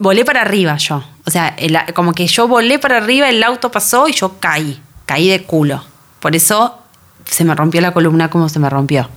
volé 0.00 0.24
para 0.24 0.40
arriba 0.40 0.76
yo. 0.78 1.04
O 1.24 1.30
sea, 1.30 1.54
como 1.94 2.12
que 2.12 2.26
yo 2.26 2.48
volé 2.48 2.80
para 2.80 2.96
arriba, 2.96 3.28
el 3.28 3.44
auto 3.44 3.70
pasó 3.70 4.08
y 4.08 4.12
yo 4.12 4.40
caí. 4.40 4.80
Caí 5.06 5.28
de 5.28 5.44
culo. 5.44 5.84
Por 6.18 6.34
eso 6.34 6.78
se 7.24 7.44
me 7.44 7.54
rompió 7.54 7.80
la 7.80 7.92
columna 7.92 8.28
como 8.30 8.48
se 8.48 8.58
me 8.58 8.68
rompió, 8.68 9.08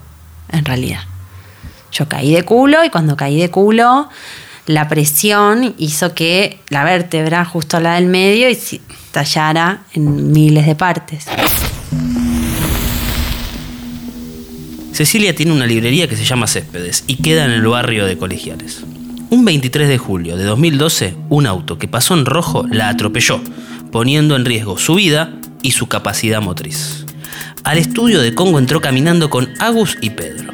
en 0.51 0.63
realidad. 0.65 0.99
Yo 1.91 2.07
caí 2.07 2.33
de 2.33 2.43
culo 2.43 2.83
y 2.83 2.89
cuando 2.89 3.15
caí 3.15 3.39
de 3.39 3.49
culo, 3.49 4.09
la 4.67 4.87
presión 4.87 5.73
hizo 5.77 6.13
que 6.13 6.59
la 6.69 6.83
vértebra, 6.83 7.45
justo 7.45 7.79
la 7.79 7.95
del 7.95 8.05
medio, 8.05 8.49
y 8.49 8.57
tallara 9.11 9.83
en 9.93 10.31
miles 10.31 10.65
de 10.65 10.75
partes. 10.75 11.25
Cecilia 14.91 15.35
tiene 15.35 15.53
una 15.53 15.65
librería 15.65 16.07
que 16.07 16.15
se 16.15 16.25
llama 16.25 16.45
Céspedes 16.47 17.03
y 17.07 17.17
queda 17.17 17.45
en 17.45 17.51
el 17.51 17.65
barrio 17.65 18.05
de 18.05 18.17
Colegiales. 18.17 18.83
Un 19.33 19.45
23 19.45 19.89
de 19.89 19.97
julio 19.97 20.37
de 20.37 20.43
2012, 20.43 21.15
un 21.29 21.47
auto 21.47 21.79
que 21.79 21.87
pasó 21.87 22.13
en 22.13 22.27
rojo 22.27 22.67
la 22.69 22.89
atropelló, 22.89 23.41
poniendo 23.91 24.35
en 24.35 24.45
riesgo 24.45 24.77
su 24.77 24.93
vida 24.93 25.31
y 25.63 25.71
su 25.71 25.87
capacidad 25.87 26.39
motriz. 26.39 27.07
Al 27.63 27.79
estudio 27.79 28.21
de 28.21 28.35
Congo 28.35 28.59
entró 28.59 28.79
caminando 28.79 29.31
con 29.31 29.49
Agus 29.57 29.97
y 30.01 30.11
Pedro, 30.11 30.53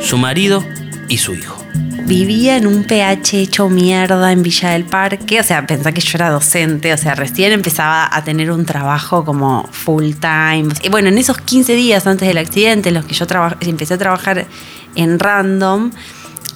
su 0.00 0.18
marido 0.18 0.64
y 1.08 1.18
su 1.18 1.34
hijo. 1.34 1.60
Vivía 2.04 2.56
en 2.56 2.68
un 2.68 2.84
PH 2.84 3.40
hecho 3.40 3.68
mierda 3.68 4.30
en 4.30 4.44
Villa 4.44 4.70
del 4.70 4.84
Parque, 4.84 5.40
o 5.40 5.42
sea, 5.42 5.66
pensá 5.66 5.90
que 5.90 6.00
yo 6.00 6.12
era 6.14 6.30
docente, 6.30 6.92
o 6.92 6.96
sea, 6.96 7.16
recién 7.16 7.50
empezaba 7.50 8.08
a 8.08 8.22
tener 8.22 8.52
un 8.52 8.64
trabajo 8.66 9.24
como 9.24 9.68
full 9.72 10.12
time. 10.20 10.68
Y 10.84 10.90
bueno, 10.90 11.08
en 11.08 11.18
esos 11.18 11.38
15 11.38 11.74
días 11.74 12.06
antes 12.06 12.28
del 12.28 12.38
accidente, 12.38 12.90
en 12.90 12.94
los 12.94 13.04
que 13.04 13.16
yo 13.16 13.26
empecé 13.62 13.94
a 13.94 13.98
trabajar 13.98 14.46
en 14.94 15.18
Random, 15.18 15.90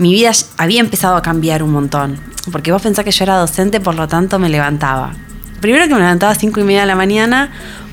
mi 0.00 0.12
vida 0.12 0.32
había 0.56 0.80
empezado 0.80 1.16
a 1.16 1.22
cambiar 1.22 1.62
un 1.62 1.70
montón. 1.72 2.18
Porque 2.50 2.72
vos 2.72 2.82
pensás 2.82 3.04
que 3.04 3.10
yo 3.12 3.22
era 3.24 3.36
docente, 3.36 3.80
por 3.80 3.94
lo 3.94 4.08
tanto 4.08 4.38
me 4.38 4.48
levantaba. 4.48 5.12
Primero 5.60 5.86
que 5.86 5.94
me 5.94 6.00
levantaba 6.00 6.32
a 6.32 6.34
5 6.34 6.58
y 6.60 6.64
media 6.64 6.80
de 6.80 6.86
la 6.86 6.96
mañana, 6.96 7.50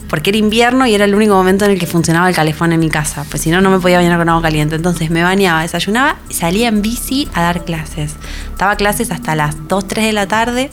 porque 0.10 0.30
era 0.30 0.38
invierno 0.40 0.88
y 0.88 0.96
era 0.96 1.04
el 1.04 1.14
único 1.14 1.34
momento 1.36 1.66
en 1.66 1.72
el 1.72 1.80
que 1.80 1.86
funcionaba 1.86 2.30
el 2.30 2.36
calefón 2.36 2.72
en 2.72 2.80
mi 2.80 2.90
casa, 2.90 3.26
pues 3.30 3.42
si 3.44 3.50
no, 3.52 3.60
no 3.60 3.70
me 3.70 3.80
podía 3.80 3.98
bañar 3.98 4.18
con 4.18 4.30
agua 4.30 4.42
caliente. 4.42 4.76
Entonces 4.78 5.10
me 5.10 5.22
bañaba, 5.22 5.64
desayunaba 5.64 6.16
y 6.30 6.34
salía 6.34 6.70
en 6.70 6.82
bici 6.82 7.28
a 7.34 7.42
dar 7.42 7.66
clases. 7.66 8.16
Daba 8.58 8.78
clases 8.78 9.12
hasta 9.12 9.36
las 9.36 9.68
2, 9.68 9.86
3 9.88 10.06
de 10.06 10.14
la 10.14 10.28
tarde. 10.28 10.72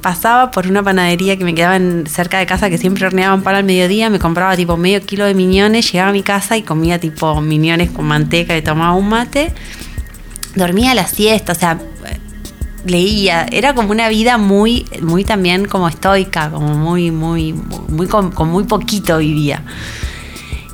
Pasaba 0.00 0.52
por 0.52 0.68
una 0.68 0.84
panadería 0.84 1.36
que 1.36 1.42
me 1.44 1.52
quedaba 1.56 1.74
en- 1.74 2.06
cerca 2.06 2.38
de 2.38 2.46
casa 2.46 2.70
que 2.70 2.78
siempre 2.78 3.04
horneaban 3.04 3.42
pan 3.42 3.56
al 3.56 3.64
mediodía, 3.64 4.08
me 4.10 4.20
compraba 4.20 4.54
tipo 4.54 4.76
medio 4.76 5.00
kilo 5.04 5.24
de 5.24 5.34
miñones, 5.34 5.90
llegaba 5.90 6.10
a 6.10 6.12
mi 6.12 6.22
casa 6.22 6.56
y 6.56 6.62
comía 6.62 7.00
tipo 7.00 7.40
miñones 7.40 7.90
con 7.90 8.04
manteca 8.04 8.56
y 8.56 8.62
tomaba 8.62 8.92
un 8.94 9.08
mate. 9.08 9.52
Dormía 10.56 10.94
la 10.94 11.06
siesta, 11.06 11.52
o 11.52 11.54
sea, 11.54 11.78
leía, 12.84 13.46
era 13.50 13.74
como 13.74 13.90
una 13.90 14.08
vida 14.08 14.38
muy, 14.38 14.86
muy 15.02 15.24
también 15.24 15.66
como 15.66 15.88
estoica, 15.88 16.50
como 16.50 16.74
muy, 16.74 17.10
muy, 17.10 17.52
muy, 17.52 18.06
con, 18.06 18.30
con 18.32 18.48
muy 18.48 18.64
poquito 18.64 19.18
vivía. 19.18 19.62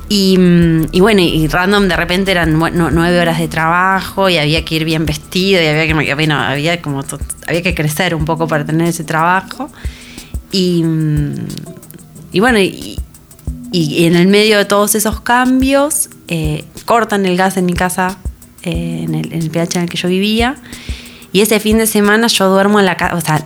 Y, 0.09 0.37
mm, 0.37 0.99
bueno, 0.99 1.21
y 1.21 1.47
random 1.47 1.87
de 1.87 1.95
repente 1.95 2.31
eran 2.31 2.57
nueve 2.57 3.19
horas 3.19 3.39
de 3.39 3.47
trabajo 3.47 4.29
y 4.29 4.37
había 4.37 4.63
que 4.63 4.75
ir 4.75 4.85
bien 4.85 5.05
vestido 5.05 5.61
y 5.61 5.65
había 5.65 5.87
que, 5.87 6.81
como, 6.81 7.03
había 7.47 7.61
que 7.61 7.75
crecer 7.75 8.15
un 8.15 8.25
poco 8.25 8.47
para 8.47 8.65
tener 8.65 8.87
ese 8.87 9.03
trabajo. 9.03 9.71
Y, 10.51 10.83
mm, 10.83 11.35
y 12.31 12.39
bueno, 12.39 12.59
y, 12.59 12.99
y 13.71 14.05
en 14.05 14.15
el 14.15 14.27
medio 14.27 14.59
de 14.59 14.65
todos 14.65 14.93
esos 14.93 15.19
cambios, 15.21 16.09
eh, 16.27 16.63
cortan 16.85 17.25
el 17.25 17.35
gas 17.35 17.57
en 17.57 17.65
mi 17.65 17.73
casa, 17.73 18.17
eh, 18.63 19.03
en, 19.03 19.15
el, 19.15 19.33
en 19.33 19.41
el 19.41 19.49
PH 19.49 19.77
en 19.77 19.83
el 19.83 19.89
que 19.89 19.97
yo 19.97 20.09
vivía. 20.09 20.55
Y 21.31 21.41
ese 21.41 21.59
fin 21.59 21.79
de 21.79 21.87
semana 21.87 22.27
yo 22.27 22.47
duermo 22.49 22.79
en 22.79 22.85
la 22.85 22.95
casa, 22.95 23.15
o 23.15 23.21
sea, 23.21 23.43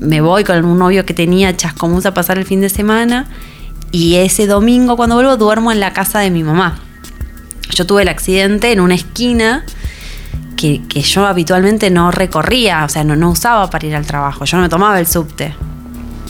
me 0.00 0.20
voy 0.20 0.44
con 0.44 0.64
un 0.64 0.78
novio 0.78 1.04
que 1.04 1.12
tenía 1.12 1.56
Chascomús 1.56 2.06
a 2.06 2.14
pasar 2.14 2.38
el 2.38 2.44
fin 2.44 2.60
de 2.60 2.68
semana. 2.68 3.26
Y 3.90 4.16
ese 4.16 4.46
domingo 4.46 4.96
cuando 4.96 5.16
vuelvo 5.16 5.36
duermo 5.36 5.72
en 5.72 5.80
la 5.80 5.92
casa 5.92 6.20
de 6.20 6.30
mi 6.30 6.44
mamá. 6.44 6.78
Yo 7.74 7.84
tuve 7.86 8.02
el 8.02 8.08
accidente 8.08 8.70
en 8.70 8.80
una 8.80 8.94
esquina 8.94 9.64
que, 10.56 10.82
que 10.88 11.00
yo 11.02 11.26
habitualmente 11.26 11.90
no 11.90 12.10
recorría, 12.10 12.84
o 12.84 12.88
sea, 12.88 13.02
no, 13.02 13.16
no 13.16 13.30
usaba 13.30 13.68
para 13.70 13.86
ir 13.86 13.96
al 13.96 14.06
trabajo. 14.06 14.44
Yo 14.44 14.56
no 14.56 14.62
me 14.62 14.68
tomaba 14.68 15.00
el 15.00 15.06
subte. 15.06 15.54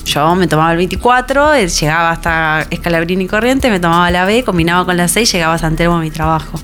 Yo 0.05 0.35
me 0.35 0.47
tomaba 0.47 0.73
el 0.73 0.79
24, 0.79 1.55
eh, 1.55 1.69
llegaba 1.69 2.11
hasta 2.11 2.67
Escalabrini 2.71 3.25
y 3.25 3.27
Corriente, 3.29 3.71
me 3.71 3.81
tomaba 3.81 4.11
la 4.11 4.25
B, 4.25 4.45
combinaba 4.45 4.85
con 4.85 4.97
la 4.97 5.09
6, 5.09 5.31
llegaba 5.31 5.55
a 5.55 5.59
San 5.59 5.77
Telmo 5.77 5.97
a 5.97 6.01
mi 6.01 6.11
trabajo. 6.11 6.59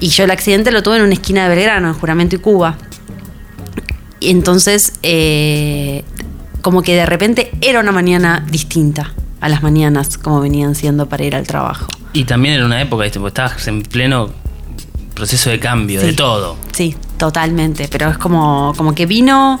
Y 0.00 0.08
yo 0.08 0.24
el 0.24 0.30
accidente 0.30 0.72
lo 0.72 0.82
tuve 0.82 0.96
en 0.96 1.02
una 1.02 1.12
esquina 1.12 1.48
de 1.48 1.54
Belgrano, 1.54 1.88
en 1.88 1.94
Juramento 1.94 2.36
y 2.36 2.38
Cuba. 2.38 2.76
Y 4.18 4.30
entonces, 4.30 4.94
eh, 5.02 6.04
como 6.62 6.82
que 6.82 6.94
de 6.94 7.06
repente 7.06 7.50
era 7.60 7.80
una 7.80 7.92
mañana 7.92 8.44
distinta 8.50 9.12
a 9.40 9.48
las 9.48 9.62
mañanas 9.62 10.18
como 10.18 10.40
venían 10.40 10.74
siendo 10.74 11.08
para 11.08 11.24
ir 11.24 11.34
al 11.34 11.46
trabajo. 11.46 11.86
Y 12.12 12.24
también 12.24 12.54
era 12.54 12.66
una 12.66 12.80
época, 12.80 13.04
¿viste? 13.04 13.18
Porque 13.18 13.30
estabas 13.30 13.66
en 13.68 13.82
pleno 13.82 14.30
proceso 15.14 15.50
de 15.50 15.60
cambio, 15.60 16.00
de 16.00 16.12
todo. 16.12 16.56
Sí, 16.72 16.96
totalmente. 17.16 17.88
Pero 17.90 18.10
es 18.10 18.18
como, 18.18 18.72
como 18.76 18.94
que 18.94 19.06
vino. 19.06 19.60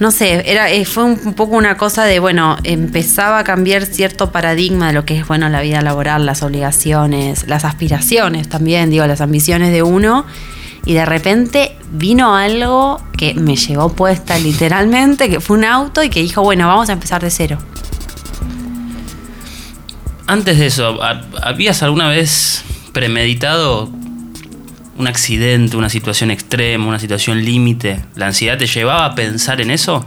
No 0.00 0.10
sé, 0.10 0.50
era, 0.50 0.70
eh, 0.70 0.84
fue 0.84 1.04
un, 1.04 1.34
poco 1.34 1.54
una 1.56 1.76
cosa 1.76 2.04
de, 2.04 2.18
bueno, 2.18 2.56
empezaba 2.64 3.38
a 3.38 3.44
cambiar 3.44 3.86
cierto 3.86 4.32
paradigma 4.32 4.88
de 4.88 4.92
lo 4.92 5.04
que 5.04 5.18
es, 5.18 5.26
bueno, 5.28 5.48
la 5.48 5.60
vida 5.60 5.80
laboral, 5.82 6.26
las 6.26 6.42
obligaciones, 6.42 7.46
las 7.46 7.64
aspiraciones 7.64 8.48
también, 8.48 8.90
digo, 8.90 9.06
las 9.06 9.20
ambiciones 9.20 9.70
de 9.72 9.82
uno. 9.84 10.26
Y 10.84 10.94
de 10.94 11.06
repente 11.06 11.76
vino 11.92 12.34
algo 12.36 13.00
que 13.16 13.34
me 13.34 13.54
llevó 13.56 13.88
puesta 13.90 14.36
literalmente, 14.38 15.30
que 15.30 15.40
fue 15.40 15.56
un 15.58 15.64
auto 15.64 16.02
y 16.02 16.10
que 16.10 16.20
dijo, 16.20 16.42
bueno, 16.42 16.66
vamos 16.66 16.88
a 16.90 16.92
empezar 16.92 17.22
de 17.22 17.30
cero. 17.30 17.58
Antes 20.26 20.58
de 20.58 20.66
eso, 20.66 21.02
¿ha- 21.02 21.22
¿habías 21.42 21.82
alguna 21.82 22.08
vez 22.08 22.64
premeditado 22.92 23.90
un 24.96 25.06
accidente, 25.06 25.76
una 25.76 25.88
situación 25.88 26.30
extrema, 26.30 26.86
una 26.86 26.98
situación 26.98 27.44
límite? 27.44 28.00
¿La 28.16 28.26
ansiedad 28.26 28.58
te 28.58 28.66
llevaba 28.66 29.06
a 29.06 29.14
pensar 29.14 29.60
en 29.60 29.70
eso? 29.70 30.04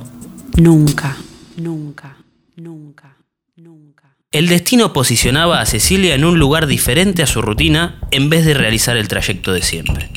Nunca, 0.55 1.17
nunca, 1.57 2.17
nunca, 2.55 3.17
nunca. 3.55 4.15
El 4.31 4.49
destino 4.49 4.91
posicionaba 4.91 5.61
a 5.61 5.65
Cecilia 5.65 6.13
en 6.13 6.25
un 6.25 6.37
lugar 6.37 6.67
diferente 6.67 7.23
a 7.23 7.27
su 7.27 7.41
rutina 7.41 7.99
en 8.11 8.29
vez 8.29 8.45
de 8.45 8.53
realizar 8.53 8.97
el 8.97 9.07
trayecto 9.07 9.53
de 9.53 9.61
siempre. 9.61 10.09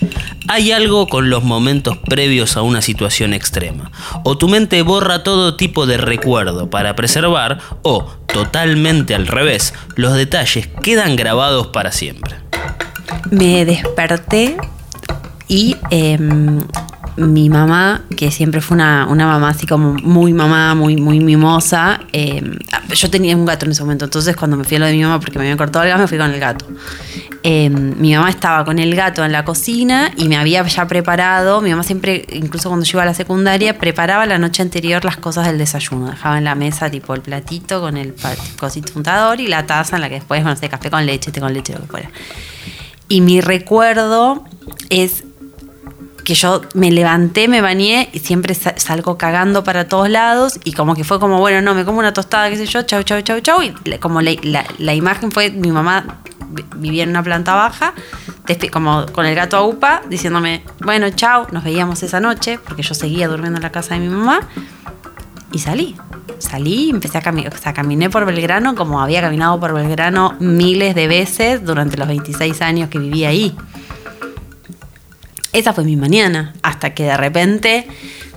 Hay 0.48 0.72
algo 0.72 1.06
con 1.06 1.30
los 1.30 1.44
momentos 1.44 1.96
previos 1.98 2.56
a 2.56 2.62
una 2.62 2.82
situación 2.82 3.34
extrema. 3.34 3.92
O 4.24 4.36
tu 4.36 4.48
mente 4.48 4.82
borra 4.82 5.22
todo 5.22 5.54
tipo 5.54 5.86
de 5.86 5.96
recuerdo 5.96 6.68
para 6.70 6.96
preservar, 6.96 7.60
o, 7.82 8.10
totalmente 8.26 9.14
al 9.14 9.28
revés, 9.28 9.74
los 9.94 10.14
detalles 10.14 10.68
quedan 10.82 11.14
grabados 11.14 11.68
para 11.68 11.92
siempre. 11.92 12.34
Me 13.30 13.64
desperté 13.64 14.56
y 15.48 15.76
em, 15.90 16.60
mi 17.16 17.50
mamá, 17.50 18.02
que 18.16 18.30
siempre 18.30 18.60
fue 18.60 18.76
una, 18.76 19.06
una 19.06 19.26
mamá 19.26 19.50
así 19.50 19.66
como 19.66 19.94
muy 19.94 20.32
mamá, 20.32 20.74
muy, 20.74 20.96
muy 20.96 21.20
mimosa, 21.20 22.00
em, 22.12 22.58
yo 22.94 23.10
tenía 23.10 23.36
un 23.36 23.44
gato 23.44 23.66
en 23.66 23.72
ese 23.72 23.82
momento, 23.82 24.04
entonces 24.06 24.36
cuando 24.36 24.56
me 24.56 24.64
fui 24.64 24.76
a 24.76 24.80
lo 24.80 24.86
de 24.86 24.92
mi 24.92 25.02
mamá 25.02 25.20
porque 25.20 25.38
me 25.38 25.44
habían 25.44 25.58
cortado 25.58 25.84
el 25.84 25.90
gas, 25.90 26.00
me 26.00 26.06
fui 26.06 26.18
con 26.18 26.30
el 26.30 26.40
gato. 26.40 26.66
Em, 27.42 27.94
mi 27.98 28.14
mamá 28.14 28.30
estaba 28.30 28.64
con 28.64 28.78
el 28.78 28.94
gato 28.94 29.24
en 29.24 29.32
la 29.32 29.44
cocina 29.44 30.12
y 30.16 30.28
me 30.28 30.36
había 30.36 30.62
ya 30.66 30.86
preparado, 30.86 31.60
mi 31.60 31.70
mamá 31.70 31.82
siempre, 31.82 32.26
incluso 32.32 32.68
cuando 32.68 32.84
yo 32.84 32.96
iba 32.96 33.02
a 33.02 33.06
la 33.06 33.14
secundaria, 33.14 33.78
preparaba 33.78 34.26
la 34.26 34.38
noche 34.38 34.62
anterior 34.62 35.04
las 35.04 35.16
cosas 35.16 35.46
del 35.46 35.58
desayuno, 35.58 36.10
dejaba 36.10 36.38
en 36.38 36.44
la 36.44 36.54
mesa 36.54 36.90
tipo 36.90 37.14
el 37.14 37.22
platito 37.22 37.80
con 37.80 37.96
el 37.96 38.14
cosito 38.58 38.92
untador 38.94 39.40
y 39.40 39.46
la 39.46 39.66
taza 39.66 39.96
en 39.96 40.02
la 40.02 40.08
que 40.08 40.16
después, 40.16 40.44
no 40.44 40.54
sé, 40.56 40.68
café 40.68 40.90
con 40.90 41.04
leche, 41.04 41.32
té 41.32 41.40
con 41.40 41.52
leche, 41.52 41.72
lo 41.72 41.80
que 41.80 41.86
fuera. 41.86 42.10
Y 43.10 43.20
mi 43.20 43.40
recuerdo 43.42 44.44
es 44.88 45.24
que 46.24 46.34
yo 46.34 46.62
me 46.74 46.92
levanté, 46.92 47.48
me 47.48 47.60
bañé 47.60 48.08
y 48.12 48.20
siempre 48.20 48.54
sa- 48.54 48.78
salgo 48.78 49.18
cagando 49.18 49.64
para 49.64 49.88
todos 49.88 50.08
lados 50.08 50.60
y 50.64 50.72
como 50.72 50.94
que 50.94 51.02
fue 51.02 51.18
como, 51.18 51.38
bueno, 51.40 51.60
no, 51.60 51.74
me 51.74 51.84
como 51.84 51.98
una 51.98 52.12
tostada, 52.12 52.48
qué 52.50 52.56
sé 52.56 52.66
yo, 52.66 52.82
chau, 52.82 53.02
chau, 53.02 53.20
chau, 53.22 53.40
chau. 53.40 53.62
Y 53.62 53.72
como 53.98 54.22
la, 54.22 54.32
la- 54.78 54.94
imagen 54.94 55.32
fue, 55.32 55.50
mi 55.50 55.72
mamá 55.72 56.20
vi- 56.50 56.64
vivía 56.76 57.02
en 57.02 57.10
una 57.10 57.22
planta 57.24 57.54
baja, 57.54 57.94
como 58.70 59.06
con 59.12 59.26
el 59.26 59.34
gato 59.34 59.56
a 59.56 59.64
upa, 59.66 60.02
diciéndome, 60.08 60.62
bueno, 60.84 61.10
chau, 61.10 61.46
nos 61.50 61.64
veíamos 61.64 62.02
esa 62.04 62.20
noche, 62.20 62.58
porque 62.64 62.82
yo 62.82 62.94
seguía 62.94 63.26
durmiendo 63.26 63.58
en 63.58 63.62
la 63.64 63.72
casa 63.72 63.94
de 63.94 64.00
mi 64.00 64.08
mamá. 64.08 64.40
Y 65.52 65.58
salí. 65.58 65.96
Salí 66.38 66.86
y 66.86 66.90
empecé 66.90 67.18
a 67.18 67.22
caminar. 67.22 67.52
O 67.54 67.58
sea, 67.58 67.72
caminé 67.74 68.08
por 68.08 68.24
Belgrano 68.24 68.74
como 68.74 69.00
había 69.00 69.20
caminado 69.20 69.58
por 69.60 69.74
Belgrano 69.74 70.36
miles 70.40 70.94
de 70.94 71.06
veces 71.08 71.64
durante 71.64 71.96
los 71.96 72.08
26 72.08 72.62
años 72.62 72.88
que 72.88 72.98
viví 72.98 73.24
ahí. 73.24 73.54
Esa 75.52 75.72
fue 75.72 75.84
mi 75.84 75.96
mañana. 75.96 76.54
Hasta 76.62 76.94
que 76.94 77.04
de 77.04 77.16
repente 77.16 77.86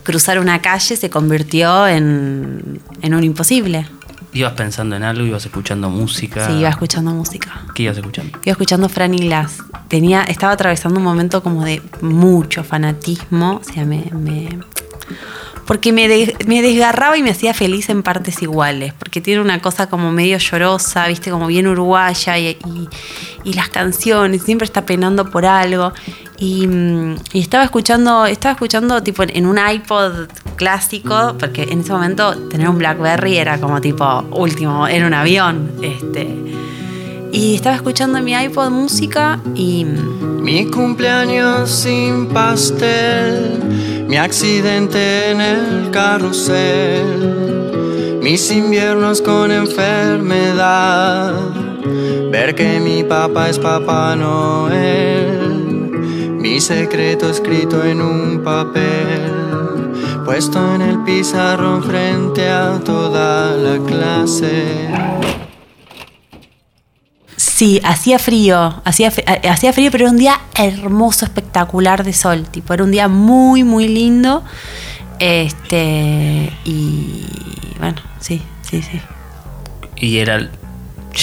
cruzar 0.03 0.39
una 0.39 0.61
calle 0.61 0.95
se 0.97 1.09
convirtió 1.09 1.87
en, 1.87 2.81
en 3.01 3.13
un 3.13 3.23
imposible. 3.23 3.87
¿Ibas 4.33 4.53
pensando 4.53 4.95
en 4.95 5.03
algo? 5.03 5.23
¿Ibas 5.25 5.45
escuchando 5.45 5.91
música? 5.91 6.47
Sí, 6.47 6.53
iba 6.53 6.69
escuchando 6.69 7.11
música. 7.11 7.61
¿Qué 7.75 7.83
ibas 7.83 7.97
escuchando? 7.97 8.39
Iba 8.43 8.51
escuchando 8.53 8.89
Franny 8.89 9.19
Glass. 9.19 9.59
Tenía, 9.89 10.23
estaba 10.23 10.53
atravesando 10.53 10.97
un 10.97 11.05
momento 11.05 11.43
como 11.43 11.63
de 11.63 11.83
mucho 12.01 12.63
fanatismo. 12.63 13.61
O 13.61 13.63
sea, 13.63 13.85
me, 13.85 14.09
me- 14.11 14.59
porque 15.65 15.93
me, 15.93 16.07
de- 16.07 16.35
me 16.47 16.61
desgarraba 16.61 17.17
y 17.17 17.23
me 17.23 17.29
hacía 17.31 17.53
feliz 17.53 17.89
en 17.89 18.03
partes 18.03 18.41
iguales, 18.41 18.93
porque 18.93 19.21
tiene 19.21 19.41
una 19.41 19.61
cosa 19.61 19.87
como 19.87 20.11
medio 20.11 20.37
llorosa, 20.37 21.07
viste, 21.07 21.31
como 21.31 21.47
bien 21.47 21.67
uruguaya 21.67 22.37
y, 22.37 22.57
y- 23.45 23.53
las 23.53 23.69
canciones, 23.69 24.43
siempre 24.43 24.65
está 24.65 24.85
penando 24.85 25.29
por 25.29 25.45
algo. 25.45 25.91
Y, 26.37 26.65
mm, 26.67 27.15
estaba 27.33 27.63
escuchando, 27.63 28.25
estaba 28.25 28.53
escuchando 28.53 29.01
tipo 29.03 29.23
en 29.23 29.45
un 29.45 29.57
iPod 29.57 30.27
clásico, 30.55 31.35
porque 31.39 31.63
en 31.63 31.81
ese 31.81 31.91
momento 31.93 32.35
tener 32.49 32.67
un 32.69 32.77
Blackberry 32.77 33.37
era 33.37 33.59
como 33.59 33.79
tipo 33.81 34.23
último, 34.31 34.87
era 34.87 35.05
un 35.07 35.13
avión. 35.13 35.71
Este, 35.81 36.27
y 37.31 37.55
estaba 37.55 37.75
escuchando 37.75 38.17
en 38.19 38.23
mi 38.25 38.33
iPod 38.33 38.69
música 38.69 39.39
y 39.55 39.85
mm, 39.85 40.41
Mi 40.41 40.65
cumpleaños 40.69 41.69
sin 41.71 42.27
pastel, 42.27 43.92
mi 44.13 44.19
accidente 44.19 45.31
en 45.31 45.41
el 45.41 45.89
carrusel, 45.89 47.09
mis 48.21 48.51
inviernos 48.51 49.23
con 49.23 49.51
enfermedad, 49.51 51.33
ver 52.29 52.53
que 52.53 52.79
mi 52.79 53.03
papá 53.03 53.49
es 53.49 53.57
Papá 53.57 54.15
Noel, 54.15 55.89
mi 56.39 56.61
secreto 56.61 57.27
escrito 57.27 57.83
en 57.83 58.03
un 58.03 58.43
papel, 58.43 59.31
puesto 60.25 60.75
en 60.75 60.83
el 60.83 60.99
pizarrón 61.03 61.81
frente 61.81 62.47
a 62.47 62.79
toda 62.85 63.57
la 63.57 63.79
clase. 63.83 65.42
Sí, 67.53 67.79
hacía 67.83 68.17
frío, 68.17 68.81
hacía, 68.83 69.13
eh, 69.15 69.47
hacía 69.47 69.73
frío, 69.73 69.91
pero 69.91 70.05
era 70.05 70.11
un 70.11 70.17
día 70.17 70.39
hermoso, 70.55 71.23
espectacular 71.23 72.03
de 72.03 72.11
sol. 72.11 72.47
Tipo, 72.49 72.73
era 72.73 72.83
un 72.83 72.89
día 72.89 73.07
muy, 73.07 73.63
muy 73.63 73.87
lindo. 73.87 74.43
Este, 75.19 76.51
y 76.65 77.27
bueno, 77.77 78.01
sí, 78.19 78.41
sí, 78.67 78.81
sí. 78.81 78.99
Y 79.97 80.17
era. 80.17 80.49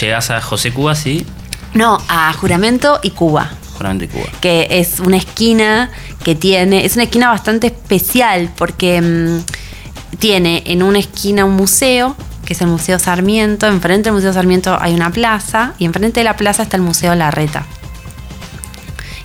Llegás 0.00 0.30
a 0.30 0.40
José 0.40 0.72
Cuba, 0.72 0.94
sí, 0.94 1.26
No, 1.74 1.98
a 2.08 2.32
Juramento 2.34 3.00
y 3.02 3.10
Cuba, 3.10 3.50
Juramento 3.76 4.06
de 4.06 4.08
Cuba. 4.12 4.30
que 4.40 4.68
es 4.70 5.00
una 5.00 5.16
esquina 5.16 5.90
que 6.22 6.36
tiene, 6.36 6.84
es 6.84 6.94
una 6.94 7.02
esquina 7.02 7.28
bastante 7.28 7.66
especial 7.66 8.52
porque 8.56 9.00
mm, 9.00 10.16
tiene 10.20 10.62
en 10.66 10.84
una 10.84 11.00
esquina 11.00 11.44
un 11.44 11.56
museo, 11.56 12.14
que 12.50 12.54
es 12.54 12.60
el 12.62 12.66
Museo 12.66 12.98
Sarmiento, 12.98 13.68
enfrente 13.68 14.08
del 14.08 14.14
Museo 14.14 14.32
Sarmiento 14.32 14.76
hay 14.80 14.92
una 14.92 15.12
plaza 15.12 15.74
y 15.78 15.84
enfrente 15.84 16.18
de 16.18 16.24
la 16.24 16.34
plaza 16.34 16.64
está 16.64 16.76
el 16.76 16.82
Museo 16.82 17.14
Larreta. 17.14 17.64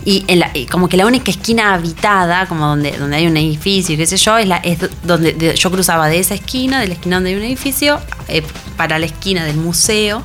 Y, 0.04 0.26
en 0.28 0.44
y 0.54 0.68
como 0.68 0.88
que 0.88 0.96
la 0.96 1.08
única 1.08 1.32
esquina 1.32 1.74
habitada, 1.74 2.46
como 2.46 2.68
donde, 2.68 2.92
donde 2.92 3.16
hay 3.18 3.26
un 3.26 3.36
edificio, 3.36 3.98
qué 3.98 4.06
sé 4.06 4.18
yo, 4.18 4.38
es, 4.38 4.48
la, 4.48 4.62
donde 5.02 5.34
de- 5.34 5.56
yo 5.56 5.72
cruzaba 5.72 6.08
de 6.08 6.20
esa 6.20 6.36
esquina, 6.36 6.80
de 6.80 6.88
la 6.88 6.94
esquina 6.94 7.16
donde 7.16 7.32
hay 7.32 7.36
un 7.36 7.42
edificio, 7.42 8.00
eh, 8.28 8.44
para 8.78 9.00
la 9.00 9.08
esquina 9.08 9.44
del 9.44 9.58
museo, 9.58 10.22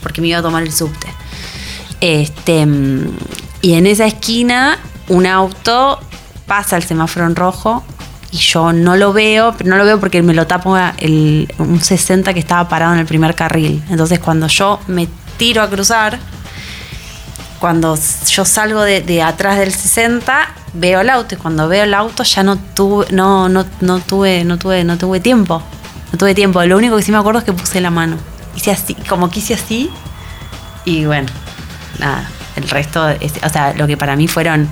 porque 0.00 0.20
me 0.20 0.28
iba 0.28 0.38
a 0.38 0.42
tomar 0.42 0.62
el 0.62 0.72
subte. 0.72 1.08
Este, 2.00 2.64
y 3.62 3.72
en 3.74 3.86
esa 3.88 4.06
esquina, 4.06 4.78
un 5.08 5.26
auto 5.26 5.98
pasa 6.46 6.76
el 6.76 6.84
semáforo 6.84 7.26
en 7.26 7.34
rojo 7.34 7.84
y 8.30 8.36
yo 8.38 8.72
no 8.72 8.96
lo 8.96 9.12
veo, 9.12 9.54
no 9.64 9.76
lo 9.76 9.84
veo 9.84 9.98
porque 10.00 10.22
me 10.22 10.34
lo 10.34 10.46
tapo 10.46 10.76
el, 10.98 11.52
un 11.58 11.80
60 11.80 12.34
que 12.34 12.40
estaba 12.40 12.68
parado 12.68 12.92
en 12.94 13.00
el 13.00 13.06
primer 13.06 13.34
carril. 13.34 13.82
Entonces, 13.88 14.18
cuando 14.18 14.46
yo 14.48 14.80
me 14.86 15.08
tiro 15.38 15.62
a 15.62 15.68
cruzar, 15.70 16.18
cuando 17.58 17.98
yo 18.30 18.44
salgo 18.44 18.82
de, 18.82 19.00
de 19.00 19.22
atrás 19.22 19.58
del 19.58 19.72
60, 19.72 20.48
veo 20.74 21.00
el 21.00 21.10
auto 21.10 21.34
y 21.34 21.38
cuando 21.38 21.66
veo 21.68 21.84
el 21.84 21.94
auto 21.94 22.22
ya 22.22 22.42
no 22.42 22.56
tuve, 22.56 23.06
no, 23.10 23.48
no, 23.48 23.64
no 23.80 23.98
tuve, 24.00 24.44
no 24.44 24.58
tuve, 24.58 24.84
no 24.84 24.96
tuve 24.98 25.20
tiempo. 25.20 25.62
No 26.12 26.18
tuve 26.18 26.34
tiempo. 26.34 26.62
Lo 26.64 26.76
único 26.76 26.96
que 26.96 27.02
sí 27.02 27.10
me 27.12 27.18
acuerdo 27.18 27.40
es 27.40 27.44
que 27.44 27.52
puse 27.52 27.80
la 27.80 27.90
mano. 27.90 28.16
Hice 28.56 28.70
así, 28.70 28.94
como 29.08 29.30
que 29.30 29.40
hice 29.40 29.54
así. 29.54 29.90
Y 30.84 31.04
bueno, 31.04 31.28
nada. 31.98 32.28
El 32.56 32.68
resto, 32.68 33.08
es- 33.08 33.34
o 33.44 33.48
sea, 33.48 33.74
lo 33.74 33.86
que 33.86 33.96
para 33.96 34.16
mí 34.16 34.28
fueron 34.28 34.68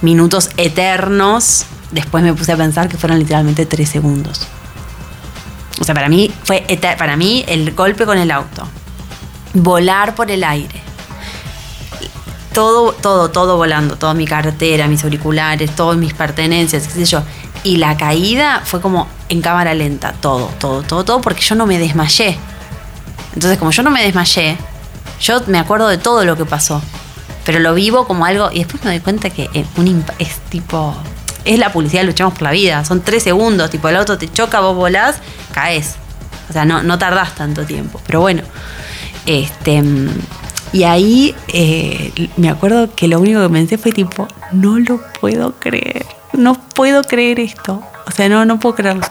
minutos 0.00 0.50
eternos, 0.56 1.66
después 1.90 2.22
me 2.24 2.32
puse 2.34 2.52
a 2.52 2.56
pensar 2.56 2.88
que 2.88 2.96
fueron 2.96 3.18
literalmente 3.18 3.66
tres 3.66 3.88
segundos. 3.88 4.46
O 5.80 5.84
sea, 5.84 5.94
para 5.94 6.08
mí 6.08 6.32
fue 6.44 6.66
para 6.98 7.16
mí 7.16 7.44
el 7.46 7.72
golpe 7.74 8.04
con 8.04 8.18
el 8.18 8.30
auto, 8.30 8.66
volar 9.54 10.14
por 10.14 10.30
el 10.30 10.42
aire, 10.42 10.82
todo, 12.52 12.92
todo, 12.92 13.30
todo 13.30 13.56
volando, 13.56 13.96
toda 13.96 14.14
mi 14.14 14.26
cartera, 14.26 14.88
mis 14.88 15.04
auriculares, 15.04 15.76
todas 15.76 15.96
mis 15.96 16.12
pertenencias, 16.12 16.88
qué 16.88 16.92
sé 16.92 17.04
yo. 17.04 17.22
Y 17.62 17.76
la 17.76 17.96
caída 17.96 18.62
fue 18.64 18.80
como 18.80 19.08
en 19.28 19.42
cámara 19.42 19.74
lenta, 19.74 20.12
todo, 20.20 20.50
todo, 20.58 20.82
todo, 20.82 21.04
todo, 21.04 21.20
porque 21.20 21.40
yo 21.42 21.54
no 21.54 21.66
me 21.66 21.78
desmayé. 21.78 22.36
Entonces, 23.34 23.58
como 23.58 23.70
yo 23.70 23.84
no 23.84 23.90
me 23.90 24.02
desmayé, 24.02 24.56
yo 25.20 25.40
me 25.46 25.58
acuerdo 25.58 25.86
de 25.86 25.98
todo 25.98 26.24
lo 26.24 26.36
que 26.36 26.44
pasó. 26.44 26.82
Pero 27.44 27.60
lo 27.60 27.74
vivo 27.74 28.06
como 28.06 28.24
algo. 28.24 28.50
Y 28.52 28.58
después 28.58 28.84
me 28.84 28.90
doy 28.90 29.00
cuenta 29.00 29.30
que 29.30 29.48
es, 29.54 29.66
un 29.76 30.04
es 30.18 30.38
tipo. 30.50 30.94
Es 31.48 31.58
la 31.58 31.72
publicidad, 31.72 32.04
luchamos 32.04 32.34
por 32.34 32.42
la 32.42 32.50
vida. 32.50 32.84
Son 32.84 33.00
tres 33.00 33.22
segundos. 33.22 33.70
Tipo, 33.70 33.88
el 33.88 33.96
auto 33.96 34.18
te 34.18 34.30
choca, 34.30 34.60
vos 34.60 34.76
volás, 34.76 35.16
caes. 35.52 35.96
O 36.50 36.52
sea, 36.52 36.66
no, 36.66 36.82
no 36.82 36.98
tardás 36.98 37.34
tanto 37.34 37.64
tiempo. 37.64 37.98
Pero 38.06 38.20
bueno. 38.20 38.42
Este. 39.24 39.82
Y 40.74 40.84
ahí 40.84 41.34
eh, 41.48 42.28
me 42.36 42.50
acuerdo 42.50 42.94
que 42.94 43.08
lo 43.08 43.18
único 43.18 43.40
que 43.40 43.48
pensé 43.48 43.78
fue 43.78 43.92
tipo, 43.92 44.28
no 44.52 44.78
lo 44.78 45.00
puedo 45.22 45.54
creer. 45.58 46.04
No 46.34 46.52
puedo 46.54 47.02
creer 47.02 47.40
esto. 47.40 47.82
O 48.06 48.10
sea, 48.10 48.28
no, 48.28 48.44
no 48.44 48.60
puedo 48.60 48.74
creerlo. 48.74 49.06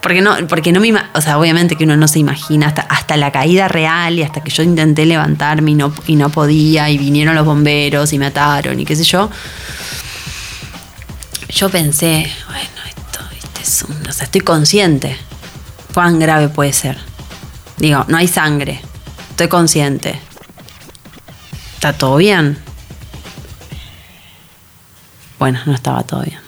Porque 0.00 0.20
no, 0.20 0.36
porque 0.48 0.70
no 0.70 0.78
me 0.78 0.94
o 1.14 1.20
sea, 1.20 1.36
obviamente 1.36 1.74
que 1.74 1.82
uno 1.82 1.96
no 1.96 2.06
se 2.06 2.20
imagina 2.20 2.68
hasta, 2.68 2.82
hasta 2.82 3.16
la 3.16 3.32
caída 3.32 3.66
real 3.66 4.20
y 4.20 4.22
hasta 4.22 4.40
que 4.40 4.50
yo 4.50 4.62
intenté 4.62 5.04
levantarme 5.04 5.72
y 5.72 5.74
no, 5.74 5.92
y 6.06 6.14
no 6.14 6.30
podía, 6.30 6.88
y 6.90 6.96
vinieron 6.96 7.34
los 7.34 7.44
bomberos 7.44 8.12
y 8.12 8.18
me 8.20 8.26
ataron 8.26 8.78
y 8.78 8.84
qué 8.84 8.94
sé 8.94 9.02
yo. 9.02 9.28
Yo 11.52 11.68
pensé, 11.68 12.30
bueno, 12.46 12.68
esto, 12.88 13.20
este 13.36 13.62
es 13.62 13.82
un- 13.82 14.06
o 14.08 14.12
sea, 14.12 14.24
estoy 14.24 14.40
consciente. 14.40 15.16
¿Cuán 15.92 16.18
grave 16.18 16.48
puede 16.48 16.72
ser? 16.72 16.98
Digo, 17.76 18.04
no 18.08 18.16
hay 18.18 18.28
sangre. 18.28 18.80
Estoy 19.30 19.48
consciente. 19.48 20.18
¿Está 21.74 21.92
todo 21.92 22.16
bien? 22.16 22.58
Bueno, 25.38 25.58
no 25.66 25.74
estaba 25.74 26.02
todo 26.02 26.22
bien. 26.22 26.38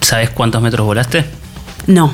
¿Sabes 0.00 0.30
cuántos 0.30 0.60
metros 0.62 0.86
volaste? 0.86 1.24
No, 1.86 2.12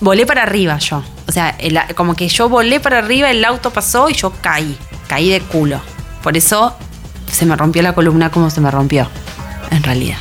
volé 0.00 0.26
para 0.26 0.42
arriba 0.42 0.78
yo. 0.78 1.02
O 1.28 1.32
sea, 1.32 1.50
el- 1.58 1.78
como 1.94 2.14
que 2.14 2.28
yo 2.28 2.48
volé 2.48 2.80
para 2.80 2.98
arriba, 2.98 3.30
el 3.30 3.44
auto 3.44 3.72
pasó 3.72 4.08
y 4.08 4.14
yo 4.14 4.32
caí. 4.40 4.76
Caí 5.08 5.30
de 5.30 5.40
culo. 5.40 5.80
Por 6.22 6.36
eso 6.36 6.76
se 7.30 7.46
me 7.46 7.54
rompió 7.56 7.82
la 7.82 7.94
columna 7.94 8.30
como 8.30 8.50
se 8.50 8.60
me 8.60 8.70
rompió, 8.70 9.08
en 9.70 9.82
realidad. 9.82 10.18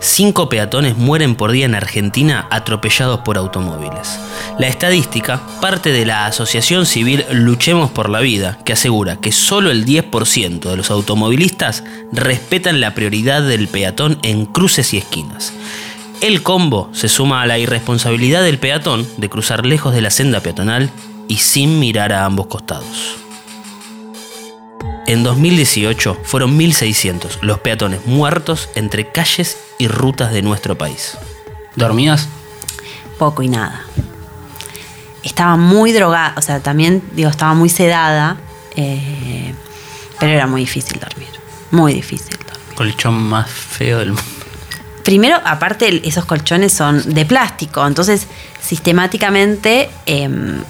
Cinco 0.00 0.48
peatones 0.48 0.96
mueren 0.96 1.34
por 1.34 1.50
día 1.50 1.64
en 1.64 1.74
Argentina 1.74 2.46
atropellados 2.50 3.20
por 3.20 3.38
automóviles. 3.38 4.18
La 4.58 4.68
estadística 4.68 5.40
parte 5.60 5.92
de 5.92 6.04
la 6.04 6.26
asociación 6.26 6.84
civil 6.86 7.24
Luchemos 7.30 7.90
por 7.90 8.10
la 8.10 8.20
Vida, 8.20 8.58
que 8.64 8.74
asegura 8.74 9.16
que 9.16 9.32
solo 9.32 9.70
el 9.70 9.86
10% 9.86 10.60
de 10.60 10.76
los 10.76 10.90
automovilistas 10.90 11.84
respetan 12.12 12.80
la 12.80 12.94
prioridad 12.94 13.42
del 13.42 13.66
peatón 13.68 14.18
en 14.22 14.46
cruces 14.46 14.92
y 14.92 14.98
esquinas. 14.98 15.52
El 16.20 16.42
combo 16.42 16.90
se 16.92 17.08
suma 17.08 17.42
a 17.42 17.46
la 17.46 17.58
irresponsabilidad 17.58 18.42
del 18.42 18.58
peatón 18.58 19.06
de 19.16 19.28
cruzar 19.28 19.66
lejos 19.66 19.94
de 19.94 20.02
la 20.02 20.10
senda 20.10 20.40
peatonal 20.40 20.90
y 21.28 21.36
sin 21.36 21.78
mirar 21.78 22.12
a 22.12 22.24
ambos 22.24 22.46
costados. 22.46 23.23
En 25.06 25.22
2018 25.22 26.18
fueron 26.22 26.58
1.600 26.58 27.38
los 27.42 27.58
peatones 27.60 28.06
muertos 28.06 28.68
entre 28.74 29.10
calles 29.10 29.58
y 29.78 29.88
rutas 29.88 30.32
de 30.32 30.42
nuestro 30.42 30.78
país. 30.78 31.16
¿Dormías? 31.76 32.28
Poco 33.18 33.42
y 33.42 33.48
nada. 33.48 33.82
Estaba 35.22 35.56
muy 35.56 35.92
drogada, 35.92 36.34
o 36.36 36.42
sea, 36.42 36.60
también, 36.60 37.02
digo, 37.12 37.30
estaba 37.30 37.54
muy 37.54 37.68
sedada, 37.68 38.36
eh, 38.76 39.54
pero 40.20 40.32
era 40.32 40.46
muy 40.46 40.62
difícil 40.62 40.98
dormir. 41.00 41.28
Muy 41.70 41.92
difícil 41.94 42.36
dormir. 42.36 42.74
Colchón 42.74 43.14
más 43.14 43.48
feo 43.50 43.98
del 43.98 44.08
mundo. 44.08 44.22
Primero, 45.02 45.38
aparte, 45.44 46.06
esos 46.08 46.24
colchones 46.24 46.72
son 46.72 47.12
de 47.14 47.26
plástico, 47.26 47.86
entonces 47.86 48.26
sistemáticamente 48.62 49.90
em, 50.06 50.62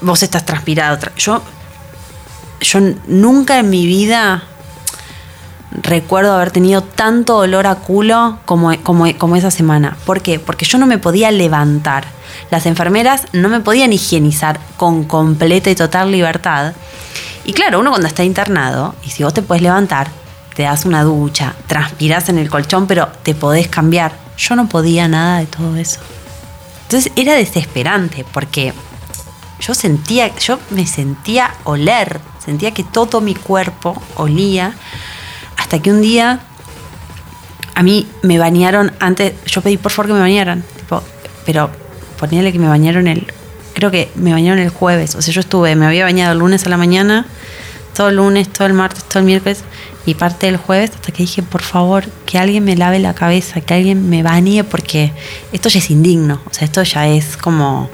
vos 0.00 0.22
estás 0.22 0.44
transpirado. 0.46 0.98
Tra- 0.98 1.14
Yo, 1.16 1.42
yo 2.64 2.80
nunca 3.06 3.58
en 3.58 3.70
mi 3.70 3.86
vida 3.86 4.42
recuerdo 5.82 6.34
haber 6.34 6.50
tenido 6.50 6.82
tanto 6.82 7.36
olor 7.38 7.66
a 7.66 7.76
culo 7.76 8.38
como, 8.44 8.76
como, 8.82 9.06
como 9.18 9.36
esa 9.36 9.50
semana. 9.50 9.96
¿Por 10.04 10.22
qué? 10.22 10.38
Porque 10.38 10.64
yo 10.64 10.78
no 10.78 10.86
me 10.86 10.98
podía 10.98 11.30
levantar. 11.30 12.04
Las 12.50 12.66
enfermeras 12.66 13.26
no 13.32 13.48
me 13.48 13.60
podían 13.60 13.92
higienizar 13.92 14.60
con 14.76 15.04
completa 15.04 15.70
y 15.70 15.74
total 15.74 16.10
libertad. 16.10 16.74
Y 17.44 17.52
claro, 17.52 17.80
uno 17.80 17.90
cuando 17.90 18.08
está 18.08 18.24
internado, 18.24 18.94
y 19.04 19.10
si 19.10 19.22
vos 19.22 19.34
te 19.34 19.42
podés 19.42 19.62
levantar, 19.62 20.08
te 20.54 20.62
das 20.62 20.84
una 20.84 21.02
ducha, 21.02 21.54
transpirás 21.66 22.28
en 22.28 22.38
el 22.38 22.48
colchón, 22.48 22.86
pero 22.86 23.08
te 23.22 23.34
podés 23.34 23.68
cambiar. 23.68 24.12
Yo 24.38 24.56
no 24.56 24.68
podía 24.68 25.08
nada 25.08 25.38
de 25.38 25.46
todo 25.46 25.76
eso. 25.76 26.00
Entonces 26.84 27.12
era 27.16 27.34
desesperante 27.34 28.24
porque 28.32 28.72
yo 29.60 29.74
sentía, 29.74 30.34
yo 30.36 30.58
me 30.70 30.86
sentía 30.86 31.54
oler, 31.64 32.20
sentía 32.44 32.72
que 32.72 32.84
todo 32.84 33.20
mi 33.20 33.34
cuerpo 33.34 34.00
olía, 34.16 34.74
hasta 35.56 35.80
que 35.80 35.90
un 35.90 36.00
día 36.00 36.40
a 37.74 37.82
mí 37.82 38.06
me 38.22 38.38
bañaron 38.38 38.92
antes, 39.00 39.34
yo 39.46 39.60
pedí 39.62 39.76
por 39.76 39.92
favor 39.92 40.08
que 40.08 40.14
me 40.14 40.20
bañaran, 40.20 40.64
pero 41.44 41.70
poníale 42.18 42.52
que 42.52 42.58
me 42.58 42.68
bañaron 42.68 43.08
el, 43.08 43.26
creo 43.74 43.90
que 43.90 44.10
me 44.14 44.32
bañaron 44.32 44.60
el 44.60 44.70
jueves, 44.70 45.14
o 45.14 45.22
sea, 45.22 45.34
yo 45.34 45.40
estuve, 45.40 45.74
me 45.76 45.86
había 45.86 46.04
bañado 46.04 46.32
el 46.32 46.38
lunes 46.38 46.64
a 46.66 46.68
la 46.68 46.76
mañana, 46.76 47.26
todo 47.94 48.08
el 48.08 48.16
lunes, 48.16 48.48
todo 48.48 48.66
el 48.66 48.74
martes, 48.74 49.04
todo 49.04 49.20
el 49.20 49.26
miércoles 49.26 49.62
y 50.06 50.14
parte 50.14 50.46
del 50.46 50.56
jueves, 50.56 50.90
hasta 50.94 51.12
que 51.12 51.22
dije, 51.22 51.42
por 51.42 51.62
favor, 51.62 52.04
que 52.26 52.38
alguien 52.38 52.64
me 52.64 52.76
lave 52.76 52.98
la 52.98 53.14
cabeza, 53.14 53.60
que 53.60 53.74
alguien 53.74 54.08
me 54.08 54.22
bañe, 54.22 54.64
porque 54.64 55.12
esto 55.52 55.68
ya 55.68 55.78
es 55.78 55.90
indigno, 55.90 56.40
o 56.44 56.52
sea, 56.52 56.64
esto 56.66 56.82
ya 56.82 57.08
es 57.08 57.36
como, 57.36 57.88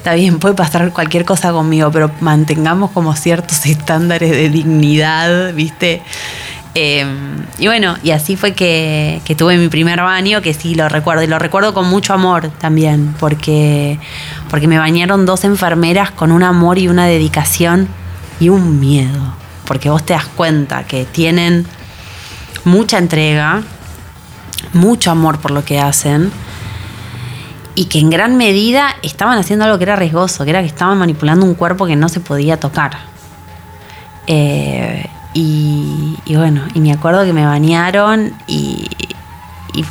está 0.00 0.14
bien, 0.14 0.38
puede 0.38 0.54
pasar 0.54 0.90
cualquier 0.94 1.26
cosa 1.26 1.52
conmigo, 1.52 1.90
pero 1.92 2.10
mantengamos 2.20 2.90
como 2.92 3.14
ciertos 3.14 3.66
estándares 3.66 4.30
de 4.30 4.48
dignidad, 4.48 5.52
¿viste? 5.52 6.02
Eh, 6.74 7.04
y 7.58 7.66
bueno, 7.66 7.96
y 8.02 8.12
así 8.12 8.36
fue 8.36 8.54
que, 8.54 9.20
que, 9.26 9.34
tuve 9.34 9.58
mi 9.58 9.68
primer 9.68 10.00
baño, 10.00 10.40
que 10.40 10.54
sí 10.54 10.74
lo 10.74 10.88
recuerdo, 10.88 11.22
y 11.22 11.26
lo 11.26 11.38
recuerdo 11.38 11.74
con 11.74 11.86
mucho 11.90 12.14
amor 12.14 12.48
también, 12.48 13.14
porque, 13.20 13.98
porque 14.48 14.68
me 14.68 14.78
bañaron 14.78 15.26
dos 15.26 15.44
enfermeras 15.44 16.10
con 16.12 16.32
un 16.32 16.44
amor 16.44 16.78
y 16.78 16.88
una 16.88 17.06
dedicación 17.06 17.86
y 18.38 18.48
un 18.48 18.80
miedo, 18.80 19.34
porque 19.66 19.90
vos 19.90 20.06
te 20.06 20.14
das 20.14 20.26
cuenta 20.26 20.84
que 20.84 21.04
tienen 21.04 21.66
mucha 22.64 22.96
entrega, 22.96 23.62
mucho 24.72 25.10
amor 25.10 25.40
por 25.40 25.50
lo 25.50 25.62
que 25.62 25.78
hacen, 25.78 26.32
y 27.74 27.86
que 27.86 27.98
en 27.98 28.10
gran 28.10 28.36
medida 28.36 28.96
estaban 29.02 29.38
haciendo 29.38 29.64
algo 29.64 29.78
que 29.78 29.84
era 29.84 29.96
riesgoso, 29.96 30.44
que 30.44 30.50
era 30.50 30.60
que 30.60 30.66
estaban 30.66 30.98
manipulando 30.98 31.46
un 31.46 31.54
cuerpo 31.54 31.86
que 31.86 31.96
no 31.96 32.08
se 32.08 32.20
podía 32.20 32.58
tocar. 32.58 32.98
Eh, 34.26 35.06
y, 35.32 36.16
bueno, 36.34 36.62
y 36.74 36.80
me 36.80 36.92
acuerdo 36.92 37.24
que 37.24 37.32
me 37.32 37.46
bañaron 37.46 38.34
y, 38.46 38.88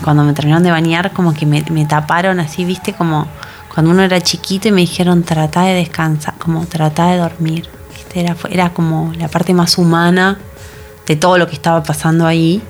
cuando 0.03 0.23
me 0.23 0.33
terminaron 0.33 0.63
de 0.63 0.71
bañar 0.71 1.13
como 1.13 1.33
que 1.33 1.45
me, 1.45 1.85
taparon 1.85 2.39
así, 2.39 2.65
viste, 2.65 2.93
como 2.93 3.27
cuando 3.73 3.91
uno 3.91 4.03
era 4.03 4.19
chiquito 4.21 4.67
y 4.67 4.71
me 4.71 4.81
dijeron 4.81 5.23
trata 5.23 5.63
de 5.63 5.73
descansar, 5.73 6.35
como 6.37 6.65
trata 6.65 7.07
de 7.11 7.17
dormir. 7.17 7.69
Era, 8.13 8.35
era 8.49 8.71
como 8.71 9.13
la 9.17 9.27
parte 9.27 9.53
más 9.53 9.77
humana 9.77 10.37
de 11.05 11.15
todo 11.15 11.37
lo 11.37 11.47
que 11.47 11.53
estaba 11.53 11.81
pasando 11.83 12.25
ahí, 12.25 12.61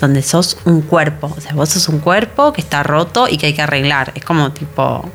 donde 0.00 0.22
sos 0.22 0.58
un 0.64 0.82
cuerpo, 0.82 1.34
o 1.36 1.40
sea, 1.40 1.52
vos 1.54 1.70
sos 1.70 1.88
un 1.88 2.00
cuerpo 2.00 2.52
que 2.52 2.60
está 2.60 2.82
roto 2.82 3.28
y 3.28 3.38
que 3.38 3.46
hay 3.46 3.54
que 3.54 3.62
arreglar. 3.62 4.12
Es 4.14 4.24
como 4.24 4.52
tipo 4.52 5.08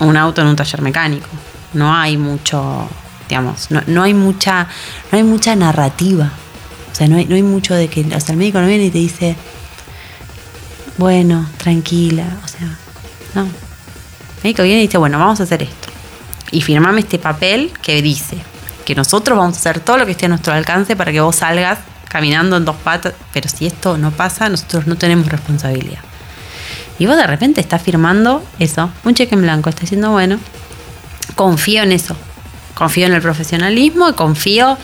un 0.00 0.16
auto 0.16 0.40
en 0.40 0.48
un 0.48 0.56
taller 0.56 0.82
mecánico. 0.82 1.28
No 1.74 1.94
hay 1.94 2.16
mucho 2.16 2.88
digamos, 3.30 3.70
no, 3.70 3.80
no, 3.86 4.02
hay 4.02 4.12
mucha, 4.12 4.66
no 5.10 5.18
hay 5.18 5.22
mucha 5.22 5.54
narrativa. 5.54 6.32
O 6.90 6.94
sea, 6.94 7.06
no 7.06 7.16
hay, 7.16 7.26
no 7.26 7.36
hay 7.36 7.42
mucho 7.42 7.74
de 7.74 7.88
que, 7.88 8.00
o 8.00 8.20
sea, 8.20 8.32
el 8.32 8.36
médico 8.36 8.60
no 8.60 8.66
viene 8.66 8.86
y 8.86 8.90
te 8.90 8.98
dice, 8.98 9.36
bueno, 10.98 11.48
tranquila, 11.56 12.26
o 12.44 12.48
sea, 12.48 12.76
no. 13.34 13.42
El 13.42 14.42
médico 14.42 14.64
viene 14.64 14.80
y 14.80 14.86
dice, 14.86 14.98
bueno, 14.98 15.18
vamos 15.18 15.38
a 15.40 15.44
hacer 15.44 15.62
esto. 15.62 15.88
Y 16.50 16.60
firmame 16.60 17.00
este 17.00 17.20
papel 17.20 17.72
que 17.80 18.02
dice 18.02 18.36
que 18.84 18.96
nosotros 18.96 19.38
vamos 19.38 19.56
a 19.56 19.60
hacer 19.60 19.78
todo 19.78 19.98
lo 19.98 20.04
que 20.04 20.12
esté 20.12 20.26
a 20.26 20.30
nuestro 20.30 20.52
alcance 20.52 20.96
para 20.96 21.12
que 21.12 21.20
vos 21.20 21.36
salgas 21.36 21.78
caminando 22.10 22.56
en 22.56 22.64
dos 22.64 22.74
patas, 22.76 23.14
pero 23.32 23.48
si 23.48 23.66
esto 23.66 23.96
no 23.96 24.10
pasa, 24.10 24.48
nosotros 24.48 24.88
no 24.88 24.96
tenemos 24.96 25.28
responsabilidad. 25.28 26.00
Y 26.98 27.06
vos 27.06 27.16
de 27.16 27.26
repente 27.26 27.60
estás 27.60 27.80
firmando 27.80 28.44
eso, 28.58 28.90
un 29.04 29.14
cheque 29.14 29.36
en 29.36 29.42
blanco, 29.42 29.70
estás 29.70 29.82
diciendo, 29.82 30.10
bueno, 30.10 30.38
confío 31.36 31.84
en 31.84 31.92
eso, 31.92 32.16
confío 32.74 33.06
en 33.06 33.12
el 33.12 33.22
profesionalismo 33.22 34.08
y 34.08 34.14
confío 34.14 34.76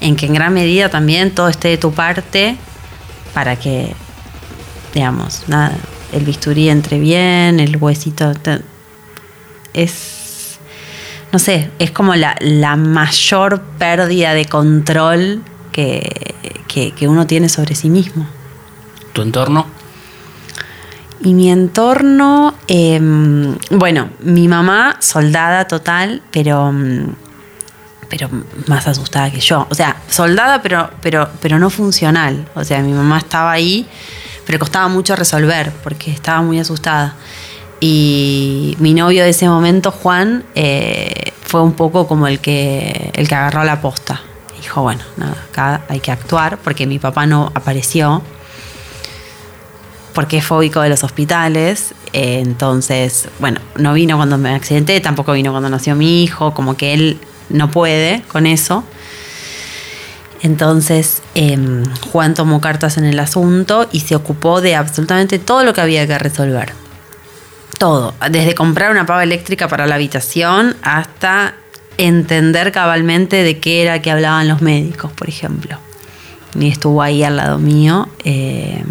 en 0.00 0.16
que 0.16 0.26
en 0.26 0.34
gran 0.34 0.52
medida 0.52 0.88
también 0.88 1.30
todo 1.30 1.48
esté 1.48 1.68
de 1.68 1.78
tu 1.78 1.92
parte 1.92 2.56
para 3.32 3.54
que, 3.54 3.94
digamos, 4.92 5.44
el 6.12 6.24
bisturí 6.24 6.68
entre 6.68 6.98
bien, 6.98 7.60
el 7.60 7.76
huesito. 7.76 8.32
Es, 9.72 10.58
no 11.30 11.38
sé, 11.38 11.70
es 11.78 11.92
como 11.92 12.14
la 12.16 12.76
mayor 12.76 13.62
pérdida 13.78 14.34
de 14.34 14.46
control 14.46 15.42
que, 15.70 16.31
que, 16.72 16.92
que 16.92 17.08
uno 17.08 17.26
tiene 17.26 17.48
sobre 17.48 17.74
sí 17.74 17.90
mismo. 17.90 18.26
¿Tu 19.12 19.22
entorno? 19.22 19.66
Y 21.20 21.34
mi 21.34 21.50
entorno, 21.50 22.54
eh, 22.66 22.98
bueno, 23.70 24.08
mi 24.20 24.48
mamá, 24.48 24.96
soldada 25.00 25.66
total, 25.68 26.22
pero 26.32 26.72
pero 28.08 28.28
más 28.66 28.86
asustada 28.86 29.30
que 29.30 29.40
yo. 29.40 29.66
O 29.70 29.74
sea, 29.74 29.96
soldada, 30.10 30.60
pero, 30.60 30.90
pero, 31.00 31.30
pero 31.40 31.58
no 31.58 31.70
funcional. 31.70 32.46
O 32.54 32.62
sea, 32.62 32.82
mi 32.82 32.92
mamá 32.92 33.16
estaba 33.16 33.50
ahí, 33.52 33.88
pero 34.44 34.58
costaba 34.58 34.86
mucho 34.88 35.16
resolver 35.16 35.72
porque 35.82 36.10
estaba 36.10 36.42
muy 36.42 36.58
asustada. 36.58 37.14
Y 37.80 38.76
mi 38.80 38.92
novio 38.92 39.24
de 39.24 39.30
ese 39.30 39.48
momento, 39.48 39.90
Juan, 39.90 40.44
eh, 40.54 41.32
fue 41.42 41.62
un 41.62 41.72
poco 41.72 42.06
como 42.06 42.26
el 42.26 42.38
que, 42.40 43.12
el 43.14 43.28
que 43.28 43.34
agarró 43.34 43.64
la 43.64 43.80
posta. 43.80 44.20
Dijo, 44.62 44.82
bueno, 44.82 45.02
nada, 45.16 45.36
acá 45.50 45.82
hay 45.88 45.98
que 45.98 46.12
actuar 46.12 46.56
porque 46.58 46.86
mi 46.86 47.00
papá 47.00 47.26
no 47.26 47.50
apareció 47.52 48.22
porque 50.14 50.38
es 50.38 50.44
fóbico 50.44 50.80
de 50.80 50.88
los 50.88 51.02
hospitales. 51.02 51.94
Entonces, 52.12 53.28
bueno, 53.40 53.60
no 53.76 53.92
vino 53.94 54.16
cuando 54.16 54.38
me 54.38 54.54
accidenté, 54.54 55.00
tampoco 55.00 55.32
vino 55.32 55.50
cuando 55.50 55.68
nació 55.68 55.96
mi 55.96 56.22
hijo, 56.22 56.54
como 56.54 56.76
que 56.76 56.94
él 56.94 57.20
no 57.48 57.72
puede 57.72 58.22
con 58.28 58.46
eso. 58.46 58.84
Entonces 60.42 61.22
eh, 61.34 61.58
Juan 62.12 62.34
tomó 62.34 62.60
cartas 62.60 62.98
en 62.98 63.04
el 63.04 63.18
asunto 63.18 63.88
y 63.90 64.00
se 64.00 64.14
ocupó 64.14 64.60
de 64.60 64.76
absolutamente 64.76 65.40
todo 65.40 65.64
lo 65.64 65.72
que 65.72 65.80
había 65.80 66.06
que 66.06 66.18
resolver. 66.18 66.72
Todo, 67.78 68.14
desde 68.30 68.54
comprar 68.54 68.92
una 68.92 69.06
pava 69.06 69.24
eléctrica 69.24 69.66
para 69.66 69.88
la 69.88 69.96
habitación 69.96 70.76
hasta 70.82 71.54
entender 71.98 72.72
cabalmente 72.72 73.42
de 73.42 73.58
qué 73.58 73.82
era 73.82 74.02
que 74.02 74.10
hablaban 74.10 74.48
los 74.48 74.62
médicos, 74.62 75.12
por 75.12 75.28
ejemplo. 75.28 75.78
Y 76.58 76.68
estuvo 76.68 77.02
ahí 77.02 77.22
al 77.22 77.36
lado 77.36 77.58
mío. 77.58 78.08
Eh, 78.24 78.84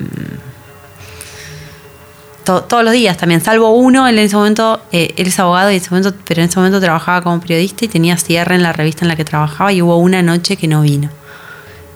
to 2.44 2.64
todos 2.64 2.84
los 2.84 2.94
días 2.94 3.18
también, 3.18 3.42
salvo 3.42 3.72
uno, 3.72 4.08
él 4.08 4.18
en 4.18 4.26
ese 4.26 4.36
momento, 4.36 4.82
eh, 4.92 5.14
él 5.16 5.28
es 5.28 5.40
abogado 5.40 5.70
y 5.72 5.76
en 5.76 5.82
ese 5.82 5.92
momento, 5.92 6.14
pero 6.26 6.42
en 6.42 6.50
ese 6.50 6.58
momento 6.58 6.80
trabajaba 6.80 7.22
como 7.22 7.40
periodista 7.40 7.86
y 7.86 7.88
tenía 7.88 8.18
cierre 8.18 8.56
en 8.56 8.64
la 8.64 8.74
revista 8.74 9.06
en 9.06 9.10
la 9.10 9.16
que 9.16 9.26
trabajaba 9.26 9.72
y 9.72 9.82
hubo 9.82 9.98
una 9.98 10.24
noche 10.24 10.58
que 10.58 10.68
no 10.68 10.82
vino. 10.82 11.10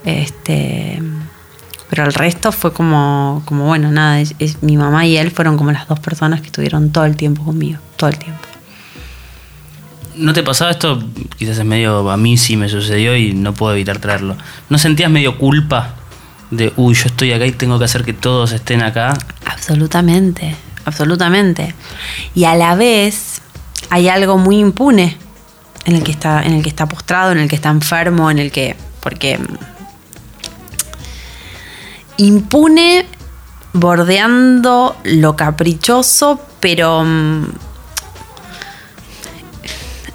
Este, 0.05 1.01
pero 1.89 2.03
el 2.03 2.13
resto 2.13 2.51
fue 2.51 2.74
como, 2.74 3.41
como 3.45 3.65
bueno, 3.65 3.91
nada, 3.91 4.19
es, 4.19 4.62
mi 4.62 4.77
mamá 4.77 5.05
y 5.05 5.17
él 5.17 5.31
fueron 5.31 5.57
como 5.57 5.71
las 5.71 5.88
dos 5.88 6.00
personas 6.00 6.41
que 6.41 6.47
estuvieron 6.47 6.91
todo 6.91 7.05
el 7.05 7.15
tiempo 7.15 7.43
conmigo, 7.43 7.79
todo 7.97 8.09
el 8.09 8.17
tiempo. 8.17 8.41
¿No 10.17 10.34
te 10.34 10.43
pasaba 10.43 10.72
esto? 10.72 11.03
Quizás 11.38 11.57
es 11.57 11.65
medio, 11.65 12.10
a 12.10 12.17
mí 12.17 12.38
sí 12.38 12.57
me 12.57 12.69
sucedió 12.69 13.15
y 13.15 13.34
no 13.34 13.53
puedo 13.53 13.74
evitar 13.74 14.00
traerlo. 14.00 14.36
¿No 14.69 14.77
sentías 14.77 15.12
medio 15.12 15.38
culpa 15.38 15.95
de, 16.51 16.74
uy, 16.77 16.93
yo 16.93 17.05
estoy 17.05 17.34
acá 17.34 17.45
y 17.45 17.51
tengo 17.51 17.79
que 17.79 17.86
hacer 17.86 18.03
que 18.03 18.13
todos 18.13 18.51
estén 18.51 18.81
acá? 18.81 19.13
Absolutamente, 19.45 20.55
absolutamente. 20.86 21.74
Y 22.34 22.45
a 22.45 22.55
la 22.55 22.75
vez 22.75 23.41
hay 23.89 24.07
algo 24.07 24.38
muy 24.38 24.60
impune 24.60 25.17
en 25.86 25.95
el 25.95 26.03
que 26.03 26.12
está, 26.12 26.43
en 26.43 26.53
el 26.53 26.63
que 26.63 26.69
está 26.69 26.88
postrado, 26.88 27.31
en 27.31 27.39
el 27.39 27.48
que 27.48 27.55
está 27.55 27.69
enfermo, 27.69 28.31
en 28.31 28.39
el 28.39 28.51
que. 28.51 28.75
porque 29.01 29.39
impune 32.17 33.05
bordeando 33.74 34.95
lo 35.03 35.36
caprichoso, 35.36 36.39
pero 36.60 37.05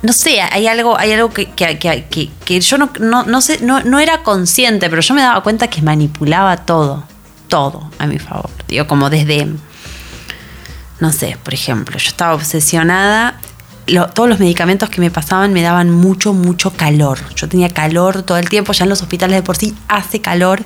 no 0.03 0.13
sé, 0.13 0.41
hay 0.41 0.67
algo, 0.67 0.99
hay 0.99 1.13
algo 1.13 1.31
que, 1.31 1.51
que, 1.51 1.79
que, 2.45 2.61
yo 2.61 2.79
no, 2.79 2.91
no, 2.99 3.25
no, 3.25 3.41
sé, 3.41 3.59
no, 3.61 3.81
no 3.83 3.99
era 3.99 4.23
consciente, 4.23 4.89
pero 4.89 5.03
yo 5.03 5.15
me 5.15 5.21
daba 5.21 5.43
cuenta 5.43 5.69
que 5.69 5.83
manipulaba 5.83 6.57
todo, 6.59 7.05
todo 7.49 7.91
a 7.99 8.07
mi 8.07 8.19
favor. 8.19 8.51
Digo, 8.67 8.87
como 8.87 9.11
desde, 9.11 9.47
no 11.01 11.13
sé, 11.13 11.37
por 11.43 11.53
ejemplo, 11.53 11.99
yo 11.99 12.09
estaba 12.09 12.35
obsesionada, 12.35 13.39
todos 14.15 14.29
los 14.29 14.39
medicamentos 14.39 14.89
que 14.89 15.01
me 15.01 15.11
pasaban 15.11 15.53
me 15.53 15.63
daban 15.63 15.91
mucho, 15.91 16.33
mucho 16.33 16.73
calor. 16.73 17.19
Yo 17.35 17.49
tenía 17.49 17.69
calor 17.69 18.23
todo 18.23 18.39
el 18.39 18.49
tiempo, 18.49 18.73
ya 18.73 18.85
en 18.85 18.91
los 18.91 19.03
hospitales 19.03 19.37
de 19.37 19.43
por 19.43 19.57
sí 19.57 19.75
hace 19.89 20.21
calor. 20.21 20.65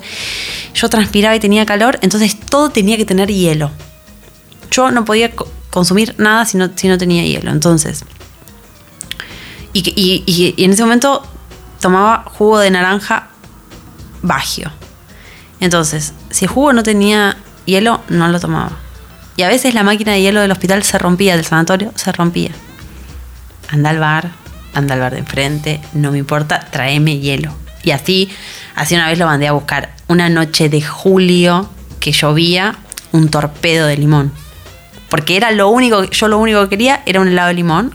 Yo 0.75 0.89
transpiraba 0.89 1.35
y 1.35 1.41
tenía 1.41 1.65
calor, 1.67 1.99
entonces 2.03 2.39
todo 2.39 2.71
tenía 2.71 2.97
que 2.97 3.05
tener 3.05 3.31
hielo. 3.31 3.71
Yo 4.71 4.91
no 4.91 5.05
podía 5.05 5.33
consumir 5.71 6.15
nada 6.19 6.45
si 6.45 6.57
no, 6.59 6.71
si 6.75 6.89
no 6.89 6.99
tenía 6.99 7.25
hielo. 7.25 7.51
Entonces, 7.51 8.05
y, 9.75 10.55
en 10.57 10.73
ese 10.73 10.83
momento 10.83 11.23
tomaba 11.81 12.25
jugo 12.27 12.61
de 12.61 12.71
naranja 12.71 13.29
bagio. 14.23 14.71
Entonces, 15.61 16.15
si 16.31 16.45
el 16.45 16.51
jugo 16.51 16.73
no 16.73 16.83
tenía 16.83 17.37
hielo, 17.67 18.01
no 18.09 18.29
lo 18.29 18.41
tomaba. 18.41 18.73
Y 19.37 19.43
a 19.43 19.49
veces 19.49 19.75
la 19.75 19.83
máquina 19.83 20.13
de 20.13 20.23
hielo 20.23 20.41
del 20.41 20.53
hospital 20.53 20.83
se 20.85 20.99
rompía, 20.99 21.37
del 21.37 21.45
sanatorio 21.45 21.93
se 21.97 22.13
rompía. 22.13 22.53
Anda 23.69 23.91
al 23.91 23.99
bar, 23.99 24.31
anda 24.73 24.95
al 24.95 25.01
bar 25.01 25.13
de 25.13 25.19
enfrente, 25.19 25.81
no 25.93 26.13
me 26.13 26.19
importa, 26.19 26.69
tráeme 26.71 27.19
hielo. 27.19 27.53
Y 27.83 27.91
así, 27.91 28.31
así 28.75 28.95
una 28.95 29.09
vez 29.09 29.19
lo 29.19 29.27
mandé 29.27 29.49
a 29.49 29.53
buscar. 29.53 29.95
Una 30.07 30.29
noche 30.29 30.69
de 30.69 30.81
julio 30.81 31.69
que 32.01 32.13
llovía, 32.13 32.77
un 33.13 33.29
torpedo 33.29 33.87
de 33.87 33.97
limón. 33.97 34.33
Porque 35.09 35.37
era 35.37 35.51
lo 35.51 35.69
único, 35.69 36.05
yo 36.05 36.29
lo 36.29 36.39
único 36.39 36.63
que 36.63 36.71
quería 36.71 37.03
era 37.07 37.21
un 37.21 37.29
helado 37.29 37.49
de 37.49 37.55
limón, 37.55 37.95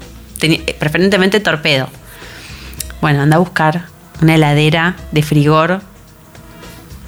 preferentemente 0.80 1.40
torpedo. 1.40 1.90
Bueno, 3.02 3.22
anda 3.22 3.38
a 3.38 3.40
buscar 3.40 3.86
una 4.22 4.36
heladera 4.36 4.96
de 5.12 5.24
frigor 5.24 5.82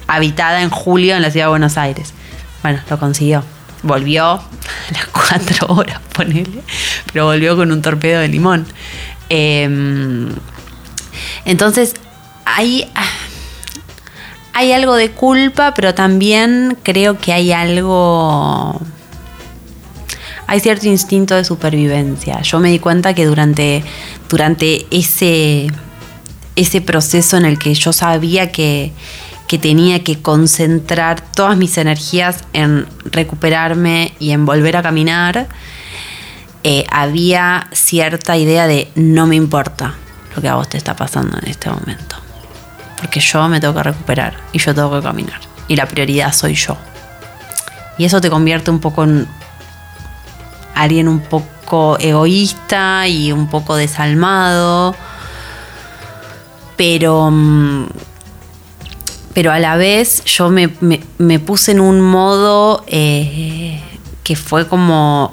habitada 0.06 0.62
en 0.62 0.70
julio 0.70 1.16
en 1.16 1.22
la 1.22 1.30
ciudad 1.30 1.46
de 1.46 1.50
Buenos 1.50 1.76
Aires. 1.78 2.12
Bueno, 2.62 2.80
lo 2.88 2.98
consiguió. 2.98 3.44
Volvió 3.82 4.24
a 4.24 4.42
las 4.92 5.06
cuatro 5.12 5.68
horas, 5.68 6.00
ponele, 6.12 6.62
pero 7.12 7.26
volvió 7.26 7.56
con 7.56 7.72
un 7.72 7.82
torpedo 7.82 8.20
de 8.20 8.28
limón. 8.28 8.66
Em, 9.28 10.30
entonces, 11.44 11.94
hay, 12.44 12.90
hay 14.52 14.72
algo 14.72 14.94
de 14.94 15.10
culpa, 15.10 15.74
pero 15.74 15.94
también 15.94 16.76
creo 16.82 17.18
que 17.18 17.32
hay 17.32 17.52
algo 17.52 18.80
hay 20.52 20.60
cierto 20.60 20.86
instinto 20.86 21.34
de 21.34 21.46
supervivencia. 21.46 22.42
Yo 22.42 22.60
me 22.60 22.68
di 22.68 22.78
cuenta 22.78 23.14
que 23.14 23.24
durante, 23.24 23.82
durante 24.28 24.84
ese, 24.90 25.66
ese 26.56 26.82
proceso 26.82 27.38
en 27.38 27.46
el 27.46 27.58
que 27.58 27.72
yo 27.72 27.94
sabía 27.94 28.52
que, 28.52 28.92
que 29.48 29.56
tenía 29.56 30.04
que 30.04 30.20
concentrar 30.20 31.22
todas 31.22 31.56
mis 31.56 31.78
energías 31.78 32.44
en 32.52 32.86
recuperarme 33.06 34.12
y 34.18 34.32
en 34.32 34.44
volver 34.44 34.76
a 34.76 34.82
caminar, 34.82 35.48
eh, 36.64 36.84
había 36.90 37.68
cierta 37.72 38.36
idea 38.36 38.66
de 38.66 38.90
no 38.94 39.26
me 39.26 39.36
importa 39.36 39.94
lo 40.36 40.42
que 40.42 40.48
a 40.48 40.56
vos 40.56 40.68
te 40.68 40.76
está 40.76 40.94
pasando 40.94 41.38
en 41.38 41.48
este 41.48 41.70
momento. 41.70 42.16
Porque 42.98 43.20
yo 43.20 43.48
me 43.48 43.58
tengo 43.58 43.72
que 43.72 43.84
recuperar 43.84 44.36
y 44.52 44.58
yo 44.58 44.74
tengo 44.74 44.94
que 44.94 45.02
caminar. 45.02 45.40
Y 45.66 45.76
la 45.76 45.88
prioridad 45.88 46.34
soy 46.34 46.56
yo. 46.56 46.76
Y 47.96 48.04
eso 48.04 48.20
te 48.20 48.28
convierte 48.28 48.70
un 48.70 48.80
poco 48.80 49.04
en 49.04 49.26
alguien 50.74 51.08
un 51.08 51.20
poco 51.20 51.98
egoísta 51.98 53.06
y 53.08 53.32
un 53.32 53.48
poco 53.48 53.76
desalmado. 53.76 54.94
Pero. 56.76 57.30
mm, 57.30 57.86
Pero 59.34 59.50
a 59.52 59.58
la 59.58 59.76
vez 59.76 60.22
yo 60.24 60.50
me, 60.50 60.70
me- 61.18 61.38
puse 61.40 61.72
en 61.72 61.80
un 61.80 62.00
modo 62.02 62.84
eh, 62.86 63.80
que 64.24 64.36
fue 64.36 64.68
como 64.68 65.32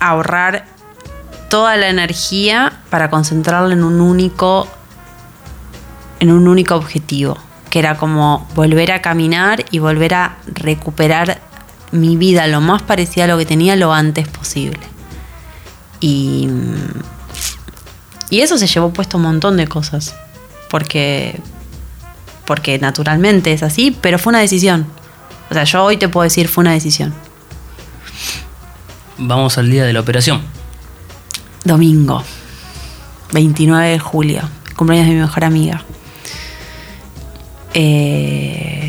ahorrar 0.00 0.64
toda 1.50 1.76
la 1.76 1.88
energía 1.88 2.72
para 2.90 3.10
concentrarla 3.10 3.74
en 3.74 3.84
un 3.84 4.00
único 4.00 4.66
en 6.18 6.32
un 6.32 6.48
único 6.48 6.74
objetivo, 6.74 7.36
que 7.70 7.78
era 7.78 7.96
como 7.96 8.48
volver 8.56 8.90
a 8.90 9.00
caminar 9.02 9.64
y 9.70 9.78
volver 9.78 10.14
a 10.14 10.36
recuperar 10.46 11.40
mi 11.92 12.16
vida 12.16 12.46
lo 12.46 12.60
más 12.60 12.82
parecida 12.82 13.24
a 13.24 13.28
lo 13.28 13.38
que 13.38 13.46
tenía 13.46 13.76
lo 13.76 13.92
antes 13.92 14.28
posible. 14.28 14.80
Y, 16.00 16.48
y 18.30 18.40
eso 18.40 18.58
se 18.58 18.66
llevó 18.66 18.92
puesto 18.92 19.16
un 19.16 19.22
montón 19.24 19.56
de 19.56 19.66
cosas, 19.66 20.14
porque, 20.70 21.40
porque 22.44 22.78
naturalmente 22.78 23.52
es 23.52 23.62
así, 23.62 23.96
pero 24.00 24.18
fue 24.18 24.32
una 24.32 24.40
decisión. 24.40 24.86
O 25.50 25.54
sea, 25.54 25.64
yo 25.64 25.84
hoy 25.84 25.96
te 25.96 26.08
puedo 26.08 26.24
decir, 26.24 26.48
fue 26.48 26.62
una 26.62 26.72
decisión. 26.72 27.14
Vamos 29.18 29.56
al 29.58 29.70
día 29.70 29.84
de 29.84 29.92
la 29.92 30.00
operación. 30.00 30.42
Domingo, 31.64 32.22
29 33.32 33.88
de 33.88 33.98
julio, 33.98 34.42
cumpleaños 34.76 35.08
de 35.08 35.14
mi 35.14 35.20
mejor 35.20 35.44
amiga. 35.44 35.84
Eh, 37.72 38.83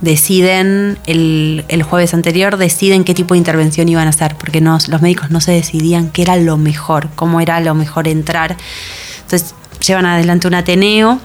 deciden, 0.00 0.98
el, 1.06 1.64
el 1.68 1.82
jueves 1.82 2.14
anterior, 2.14 2.56
deciden 2.56 3.04
qué 3.04 3.14
tipo 3.14 3.34
de 3.34 3.38
intervención 3.38 3.88
iban 3.88 4.06
a 4.06 4.10
hacer, 4.10 4.36
porque 4.36 4.60
los 4.60 5.02
médicos 5.02 5.30
no 5.30 5.40
se 5.40 5.52
decidían 5.52 6.10
qué 6.10 6.22
era 6.22 6.36
lo 6.36 6.56
mejor, 6.56 7.08
cómo 7.14 7.40
era 7.40 7.60
lo 7.60 7.74
mejor 7.74 8.08
entrar. 8.08 8.56
Entonces 9.22 9.54
llevan 9.86 10.06
adelante 10.06 10.48
un 10.48 10.54
Ateneo 10.54 11.20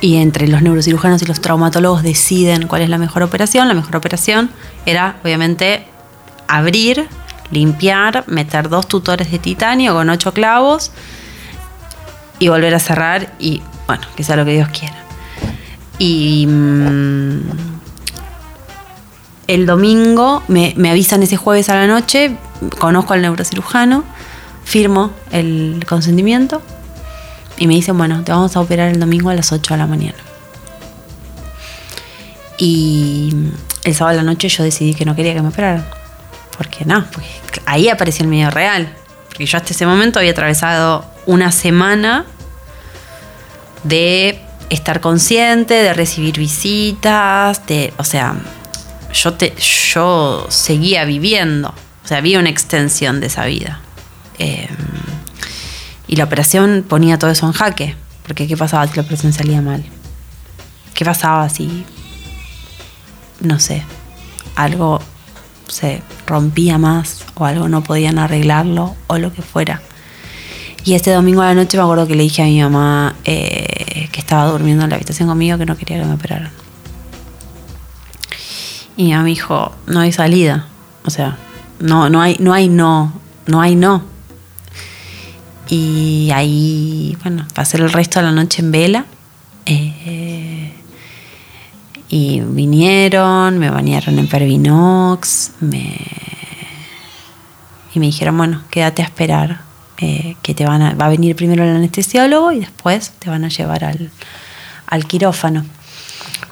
y 0.00 0.16
entre 0.16 0.48
los 0.48 0.62
neurocirujanos 0.62 1.22
y 1.22 1.26
los 1.26 1.40
traumatólogos 1.40 2.02
deciden 2.02 2.66
cuál 2.66 2.82
es 2.82 2.88
la 2.88 2.98
mejor 2.98 3.22
operación. 3.22 3.68
La 3.68 3.74
mejor 3.74 3.96
operación 3.96 4.50
era, 4.86 5.16
obviamente, 5.22 5.86
abrir, 6.48 7.08
limpiar, 7.50 8.24
meter 8.26 8.68
dos 8.68 8.88
tutores 8.88 9.30
de 9.30 9.38
titanio 9.38 9.94
con 9.94 10.10
ocho 10.10 10.32
clavos 10.32 10.92
y 12.38 12.48
volver 12.48 12.74
a 12.74 12.78
cerrar 12.78 13.32
y, 13.38 13.62
bueno, 13.86 14.06
que 14.16 14.24
sea 14.24 14.36
lo 14.36 14.44
que 14.44 14.52
Dios 14.52 14.68
quiera. 14.68 15.03
Y 15.98 16.46
mm, 16.46 17.40
el 19.46 19.66
domingo 19.66 20.42
me, 20.48 20.74
me 20.76 20.90
avisan 20.90 21.22
ese 21.22 21.36
jueves 21.36 21.68
a 21.68 21.74
la 21.74 21.86
noche, 21.86 22.36
conozco 22.78 23.14
al 23.14 23.22
neurocirujano, 23.22 24.04
firmo 24.64 25.12
el 25.30 25.84
consentimiento 25.88 26.62
y 27.56 27.66
me 27.66 27.74
dicen, 27.74 27.96
bueno, 27.96 28.22
te 28.24 28.32
vamos 28.32 28.56
a 28.56 28.60
operar 28.60 28.90
el 28.90 28.98
domingo 28.98 29.30
a 29.30 29.34
las 29.34 29.52
8 29.52 29.74
de 29.74 29.78
la 29.78 29.86
mañana. 29.86 30.18
Y 32.58 33.32
el 33.84 33.94
sábado 33.94 34.18
a 34.18 34.22
la 34.22 34.30
noche 34.30 34.48
yo 34.48 34.64
decidí 34.64 34.94
que 34.94 35.04
no 35.04 35.14
quería 35.14 35.34
que 35.34 35.42
me 35.42 35.48
operaran. 35.48 35.86
Porque 36.56 36.84
no, 36.84 37.04
porque 37.10 37.30
ahí 37.66 37.88
apareció 37.88 38.24
el 38.24 38.30
miedo 38.30 38.50
real. 38.50 38.92
Porque 39.28 39.46
yo 39.46 39.58
hasta 39.58 39.72
ese 39.72 39.86
momento 39.86 40.18
había 40.18 40.32
atravesado 40.32 41.04
una 41.26 41.52
semana 41.52 42.24
de 43.82 44.43
estar 44.70 45.00
consciente, 45.00 45.74
de 45.74 45.94
recibir 45.94 46.38
visitas, 46.38 47.66
de, 47.66 47.92
o 47.96 48.04
sea, 48.04 48.36
yo, 49.12 49.34
te, 49.34 49.54
yo 49.56 50.46
seguía 50.48 51.04
viviendo, 51.04 51.68
o 51.68 52.08
sea, 52.08 52.18
había 52.18 52.38
una 52.38 52.50
extensión 52.50 53.20
de 53.20 53.26
esa 53.26 53.44
vida. 53.44 53.80
Eh, 54.38 54.68
y 56.06 56.16
la 56.16 56.24
operación 56.24 56.84
ponía 56.86 57.18
todo 57.18 57.30
eso 57.30 57.46
en 57.46 57.52
jaque, 57.52 57.96
porque 58.26 58.46
¿qué 58.46 58.56
pasaba 58.56 58.86
si 58.86 58.96
la 58.96 59.02
operación 59.02 59.32
salía 59.32 59.62
mal? 59.62 59.84
¿Qué 60.94 61.04
pasaba 61.04 61.48
si, 61.48 61.84
no 63.40 63.58
sé, 63.58 63.82
algo 64.54 65.00
se 65.66 66.02
rompía 66.26 66.78
más 66.78 67.24
o 67.34 67.46
algo 67.46 67.68
no 67.68 67.82
podían 67.82 68.18
arreglarlo 68.18 68.94
o 69.06 69.18
lo 69.18 69.32
que 69.32 69.42
fuera? 69.42 69.82
Y 70.84 70.94
este 70.94 71.10
domingo 71.10 71.40
a 71.40 71.46
la 71.46 71.54
noche 71.54 71.78
me 71.78 71.82
acuerdo 71.82 72.06
que 72.06 72.14
le 72.14 72.24
dije 72.24 72.42
a 72.42 72.44
mi 72.44 72.60
mamá 72.60 73.16
eh, 73.24 73.73
que 74.14 74.20
estaba 74.20 74.46
durmiendo 74.46 74.84
en 74.84 74.90
la 74.90 74.94
habitación 74.94 75.28
conmigo 75.28 75.58
que 75.58 75.66
no 75.66 75.76
quería 75.76 75.98
que 75.98 76.04
me 76.04 76.14
operaran. 76.14 76.52
Y 78.96 79.06
mi 79.06 79.10
mamá 79.10 79.24
me 79.24 79.30
dijo, 79.30 79.74
no 79.88 79.98
hay 79.98 80.12
salida. 80.12 80.68
O 81.04 81.10
sea, 81.10 81.36
no, 81.80 82.08
no 82.08 82.22
hay, 82.22 82.36
no 82.38 82.52
hay 82.52 82.68
no, 82.68 83.12
no 83.46 83.60
hay 83.60 83.74
no. 83.74 84.04
Y 85.68 86.30
ahí, 86.32 87.18
bueno, 87.24 87.44
pasé 87.54 87.76
el 87.78 87.90
resto 87.90 88.20
de 88.20 88.26
la 88.26 88.30
noche 88.30 88.62
en 88.62 88.70
vela. 88.70 89.04
eh, 89.66 90.72
y 92.08 92.38
vinieron, 92.38 93.58
me 93.58 93.70
bañaron 93.70 94.16
en 94.20 94.28
Pervinox, 94.28 95.50
me, 95.58 95.98
y 97.92 97.98
me 97.98 98.06
dijeron, 98.06 98.36
bueno, 98.36 98.62
quédate 98.70 99.02
a 99.02 99.06
esperar, 99.06 99.62
eh, 99.98 100.36
que 100.42 100.54
te 100.54 100.64
van 100.66 100.82
a, 100.82 100.94
va 100.94 101.06
a 101.06 101.08
venir 101.08 101.36
primero 101.36 101.64
el 101.64 101.76
anestesiólogo 101.76 102.52
y 102.52 102.60
después 102.60 103.12
te 103.18 103.30
van 103.30 103.44
a 103.44 103.48
llevar 103.48 103.84
al, 103.84 104.10
al 104.86 105.06
quirófano. 105.06 105.64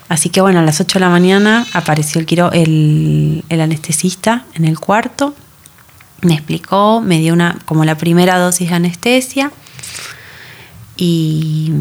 Así 0.08 0.28
que 0.28 0.40
bueno, 0.40 0.60
a 0.60 0.62
las 0.62 0.80
8 0.80 0.98
de 0.98 1.00
la 1.00 1.08
mañana 1.08 1.66
apareció 1.72 2.20
el, 2.20 2.26
quiro, 2.26 2.52
el, 2.52 3.44
el 3.48 3.60
anestesista 3.60 4.44
en 4.54 4.64
el 4.64 4.78
cuarto, 4.78 5.34
me 6.20 6.34
explicó, 6.34 7.00
me 7.00 7.18
dio 7.18 7.32
una 7.32 7.58
como 7.64 7.84
la 7.84 7.96
primera 7.96 8.38
dosis 8.38 8.68
de 8.68 8.76
anestesia 8.76 9.50
y, 10.96 11.72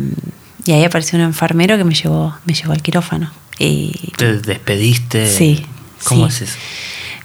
y 0.65 0.71
ahí 0.71 0.83
apareció 0.83 1.19
un 1.19 1.25
enfermero 1.25 1.77
que 1.77 1.83
me 1.83 1.93
llevó, 1.93 2.35
me 2.45 2.53
llevó 2.53 2.73
al 2.73 2.81
quirófano. 2.81 3.31
Y 3.59 3.91
¿Te 4.17 4.39
despediste? 4.39 5.27
Sí, 5.27 5.65
¿Cómo 6.05 6.29
sí. 6.29 6.43
es 6.45 6.49
eso? 6.51 6.59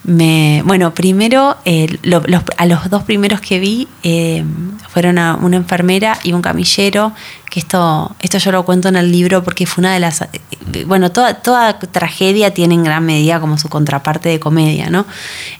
me, 0.04 0.62
bueno, 0.64 0.94
primero, 0.94 1.56
eh, 1.64 1.98
lo- 2.02 2.22
los- 2.26 2.44
a 2.56 2.66
los 2.66 2.88
dos 2.90 3.02
primeros 3.02 3.40
que 3.40 3.58
vi 3.58 3.88
eh, 4.04 4.44
fueron 4.88 5.18
a 5.18 5.34
una 5.34 5.56
enfermera 5.56 6.16
y 6.22 6.32
un 6.32 6.42
camillero, 6.42 7.12
que 7.50 7.58
esto, 7.58 8.14
esto 8.20 8.38
yo 8.38 8.52
lo 8.52 8.64
cuento 8.64 8.88
en 8.88 8.94
el 8.96 9.10
libro 9.10 9.42
porque 9.42 9.66
fue 9.66 9.82
una 9.82 9.92
de 9.94 9.98
las... 10.00 10.22
eh, 10.22 10.28
bueno, 10.86 11.10
toda, 11.10 11.34
toda 11.34 11.78
tragedia 11.80 12.54
tiene 12.54 12.74
en 12.74 12.84
gran 12.84 13.04
medida 13.04 13.40
como 13.40 13.58
su 13.58 13.68
contraparte 13.68 14.28
de 14.28 14.38
comedia, 14.38 14.90
¿no? 14.90 15.06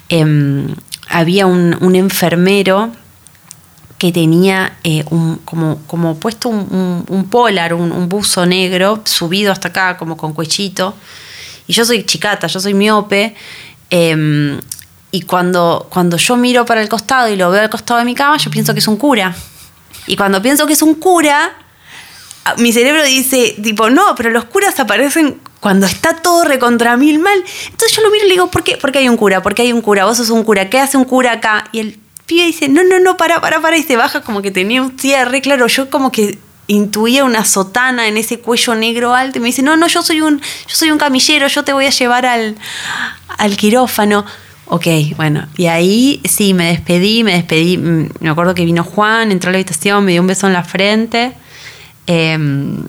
Em, 0.09 0.69
había 1.09 1.47
un, 1.47 1.77
un 1.81 1.97
enfermero 1.97 2.91
que 3.99 4.13
tenía 4.13 4.77
un, 5.11 5.41
como, 5.45 5.79
como 5.87 6.17
puesto 6.19 6.49
un, 6.51 6.59
un- 6.71 7.05
un 7.09 7.25
polar, 7.31 7.75
un, 7.75 7.91
un 7.93 8.09
buzo 8.09 8.45
negro, 8.47 9.01
subido 9.05 9.51
hasta 9.51 9.69
acá, 9.69 9.97
como 9.97 10.17
con 10.17 10.35
cuellito. 10.35 10.95
Y 11.67 11.73
yo 11.73 11.85
soy 11.85 12.05
chicata, 12.05 12.47
yo 12.47 12.61
soy 12.61 12.75
miope. 12.75 13.35
Em, 13.91 14.61
y 15.11 15.23
cuando, 15.23 15.87
cuando 15.91 16.17
yo 16.17 16.37
miro 16.37 16.65
para 16.65 16.83
el 16.83 16.89
costado 16.89 17.29
y 17.29 17.37
lo 17.37 17.51
veo 17.51 17.63
al 17.63 17.71
costado 17.71 17.99
de 17.99 18.05
mi 18.05 18.15
cama, 18.15 18.37
yo 18.37 18.51
pienso 18.51 18.73
que 18.75 18.81
es 18.81 18.89
un 18.89 18.97
cura. 18.97 19.35
Y 20.07 20.17
cuando 20.17 20.43
pienso 20.43 20.67
que 20.67 20.75
es 20.75 20.83
un 20.83 20.95
cura, 20.95 21.55
mi 22.59 22.73
cerebro 22.73 23.03
dice, 23.05 23.57
tipo, 23.63 23.91
no, 23.91 24.15
pero 24.15 24.31
los 24.31 24.45
curas 24.45 24.79
aparecen 24.79 25.41
cuando 25.61 25.87
está 25.87 26.15
todo 26.17 26.45
recontra 26.45 26.97
mil 26.97 27.19
mal. 27.19 27.43
Entonces 27.65 27.97
yo 27.97 28.03
lo 28.03 28.11
miro 28.11 28.25
y 28.25 28.29
le 28.29 28.35
digo, 28.35 28.51
¿por 28.51 28.63
qué? 28.63 28.77
Porque 28.77 28.99
hay 28.99 29.09
un 29.09 29.17
cura, 29.17 29.43
porque 29.43 29.63
hay 29.63 29.73
un 29.73 29.81
cura, 29.81 30.05
vos 30.05 30.17
sos 30.19 30.31
un 30.31 30.45
cura, 30.45 30.71
¿qué 30.71 30.79
hace 30.79 30.97
un 30.97 31.05
cura 31.05 31.33
acá? 31.33 31.69
Y 31.73 31.81
el 31.81 31.99
pibe 32.27 32.47
dice, 32.47 32.69
no, 32.69 32.85
no, 32.85 33.01
no, 33.01 33.17
para, 33.17 33.41
para, 33.41 33.61
para, 33.61 33.77
y 33.77 33.83
se 33.83 33.97
baja 33.97 34.21
como 34.21 34.43
que 34.43 34.51
tenía 34.51 34.83
un 34.83 34.99
cierre, 34.99 35.41
claro, 35.41 35.67
yo 35.67 35.91
como 35.91 36.13
que 36.13 36.39
intuía 36.69 37.25
una 37.25 37.45
sotana 37.45 38.09
en 38.09 38.17
ese 38.17 38.41
cuello 38.41 38.75
negro 38.75 39.15
alto 39.15 39.39
y 39.39 39.41
me 39.41 39.47
dice, 39.47 39.63
no, 39.63 39.77
no, 39.77 39.87
yo 39.87 40.03
soy 40.03 40.21
un, 40.21 40.41
yo 40.41 40.75
soy 40.75 40.91
un 40.91 40.99
camillero, 40.99 41.47
yo 41.49 41.63
te 41.65 41.73
voy 41.73 41.87
a 41.87 41.91
llevar 41.91 42.27
al, 42.27 42.57
al 43.39 43.57
quirófano. 43.57 44.25
Ok, 44.69 44.87
bueno, 45.17 45.47
y 45.57 45.67
ahí 45.67 46.21
sí, 46.25 46.53
me 46.53 46.67
despedí, 46.67 47.23
me 47.23 47.35
despedí, 47.35 47.79
mm, 47.79 48.09
me 48.21 48.29
acuerdo 48.31 48.55
que 48.55 48.65
vino 48.65 48.83
Juan, 48.83 49.31
entró 49.31 49.51
a 49.51 49.53
la 49.53 49.59
habitación, 49.59 50.05
me 50.05 50.13
dio 50.13 50.21
un 50.21 50.27
beso 50.27 50.47
en 50.47 50.53
la 50.53 50.65
frente. 50.65 51.33
em, 52.09 52.85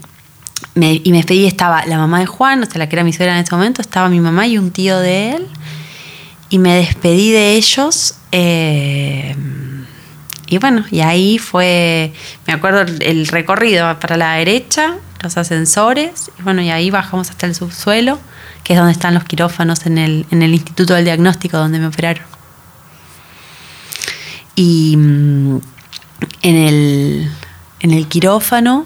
y 0.76 1.12
me 1.12 1.18
despedí, 1.18 1.46
estaba 1.48 1.86
la 1.86 1.98
mamá 1.98 2.20
de 2.20 2.28
Juan, 2.28 2.62
o 2.64 2.66
sea, 2.66 2.78
la 2.78 2.88
que 2.90 2.96
era 2.96 3.04
mi 3.04 3.12
suegra 3.14 3.36
en 3.36 3.44
ese 3.44 3.54
momento, 3.56 3.82
estaba 3.82 4.10
mi 4.10 4.20
mamá 4.20 4.46
y 4.48 4.58
un 4.58 4.72
tío 4.72 5.00
de 5.00 5.32
él. 5.32 5.48
Y 6.50 6.60
me 6.60 6.76
despedí 6.76 7.32
de 7.32 7.54
ellos. 7.56 8.16
eh, 8.32 9.36
y 10.48 10.58
bueno, 10.58 10.86
y 10.92 11.02
ahí 11.02 11.38
fue, 11.38 12.14
me 12.48 12.54
acuerdo 12.54 12.82
el, 13.02 13.28
recorrido 13.28 14.00
para 14.00 14.18
la 14.18 14.34
derecha, 14.34 14.96
los 15.22 15.38
ascensores, 15.38 16.32
y 16.40 16.42
bueno, 16.44 16.62
y 16.62 16.70
ahí 16.72 16.90
bajamos 16.90 17.30
hasta 17.30 17.46
el 17.46 17.56
subsuelo, 17.56 18.20
que 18.64 18.74
es 18.74 18.80
donde 18.80 18.92
están 18.94 19.14
los 19.14 19.24
quirófanos 19.24 19.86
en 19.86 19.98
el, 19.98 20.26
en 20.32 20.42
el 20.44 20.54
Instituto 20.54 20.94
del 20.94 21.06
Diagnóstico 21.06 21.58
donde 21.58 21.80
me 21.80 21.88
operaron. 21.88 22.24
Y 24.56 24.96
mm, 24.98 25.58
en 26.42 26.56
el, 26.56 27.32
en 27.80 27.92
el 27.92 28.08
quirófano, 28.08 28.86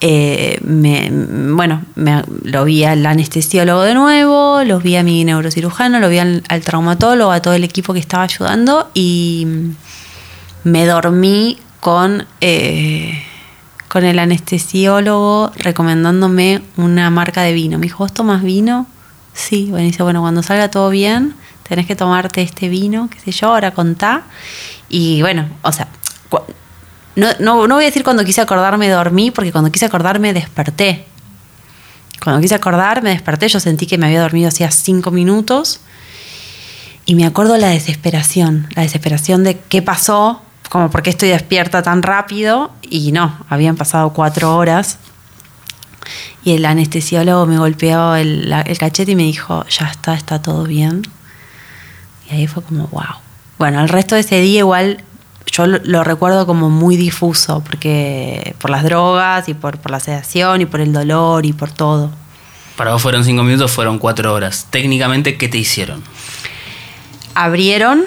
eh, 0.00 0.58
me- 0.62 1.10
bueno, 1.10 1.82
me- 1.96 2.22
lo 2.44 2.64
vi 2.64 2.84
al 2.84 3.04
anestesiólogo 3.04 3.82
de 3.82 3.94
nuevo, 3.94 4.62
lo 4.64 4.78
vi 4.78 4.96
a 4.96 5.02
mi 5.02 5.24
neurocirujano, 5.24 5.98
lo 6.00 6.08
vi 6.08 6.18
al, 6.18 6.42
al 6.48 6.60
traumatólogo, 6.62 7.32
a 7.32 7.40
todo 7.42 7.54
el 7.54 7.64
equipo 7.64 7.92
que 7.94 7.98
estaba 8.00 8.22
ayudando 8.24 8.90
y 8.94 9.44
mm, 9.46 9.70
me 10.68 10.86
dormí 10.86 11.58
con, 11.80 12.26
eh, 12.40 13.22
con 13.88 14.04
el 14.04 14.18
anestesiólogo 14.18 15.52
recomendándome 15.56 16.62
una 16.76 17.10
marca 17.10 17.42
de 17.42 17.52
vino. 17.52 17.78
Me 17.78 17.84
dijo, 17.84 17.98
¿vos 17.98 18.12
tomas 18.12 18.42
vino? 18.42 18.86
Sí, 19.32 19.66
bueno, 19.70 19.86
dice, 19.86 20.02
bueno, 20.02 20.20
cuando 20.20 20.42
salga 20.42 20.70
todo 20.70 20.90
bien, 20.90 21.34
tenés 21.68 21.86
que 21.86 21.96
tomarte 21.96 22.42
este 22.42 22.68
vino, 22.68 23.08
qué 23.10 23.18
sé 23.20 23.32
yo, 23.32 23.48
ahora 23.48 23.72
contá. 23.72 24.24
Y 24.88 25.22
bueno, 25.22 25.48
o 25.62 25.72
sea, 25.72 25.88
no, 27.16 27.28
no, 27.38 27.66
no 27.66 27.74
voy 27.76 27.84
a 27.84 27.86
decir 27.86 28.04
cuando 28.04 28.24
quise 28.24 28.40
acordarme 28.40 28.88
dormí, 28.88 29.30
porque 29.30 29.52
cuando 29.52 29.72
quise 29.72 29.86
acordarme 29.86 30.32
desperté. 30.32 31.06
Cuando 32.22 32.42
quise 32.42 32.56
acordar 32.56 33.02
me 33.02 33.10
desperté, 33.10 33.48
yo 33.48 33.60
sentí 33.60 33.86
que 33.86 33.96
me 33.96 34.06
había 34.06 34.20
dormido 34.20 34.48
hacía 34.48 34.70
cinco 34.70 35.10
minutos 35.10 35.80
y 37.06 37.14
me 37.14 37.24
acuerdo 37.24 37.56
la 37.56 37.68
desesperación, 37.68 38.68
la 38.74 38.82
desesperación 38.82 39.42
de 39.44 39.58
qué 39.58 39.80
pasó, 39.80 40.42
como 40.68 40.90
por 40.90 41.02
qué 41.02 41.10
estoy 41.10 41.30
despierta 41.30 41.82
tan 41.82 42.02
rápido 42.02 42.70
y 42.82 43.12
no, 43.12 43.38
habían 43.48 43.76
pasado 43.76 44.12
cuatro 44.12 44.56
horas 44.56 44.98
y 46.44 46.52
el 46.52 46.64
anestesiólogo 46.64 47.46
me 47.46 47.58
golpeó 47.58 48.14
el, 48.14 48.54
cachete 48.78 49.12
y 49.12 49.16
me 49.16 49.24
dijo, 49.24 49.64
ya 49.68 49.86
está, 49.86 50.14
está 50.14 50.40
todo 50.40 50.64
bien. 50.64 51.02
Y 52.30 52.34
ahí 52.34 52.46
fue 52.46 52.62
como, 52.62 52.86
wow. 52.88 53.04
Bueno, 53.58 53.80
el 53.80 53.88
resto 53.88 54.14
de 54.14 54.22
ese 54.22 54.40
día 54.40 54.60
igual 54.60 55.02
yo 55.50 55.66
lo, 55.66 55.78
lo 55.82 56.04
recuerdo 56.04 56.46
como 56.46 56.70
muy 56.70 56.96
difuso, 56.96 57.62
porque 57.64 58.54
por 58.58 58.70
las 58.70 58.84
drogas 58.84 59.48
y 59.48 59.54
por, 59.54 59.78
por 59.78 59.90
la 59.90 60.00
sedación 60.00 60.60
y 60.60 60.66
por 60.66 60.80
el 60.80 60.92
dolor 60.92 61.44
y 61.44 61.52
por 61.52 61.70
todo. 61.70 62.10
Para 62.76 62.92
vos 62.92 63.02
fueron 63.02 63.24
cinco 63.24 63.42
minutos, 63.42 63.72
fueron 63.72 63.98
cuatro 63.98 64.32
horas. 64.32 64.68
Técnicamente, 64.70 65.36
¿qué 65.36 65.48
te 65.48 65.58
hicieron? 65.58 66.02
Abrieron, 67.34 68.04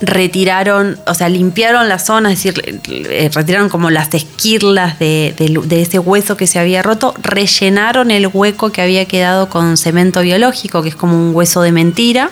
retiraron, 0.00 0.98
o 1.06 1.14
sea, 1.14 1.28
limpiaron 1.28 1.88
la 1.88 1.98
zona, 1.98 2.32
es 2.32 2.42
decir, 2.42 2.80
eh, 2.88 3.30
retiraron 3.32 3.68
como 3.68 3.90
las 3.90 4.12
esquirlas 4.14 4.98
de, 4.98 5.34
ese 5.70 5.98
hueso 5.98 6.36
que 6.36 6.46
se 6.46 6.58
había 6.58 6.82
roto, 6.82 7.14
rellenaron 7.22 8.10
el 8.10 8.26
hueco 8.32 8.70
que 8.72 8.80
había 8.82 9.04
quedado 9.06 9.48
con 9.48 9.76
cemento 9.76 10.22
biológico, 10.22 10.82
que 10.82 10.88
es 10.88 10.96
como 10.96 11.14
un 11.14 11.34
hueso 11.34 11.62
de 11.62 11.72
mentira, 11.72 12.30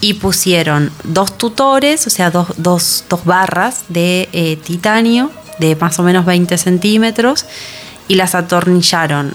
y 0.00 0.14
pusieron 0.14 0.90
dos 1.04 1.38
tutores, 1.38 2.06
o 2.06 2.10
sea, 2.10 2.30
dos, 2.30 2.48
dos- 2.56 3.04
barras 3.24 3.84
de 3.88 4.28
eh, 4.32 4.56
titanio 4.56 5.30
de 5.58 5.74
más 5.76 5.98
o 5.98 6.02
menos 6.02 6.24
20 6.24 6.56
centímetros, 6.58 7.46
y 8.06 8.14
las 8.14 8.34
atornillaron 8.34 9.34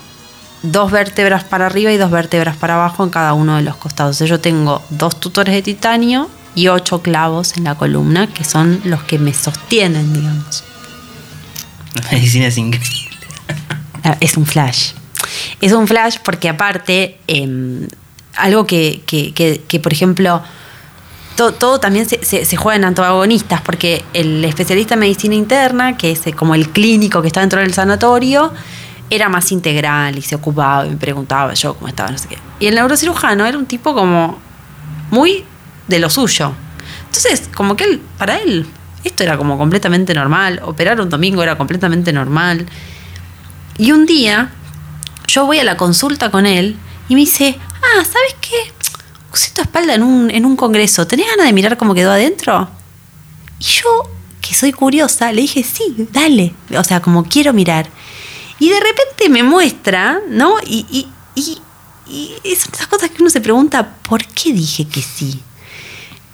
dos 0.61 0.91
vértebras 0.91 1.43
para 1.43 1.65
arriba 1.65 1.91
y 1.91 1.97
dos 1.97 2.11
vértebras 2.11 2.55
para 2.55 2.75
abajo 2.75 3.03
en 3.03 3.09
cada 3.09 3.33
uno 3.33 3.57
de 3.57 3.63
los 3.63 3.75
costados. 3.75 4.19
Yo 4.19 4.39
tengo 4.39 4.81
dos 4.89 5.19
tutores 5.19 5.53
de 5.53 5.61
titanio 5.61 6.29
y 6.55 6.67
ocho 6.67 7.01
clavos 7.01 7.57
en 7.57 7.63
la 7.65 7.75
columna, 7.75 8.27
que 8.27 8.43
son 8.43 8.81
los 8.85 9.03
que 9.03 9.17
me 9.19 9.33
sostienen, 9.33 10.13
digamos. 10.13 10.63
La 11.95 12.11
medicina 12.11 12.47
es 12.47 12.57
increíble. 12.57 13.17
Ah, 14.03 14.17
Es 14.19 14.37
un 14.37 14.45
flash. 14.45 14.91
Es 15.61 15.71
un 15.71 15.87
flash 15.87 16.17
porque 16.23 16.49
aparte, 16.49 17.17
eh, 17.27 17.87
algo 18.35 18.65
que, 18.67 19.01
que- 19.05 19.33
que- 19.33 19.61
que, 19.67 19.79
por 19.79 19.93
ejemplo, 19.93 20.41
to- 21.35 21.53
todo, 21.53 21.79
también 21.79 22.07
se, 22.09 22.23
se- 22.25 22.45
se 22.45 22.55
juega 22.57 22.75
en 22.77 22.83
antagonistas, 22.85 23.61
porque 23.61 24.03
el 24.13 24.43
especialista 24.45 24.95
en 24.95 24.99
medicina 25.01 25.35
interna, 25.35 25.97
que 25.97 26.11
es 26.11 26.27
eh, 26.27 26.33
como 26.33 26.53
el 26.55 26.69
clínico 26.69 27.21
que 27.21 27.27
está 27.27 27.39
dentro 27.41 27.59
del 27.61 27.73
sanatorio, 27.73 28.51
era 29.09 29.29
más 29.29 29.51
integral 29.51 30.17
y 30.17 30.21
se 30.21 30.35
ocupaba 30.35 30.85
y 30.85 30.89
me 30.91 30.97
preguntaba 30.97 31.53
yo 31.53 31.75
cómo 31.75 31.87
estaba, 31.87 32.09
no 32.11 32.17
sé 32.17 32.27
qué. 32.27 32.37
Y 32.59 32.67
el 32.67 32.75
neurocirujano 32.75 33.45
era 33.45 33.57
un 33.57 33.65
tipo 33.67 33.93
como 33.93 34.39
muy 35.11 35.45
de 35.87 35.99
lo 35.99 36.09
suyo. 36.09 36.53
Entonces, 37.05 37.49
como 37.55 37.75
que 37.75 37.83
él, 37.85 38.01
para 38.17 38.37
él, 38.37 38.65
esto 39.03 39.23
era 39.23 39.37
como 39.37 39.57
completamente 39.57 40.13
normal. 40.13 40.61
Operar 40.63 40.99
un 41.01 41.09
domingo 41.09 41.43
era 41.43 41.57
completamente 41.57 42.13
normal. 42.13 42.65
Y 43.77 43.91
un 43.91 44.05
día 44.05 44.51
yo 45.27 45.45
voy 45.45 45.59
a 45.59 45.63
la 45.63 45.77
consulta 45.77 46.29
con 46.31 46.45
él 46.45 46.77
y 47.09 47.15
me 47.15 47.21
dice, 47.21 47.57
ah, 47.59 48.03
¿sabes 48.05 48.35
qué? 48.39 48.71
Usé 49.33 49.51
tu 49.51 49.61
espalda 49.61 49.95
en 49.95 50.03
un, 50.03 50.29
en 50.29 50.45
un 50.45 50.55
congreso. 50.55 51.07
¿Tenés 51.07 51.27
ganas 51.27 51.47
de 51.47 51.53
mirar 51.53 51.77
cómo 51.77 51.95
quedó 51.95 52.11
adentro? 52.11 52.69
Y 53.59 53.63
yo, 53.63 53.89
que 54.41 54.53
soy 54.53 54.71
curiosa, 54.71 55.31
le 55.31 55.41
dije, 55.41 55.63
sí, 55.63 56.07
dale. 56.11 56.53
O 56.77 56.83
sea, 56.83 57.01
como 57.01 57.23
quiero 57.23 57.51
mirar. 57.51 57.89
Y 58.59 58.69
de 58.69 58.79
repente 58.79 59.29
me 59.29 59.41
muestra, 59.41 60.21
¿no? 60.29 60.55
Y, 60.65 60.85
y, 60.91 61.07
y, 61.35 61.59
esas 62.43 62.87
cosas 62.87 63.09
que 63.09 63.21
uno 63.21 63.29
se 63.29 63.41
pregunta, 63.41 63.95
¿por 64.03 64.23
qué 64.25 64.53
dije 64.53 64.85
que 64.87 65.01
sí? 65.01 65.41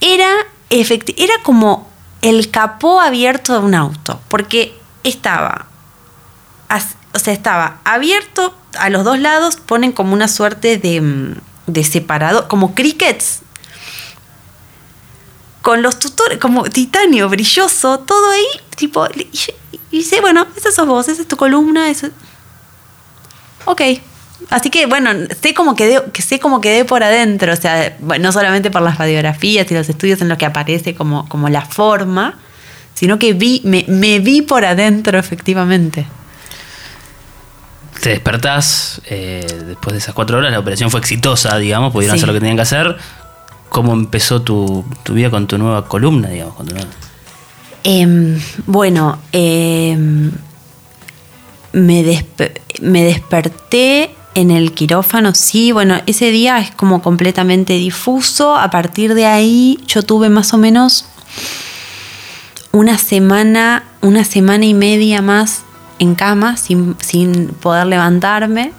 Era, 0.01 0.29
era 0.69 1.33
como 1.43 1.89
el 2.21 2.51
capó 2.51 2.99
abierto 2.99 3.53
de 3.53 3.59
un 3.59 3.75
auto, 3.75 4.21
porque 4.27 4.77
estaba 5.03 5.69
o 7.13 7.19
sea, 7.19 7.33
estaba 7.33 7.79
abierto 7.83 8.53
a 8.77 8.89
los 8.89 9.03
dos 9.03 9.19
lados, 9.19 9.57
ponen 9.57 9.91
como 9.91 10.13
una 10.13 10.27
suerte 10.27 10.77
de, 10.77 11.01
mm, 11.01 11.35
de 11.67 11.83
separador, 11.83 12.47
como 12.47 12.75
crickets. 12.75 13.41
Con 15.61 15.81
los 15.81 15.99
tutores, 15.99 16.37
como 16.37 16.63
titanio 16.63 17.27
brilloso, 17.29 17.99
todo 17.99 18.31
ahí, 18.31 18.45
tipo, 18.75 19.07
y, 19.15 19.27
y 19.91 19.97
dice, 19.97 20.21
bueno, 20.21 20.47
esa 20.55 20.71
sos 20.71 20.87
vos, 20.87 21.07
esa 21.07 21.21
es 21.21 21.27
tu 21.27 21.35
columna, 21.35 21.89
eso. 21.89 22.07
Ok. 23.65 23.81
Así 24.49 24.69
que, 24.69 24.85
bueno, 24.85 25.11
sé 25.41 25.53
cómo 25.53 25.75
quedé, 25.75 26.01
que 26.13 26.21
sé 26.21 26.39
cómo 26.39 26.61
quedé 26.61 26.85
por 26.85 27.03
adentro, 27.03 27.53
o 27.53 27.55
sea, 27.55 27.95
bueno, 27.99 28.23
no 28.23 28.31
solamente 28.31 28.71
por 28.71 28.81
las 28.81 28.97
radiografías 28.97 29.69
y 29.69 29.73
los 29.75 29.89
estudios 29.89 30.21
en 30.21 30.29
los 30.29 30.37
que 30.37 30.45
aparece 30.45 30.95
como, 30.95 31.27
como 31.29 31.49
la 31.49 31.61
forma, 31.61 32.35
sino 32.93 33.19
que 33.19 33.33
vi, 33.33 33.61
me, 33.65 33.85
me 33.87 34.19
vi 34.19 34.41
por 34.41 34.65
adentro 34.65 35.19
efectivamente. 35.19 36.05
Te 38.01 38.09
despertás 38.11 39.01
eh, 39.07 39.45
después 39.67 39.91
de 39.93 39.97
esas 39.99 40.15
cuatro 40.15 40.37
horas, 40.37 40.51
la 40.51 40.59
operación 40.59 40.89
fue 40.89 41.01
exitosa, 41.01 41.57
digamos, 41.57 41.91
pudieron 41.91 42.15
Sí. 42.15 42.19
hacer 42.21 42.27
lo 42.27 42.33
que 42.33 42.39
tenían 42.39 42.55
que 42.55 42.61
hacer. 42.63 42.97
¿Cómo 43.67 43.93
empezó 43.93 44.41
tu, 44.41 44.85
tu 45.03 45.13
vida 45.13 45.29
con 45.29 45.47
tu 45.47 45.57
nueva 45.57 45.85
columna, 45.87 46.29
digamos? 46.29 46.55
Con 46.55 46.65
tu 46.67 46.75
nueva- 46.75 46.89
Em, 47.83 48.39
bueno, 48.65 49.19
em, 49.31 50.31
me, 51.73 52.03
despe- 52.03 52.59
me 52.81 53.03
desperté 53.03 54.15
en 54.39 54.51
el 54.51 54.73
quirófano, 54.73 55.35
sí, 55.35 55.73
bueno, 55.73 55.99
ese 56.05 56.31
día 56.31 56.59
es 56.59 56.71
como 56.71 57.01
completamente 57.01 57.73
difuso. 57.73 58.55
A 58.55 58.69
partir 58.69 59.13
de 59.13 59.25
ahí 59.25 59.83
yo 59.85 60.01
tuve 60.01 60.29
más 60.29 60.53
o 60.53 60.57
menos 60.57 61.03
una 62.71 62.97
semana, 62.97 63.83
una 63.99 64.23
semana 64.23 64.65
y 64.65 64.73
media 64.73 65.21
más 65.21 65.63
en 65.99 66.15
cama 66.15 66.55
sin, 66.55 66.95
sin 67.01 67.49
poder 67.49 67.87
levantarme. 67.87 68.71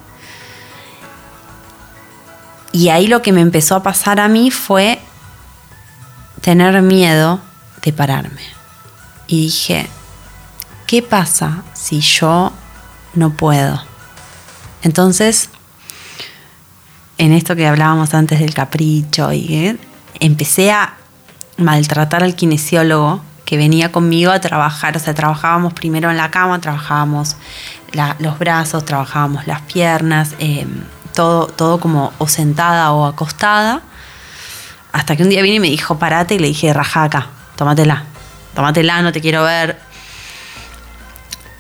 y 2.72 2.88
ahí 2.88 3.06
lo 3.06 3.20
que 3.20 3.32
me 3.32 3.42
empezó 3.42 3.74
a 3.74 3.82
pasar 3.82 4.18
a 4.18 4.28
mí 4.28 4.50
fue 4.50 4.98
tener 6.40 6.80
miedo 6.80 7.40
de 7.82 7.92
pararme. 7.92 8.42
Y 9.26 9.42
dije, 9.42 9.90
¿qué 10.86 11.02
pasa 11.02 11.64
si 11.74 12.00
yo 12.00 12.52
no 13.14 13.30
puedo? 13.30 13.89
Entonces, 14.82 15.50
en 17.18 17.32
esto 17.32 17.54
que 17.56 17.66
hablábamos 17.66 18.14
antes 18.14 18.40
del 18.40 18.54
capricho, 18.54 19.32
y 19.32 19.78
empecé 20.20 20.72
a 20.72 20.94
maltratar 21.56 22.22
al 22.22 22.34
kinesiólogo 22.34 23.22
que 23.44 23.56
venía 23.56 23.92
conmigo 23.92 24.30
a 24.30 24.40
trabajar. 24.40 24.96
O 24.96 25.00
sea, 25.00 25.14
trabajábamos 25.14 25.74
primero 25.74 26.10
en 26.10 26.16
la 26.16 26.30
cama, 26.30 26.60
trabajábamos 26.60 27.36
los 28.20 28.38
brazos, 28.38 28.84
trabajábamos 28.84 29.46
las 29.46 29.60
piernas, 29.62 30.34
eh, 30.38 30.66
todo, 31.14 31.48
todo 31.48 31.80
como 31.80 32.12
o 32.18 32.28
sentada 32.28 32.92
o 32.92 33.06
acostada. 33.06 33.82
Hasta 34.92 35.16
que 35.16 35.22
un 35.24 35.30
día 35.30 35.42
vine 35.42 35.56
y 35.56 35.60
me 35.60 35.68
dijo, 35.68 35.98
parate, 35.98 36.36
y 36.36 36.38
le 36.38 36.48
dije, 36.48 36.72
rajaca, 36.72 37.26
tómatela, 37.56 38.04
tómatela, 38.54 39.02
no 39.02 39.12
te 39.12 39.20
quiero 39.20 39.42
ver. 39.42 39.78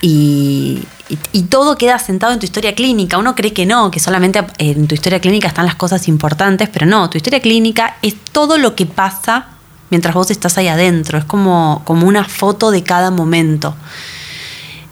Y, 0.00 0.84
y, 1.32 1.42
todo 1.42 1.76
queda 1.76 1.98
sentado 1.98 2.32
en 2.32 2.38
tu 2.38 2.46
historia 2.46 2.74
clínica. 2.74 3.18
Uno 3.18 3.34
cree 3.34 3.52
que 3.52 3.66
no, 3.66 3.90
que 3.90 4.00
solamente 4.00 4.44
en 4.58 4.86
tu 4.86 4.94
historia 4.94 5.20
clínica 5.20 5.48
están 5.48 5.66
las 5.66 5.74
cosas 5.74 6.08
importantes, 6.08 6.68
pero 6.68 6.86
no, 6.86 7.10
tu 7.10 7.16
historia 7.16 7.40
clínica 7.40 7.96
es 8.02 8.14
todo 8.32 8.58
lo 8.58 8.74
que 8.74 8.86
pasa 8.86 9.48
mientras 9.90 10.14
vos 10.14 10.30
estás 10.30 10.56
ahí 10.58 10.68
adentro. 10.68 11.18
Es 11.18 11.24
como, 11.24 11.82
como 11.84 12.06
una 12.06 12.24
foto 12.24 12.70
de 12.70 12.82
cada 12.82 13.10
momento. 13.10 13.74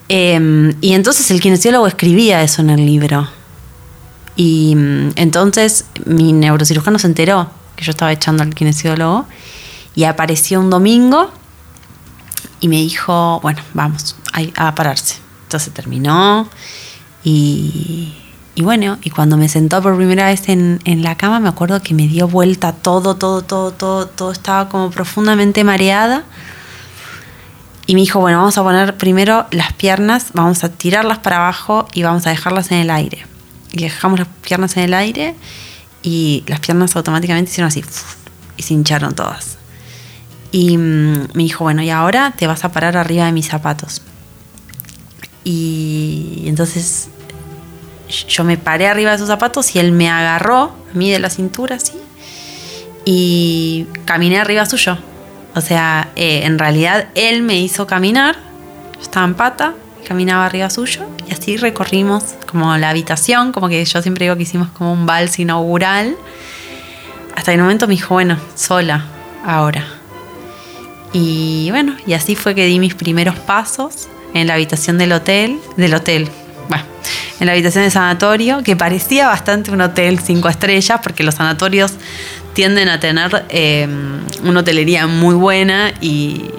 Em, 0.08 0.74
y 0.80 0.94
entonces 0.94 1.30
el 1.30 1.40
kinesiólogo 1.40 1.86
escribía 1.86 2.42
eso 2.42 2.62
en 2.62 2.70
el 2.70 2.84
libro. 2.84 3.28
Y 4.36 4.74
mm, 4.74 5.10
entonces 5.16 5.84
mi 6.06 6.32
neurocirujano 6.32 6.98
se 6.98 7.06
enteró 7.06 7.50
que 7.76 7.84
yo 7.84 7.90
estaba 7.90 8.12
echando 8.12 8.42
al 8.42 8.54
kinesiólogo 8.54 9.26
y 9.94 10.04
apareció 10.04 10.60
un 10.60 10.70
domingo 10.70 11.30
y 12.60 12.68
me 12.68 12.76
dijo, 12.76 13.40
bueno, 13.42 13.62
vamos 13.74 14.16
a, 14.56 14.74
pararse. 14.74 15.16
Entonces 15.48 15.72
terminó 15.72 16.46
y, 17.24 18.14
y, 18.54 18.62
bueno, 18.62 18.98
y 19.02 19.08
cuando 19.08 19.38
me 19.38 19.48
sentó 19.48 19.80
por 19.80 19.96
primera 19.96 20.26
vez 20.26 20.46
en, 20.50 20.78
en, 20.84 21.02
la 21.02 21.16
cama, 21.16 21.40
me 21.40 21.48
acuerdo 21.48 21.82
que 21.82 21.94
me 21.94 22.06
dio 22.06 22.28
vuelta 22.28 22.74
todo, 22.74 23.16
todo, 23.16 23.40
todo, 23.40 23.72
todo, 23.72 24.06
todo 24.08 24.30
estaba 24.30 24.68
como 24.68 24.90
profundamente 24.90 25.64
mareada. 25.64 26.24
Y 27.86 27.94
me 27.94 28.02
dijo, 28.02 28.20
bueno, 28.20 28.36
vamos 28.36 28.58
a 28.58 28.62
poner 28.62 28.98
primero 28.98 29.46
las 29.52 29.72
piernas, 29.72 30.32
vamos 30.34 30.64
a 30.64 30.68
tirarlas 30.68 31.20
para 31.20 31.36
abajo 31.38 31.88
y 31.94 32.02
vamos 32.02 32.26
a 32.26 32.30
dejarlas 32.30 32.70
en 32.70 32.80
el 32.80 32.90
aire. 32.90 33.24
Y 33.72 33.80
dejamos 33.80 34.18
las 34.18 34.28
piernas 34.42 34.76
en 34.76 34.82
el 34.82 34.92
aire 34.92 35.34
y 36.02 36.44
las 36.46 36.60
piernas 36.60 36.94
automáticamente 36.94 37.50
hicieron 37.50 37.68
así 37.68 37.82
y 38.58 38.64
se 38.64 38.74
hincharon 38.74 39.14
todas. 39.14 39.56
Y 40.52 40.76
mm, 40.76 41.28
me 41.32 41.42
dijo, 41.42 41.64
bueno, 41.64 41.80
y 41.80 41.88
ahora 41.88 42.34
te 42.36 42.46
vas 42.46 42.66
a 42.66 42.70
parar 42.70 42.98
arriba 42.98 43.24
de 43.24 43.32
mis 43.32 43.48
zapatos. 43.48 44.02
Y 45.44 46.44
entonces 46.46 47.08
yo 48.28 48.44
me 48.44 48.56
paré 48.56 48.86
arriba 48.86 49.12
de 49.12 49.18
sus 49.18 49.28
zapatos 49.28 49.74
y 49.74 49.78
él 49.78 49.92
me 49.92 50.08
agarró 50.08 50.74
a 50.92 50.96
mí 50.96 51.10
de 51.10 51.18
la 51.18 51.30
cintura 51.30 51.76
así 51.76 51.98
y 53.10 53.86
caminé 54.04 54.38
arriba 54.38 54.66
suyo. 54.66 54.98
O 55.54 55.62
sea, 55.62 56.10
eh, 56.14 56.42
en 56.44 56.58
realidad 56.58 57.08
él 57.14 57.42
me 57.42 57.58
hizo 57.58 57.86
caminar, 57.86 58.36
yo 58.96 59.00
estaba 59.00 59.24
en 59.24 59.32
pata, 59.32 59.74
caminaba 60.06 60.44
arriba 60.44 60.68
suyo 60.68 61.08
y 61.26 61.32
así 61.32 61.56
recorrimos 61.56 62.34
como 62.46 62.76
la 62.76 62.90
habitación, 62.90 63.52
como 63.52 63.70
que 63.70 63.82
yo 63.82 64.02
siempre 64.02 64.26
digo 64.26 64.36
que 64.36 64.42
hicimos 64.42 64.68
como 64.68 64.92
un 64.92 65.06
vals 65.06 65.38
inaugural. 65.38 66.16
Hasta 67.34 67.54
el 67.54 67.62
momento 67.62 67.86
me 67.86 67.94
dijo, 67.94 68.12
bueno, 68.12 68.36
sola, 68.54 69.06
ahora. 69.42 69.86
Y 71.14 71.68
bueno, 71.70 71.96
y 72.06 72.12
así 72.12 72.36
fue 72.36 72.54
que 72.54 72.66
di 72.66 72.78
mis 72.78 72.94
primeros 72.94 73.36
pasos 73.36 74.08
en 74.34 74.46
la 74.46 74.54
habitación 74.54 74.98
del 74.98 75.12
hotel, 75.12 75.58
del 75.76 75.94
hotel, 75.94 76.28
bueno, 76.68 76.84
en 77.40 77.46
la 77.46 77.52
habitación 77.52 77.84
del 77.84 77.92
sanatorio, 77.92 78.62
que 78.62 78.76
parecía 78.76 79.28
bastante 79.28 79.70
un 79.70 79.80
hotel 79.80 80.18
cinco 80.18 80.48
estrellas, 80.48 81.00
porque 81.02 81.22
los 81.22 81.36
sanatorios 81.36 81.92
tienden 82.52 82.88
a 82.88 83.00
tener 83.00 83.46
eh, 83.50 83.88
una 84.42 84.60
hotelería 84.60 85.06
muy 85.06 85.34
buena 85.34 85.92
y, 86.00 86.50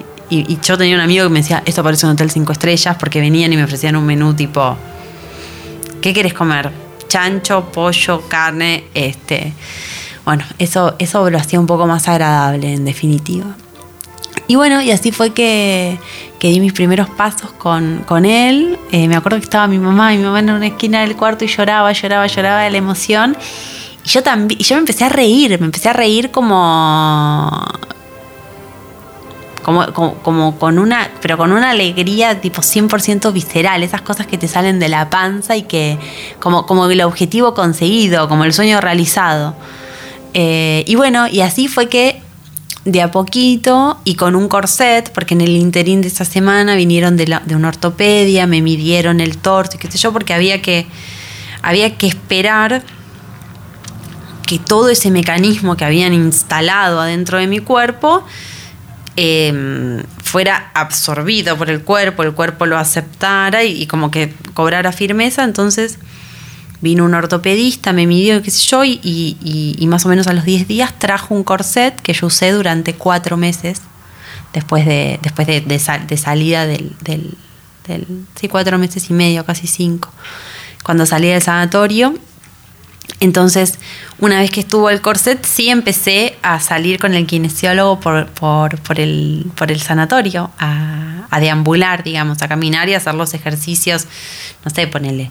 yo 0.62 0.78
tenía 0.78 0.94
un 0.94 1.00
amigo 1.00 1.24
que 1.24 1.30
me 1.30 1.40
decía, 1.40 1.60
esto 1.66 1.82
parece 1.82 2.06
un 2.06 2.12
hotel 2.12 2.30
cinco 2.30 2.52
estrellas, 2.52 2.96
porque 3.00 3.20
venían 3.20 3.52
y 3.52 3.56
me 3.56 3.64
ofrecían 3.64 3.96
un 3.96 4.06
menú 4.06 4.32
tipo, 4.32 4.76
¿qué 6.00 6.12
quieres 6.12 6.34
comer? 6.34 6.70
Chancho, 7.08 7.64
pollo, 7.72 8.22
carne, 8.28 8.84
este. 8.94 9.52
Bueno, 10.24 10.44
eso, 10.60 10.94
eso 11.00 11.28
lo 11.28 11.36
hacía 11.36 11.58
un 11.58 11.66
poco 11.66 11.88
más 11.88 12.06
agradable, 12.06 12.74
en 12.74 12.84
definitiva. 12.84 13.56
Y 14.50 14.56
bueno, 14.56 14.82
y 14.82 14.90
así 14.90 15.12
fue 15.12 15.30
que, 15.30 15.96
di 16.40 16.58
mis 16.58 16.72
primeros 16.72 17.08
pasos 17.08 17.52
con, 17.52 18.24
él. 18.24 18.76
Eh, 18.90 19.06
me 19.06 19.14
acuerdo 19.14 19.38
que 19.38 19.44
estaba 19.44 19.68
mi 19.68 19.78
mamá, 19.78 20.10
mi 20.10 20.18
mamá 20.18 20.40
en 20.40 20.50
una 20.50 20.66
esquina 20.66 21.02
del 21.02 21.14
cuarto 21.14 21.44
y 21.44 21.46
lloraba, 21.46 21.92
lloraba, 21.92 22.26
lloraba 22.26 22.62
de 22.62 22.70
la 22.70 22.78
emoción. 22.78 23.36
Y 24.04 24.08
yo 24.08 24.24
también, 24.24 24.60
y 24.60 24.64
yo 24.64 24.74
me 24.74 24.80
empecé 24.80 25.04
a 25.04 25.08
reír, 25.08 25.56
me 25.60 25.66
empecé 25.66 25.90
a 25.90 25.92
reír 25.92 26.32
como, 26.32 27.64
como, 29.62 29.86
como, 30.24 30.58
con 30.58 30.80
una, 30.80 31.08
pero 31.22 31.38
con 31.38 31.52
una 31.52 31.70
alegría 31.70 32.40
tipo 32.40 32.60
100% 32.60 33.32
visceral, 33.32 33.84
esas 33.84 34.02
cosas 34.02 34.26
que 34.26 34.36
te 34.36 34.48
salen 34.48 34.80
de 34.80 34.88
la 34.88 35.10
panza 35.10 35.56
y 35.56 35.62
que, 35.62 35.96
como, 36.40 36.66
como 36.66 36.90
el 36.90 37.02
objetivo 37.02 37.54
conseguido, 37.54 38.28
como 38.28 38.42
el 38.42 38.52
sueño 38.52 38.80
realizado. 38.80 39.54
Eh, 40.34 40.82
y 40.88 40.96
bueno, 40.96 41.28
y 41.28 41.40
así 41.40 41.68
fue 41.68 41.88
que 41.88 42.20
de 42.84 43.02
a 43.02 43.10
poquito 43.10 44.00
y 44.04 44.14
con 44.14 44.34
un 44.34 44.48
corset, 44.48 45.12
porque 45.12 45.34
en 45.34 45.42
el 45.42 45.56
interín 45.56 46.00
de 46.00 46.08
esa 46.08 46.24
semana 46.24 46.74
vinieron 46.76 47.16
de, 47.16 47.40
una 47.54 47.68
ortopedia, 47.68 48.46
me 48.46 48.62
midieron 48.62 49.20
el 49.20 49.38
torso 49.38 49.72
y 49.74 49.78
qué 49.78 49.90
sé 49.90 49.98
yo, 49.98 50.12
porque 50.12 50.32
había 50.32 50.62
que, 50.62 50.86
había 51.62 51.96
que 51.96 52.06
esperar 52.06 52.82
que 54.46 54.58
todo 54.58 54.88
ese 54.88 55.10
mecanismo 55.10 55.76
que 55.76 55.84
habían 55.84 56.12
instalado 56.12 57.00
adentro 57.00 57.38
de 57.38 57.46
mi 57.46 57.60
cuerpo 57.60 58.24
em, 59.14 60.02
fuera 60.24 60.70
absorbido 60.74 61.56
por 61.56 61.70
el 61.70 61.82
cuerpo, 61.82 62.22
el 62.22 62.32
cuerpo 62.32 62.66
lo 62.66 62.78
aceptara 62.78 63.62
y 63.62 63.86
como 63.86 64.10
que 64.10 64.34
cobrara 64.54 64.92
firmeza, 64.92 65.44
entonces 65.44 65.98
vino 66.80 67.04
un 67.04 67.14
ortopedista, 67.14 67.92
me 67.92 68.06
midió, 68.06 68.42
qué 68.42 68.50
sé 68.50 68.66
yo, 68.66 68.84
y, 68.84 69.86
más 69.88 70.06
o 70.06 70.08
menos 70.08 70.26
a 70.26 70.32
los 70.32 70.44
10 70.44 70.66
días 70.66 70.98
trajo 70.98 71.34
un 71.34 71.44
corset 71.44 72.00
que 72.00 72.12
yo 72.12 72.28
usé 72.28 72.52
durante 72.52 72.94
cuatro 72.94 73.36
meses 73.36 73.82
después 74.52 74.86
de, 74.86 75.18
después 75.22 75.46
de, 75.46 75.78
salida 76.16 76.66
del, 76.66 76.92
del, 77.02 77.36
sí, 78.38 78.48
cuatro 78.48 78.78
meses 78.78 79.10
y 79.10 79.12
medio, 79.12 79.44
casi 79.44 79.66
cinco, 79.66 80.10
cuando 80.82 81.06
salí 81.06 81.28
del 81.28 81.42
sanatorio. 81.42 82.14
Entonces, 83.18 83.78
una 84.18 84.40
vez 84.40 84.50
que 84.50 84.60
estuvo 84.60 84.88
el 84.88 85.00
corset, 85.02 85.44
sí 85.44 85.68
empecé 85.68 86.38
a 86.42 86.60
salir 86.60 86.98
con 86.98 87.12
el 87.12 87.26
kinesiólogo 87.26 88.00
por, 88.00 88.28
por, 88.28 88.80
por, 88.80 89.00
el, 89.00 89.50
por 89.56 89.70
el 89.70 89.80
sanatorio, 89.80 90.50
a, 90.58 91.26
a 91.28 91.40
deambular, 91.40 92.04
digamos, 92.04 92.40
a 92.40 92.48
caminar 92.48 92.88
y 92.88 92.94
a 92.94 92.98
hacer 92.98 93.14
los 93.14 93.34
ejercicios, 93.34 94.06
no 94.64 94.70
sé, 94.70 94.86
ponerle 94.86 95.30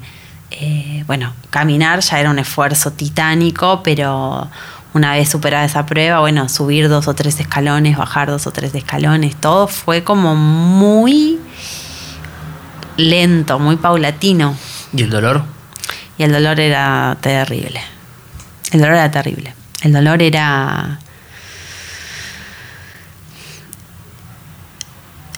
eh, 0.52 1.04
bueno, 1.08 1.34
caminar 1.50 2.00
ya 2.02 2.20
era 2.20 2.30
un 2.30 2.40
esfuerzo 2.40 2.92
titánico, 2.92 3.82
pero 3.84 4.50
una 4.94 5.14
vez 5.14 5.30
superada 5.30 5.66
esa 5.66 5.86
prueba, 5.86 6.20
bueno, 6.20 6.50
subir 6.50 6.90
dos 6.90 7.08
o 7.08 7.14
tres 7.14 7.40
escalones, 7.40 7.98
bajar 7.98 8.30
dos 8.30 8.48
o 8.48 8.52
tres 8.52 8.74
escalones, 8.74 9.36
todo 9.36 9.68
fue 9.68 10.04
como 10.04 10.36
muy 10.36 11.40
lento, 12.98 13.60
muy 13.60 13.78
paulatino. 13.78 14.56
¿Y 14.94 15.04
el 15.04 15.10
dolor? 15.10 15.44
Y 16.18 16.24
el 16.24 16.32
dolor 16.32 16.60
era 16.60 17.18
terrible. 17.22 17.82
El 18.72 18.82
dolor 18.82 18.96
era 18.96 19.12
terrible. 19.12 19.54
El 19.82 19.94
dolor 19.94 20.22
era 20.22 21.00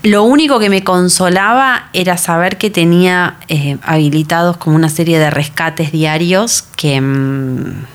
Lo 0.04 0.24
único 0.24 0.60
que 0.60 0.70
me 0.70 0.84
consolaba 0.84 1.90
era 1.94 2.18
saber 2.18 2.58
que 2.58 2.72
tenía 2.72 3.38
eh, 3.48 3.78
habilitados 3.84 4.58
como 4.58 4.76
una 4.76 4.90
serie 4.90 5.20
de 5.20 5.30
rescates 5.30 5.92
diarios 5.92 6.64
que, 6.76 7.00
mm, 7.00 7.86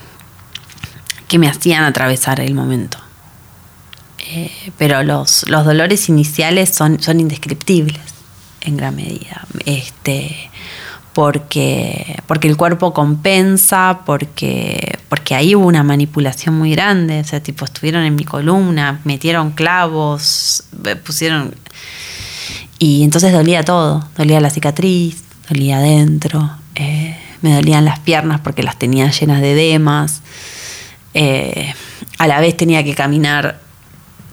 que 1.27 1.39
me 1.39 1.49
hacían 1.49 1.83
atravesar 1.83 2.39
el 2.41 2.55
momento. 2.55 2.99
Eh, 4.29 4.73
pero 4.79 5.03
los, 5.03 5.49
los, 5.49 5.65
dolores 5.65 6.09
iniciales 6.09 6.71
son, 6.71 7.03
son 7.03 7.19
indescriptibles 7.19 8.01
en 8.61 8.77
gran 8.77 8.95
medida. 8.95 9.45
Este, 9.65 10.51
porque, 11.17 12.21
porque 12.27 12.47
el 12.47 12.59
cuerpo 12.59 12.93
compensa, 12.93 14.01
porque, 14.05 14.99
porque 15.09 15.35
ahí 15.35 15.55
hubo 15.55 15.67
una 15.67 15.83
manipulación 15.83 16.59
muy 16.59 16.73
grande. 16.73 17.25
O 17.33 17.41
tipo, 17.41 17.65
estuvieron 17.65 18.05
en 18.05 18.15
mi 18.17 18.25
columna, 18.25 19.01
metieron 19.05 19.53
clavos, 19.53 20.65
pusieron 21.07 21.55
y 22.79 23.03
entonces 23.03 23.33
dolía 23.33 23.63
todo, 23.65 24.07
dolía 24.15 24.43
la 24.43 24.51
cicatriz, 24.51 25.25
dolía 25.49 25.79
adentro, 25.79 26.51
eh, 26.75 27.17
me 27.41 27.55
dolían 27.55 27.87
las 27.87 27.99
piernas 28.01 28.43
porque 28.43 28.63
las 28.63 28.79
tenía 28.79 29.11
llenas 29.11 29.41
de 29.41 29.53
edemas. 29.53 30.21
eh, 31.15 31.73
a 32.19 32.27
la 32.27 32.41
vez 32.41 32.55
tenía 32.59 32.85
que 32.85 32.95
caminar 32.95 33.59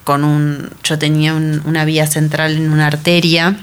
con 0.04 0.26
un. 0.26 0.69
Yo 0.84 1.00
tenía 1.00 1.34
un- 1.34 1.62
una 1.65 1.86
vía 1.86 2.08
central 2.08 2.58
en 2.58 2.69
una 2.74 2.88
arteria. 2.88 3.56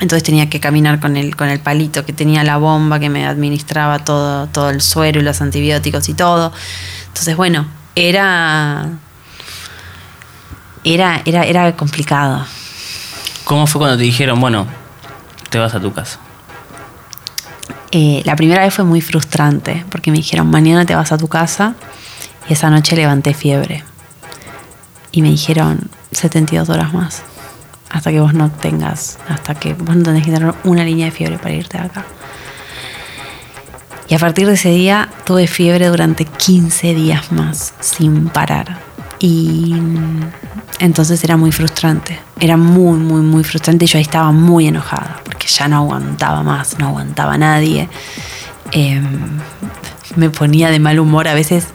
Entonces 0.00 0.22
tenía 0.22 0.48
que 0.48 0.60
caminar 0.60 1.00
con 1.00 1.16
el, 1.16 1.34
con 1.34 1.48
el 1.48 1.58
palito 1.58 2.06
que 2.06 2.12
tenía 2.12 2.44
la 2.44 2.56
bomba 2.56 3.00
que 3.00 3.10
me 3.10 3.26
administraba 3.26 3.98
todo, 4.04 4.46
todo 4.46 4.70
el 4.70 4.80
suero 4.80 5.20
y 5.20 5.24
los 5.24 5.40
antibióticos 5.40 6.08
y 6.08 6.14
todo. 6.14 6.52
Entonces, 7.08 7.36
bueno, 7.36 7.66
era. 7.94 8.86
Era, 10.84 11.20
era, 11.24 11.44
era 11.44 11.76
complicado. 11.76 12.46
¿Cómo 13.44 13.66
fue 13.66 13.80
cuando 13.80 13.96
te 13.96 14.04
dijeron, 14.04 14.40
bueno, 14.40 14.66
te 15.50 15.58
vas 15.58 15.74
a 15.74 15.80
tu 15.80 15.92
casa? 15.92 16.20
Eh, 17.90 18.22
la 18.24 18.36
primera 18.36 18.62
vez 18.62 18.74
fue 18.74 18.84
muy 18.84 19.00
frustrante 19.00 19.84
porque 19.90 20.10
me 20.10 20.18
dijeron, 20.18 20.48
mañana 20.50 20.84
te 20.84 20.94
vas 20.94 21.10
a 21.10 21.18
tu 21.18 21.26
casa 21.26 21.74
y 22.48 22.52
esa 22.52 22.70
noche 22.70 22.94
levanté 22.94 23.34
fiebre. 23.34 23.82
Y 25.10 25.22
me 25.22 25.30
dijeron 25.30 25.90
72 26.12 26.68
horas 26.68 26.94
más. 26.94 27.22
Hasta 27.90 28.10
que 28.10 28.20
vos 28.20 28.34
no 28.34 28.50
tengas, 28.50 29.18
hasta 29.28 29.54
que 29.54 29.74
vos 29.74 29.96
no 29.96 30.02
tenés 30.02 30.24
que 30.24 30.30
tener 30.30 30.54
una 30.64 30.84
línea 30.84 31.06
de 31.06 31.10
fiebre 31.12 31.38
para 31.38 31.54
irte 31.54 31.78
de 31.78 31.84
acá. 31.84 32.04
Y 34.08 34.14
a 34.14 34.18
partir 34.18 34.46
de 34.46 34.54
ese 34.54 34.70
día 34.70 35.10
tuve 35.24 35.46
fiebre 35.46 35.86
durante 35.88 36.24
15 36.24 36.94
días 36.94 37.30
más, 37.30 37.74
sin 37.80 38.28
parar. 38.28 38.78
Y 39.18 39.74
entonces 40.78 41.22
era 41.24 41.36
muy 41.36 41.52
frustrante. 41.52 42.18
Era 42.40 42.56
muy, 42.56 42.98
muy, 42.98 43.20
muy 43.20 43.44
frustrante. 43.44 43.86
Yo 43.86 43.98
ahí 43.98 44.02
estaba 44.02 44.32
muy 44.32 44.66
enojada 44.66 45.20
porque 45.24 45.46
ya 45.48 45.68
no 45.68 45.76
aguantaba 45.76 46.42
más, 46.42 46.78
no 46.78 46.88
aguantaba 46.88 47.34
a 47.34 47.38
nadie. 47.38 47.88
Eh, 48.72 49.00
me 50.16 50.30
ponía 50.30 50.70
de 50.70 50.78
mal 50.78 50.98
humor 50.98 51.28
a 51.28 51.34
veces. 51.34 51.68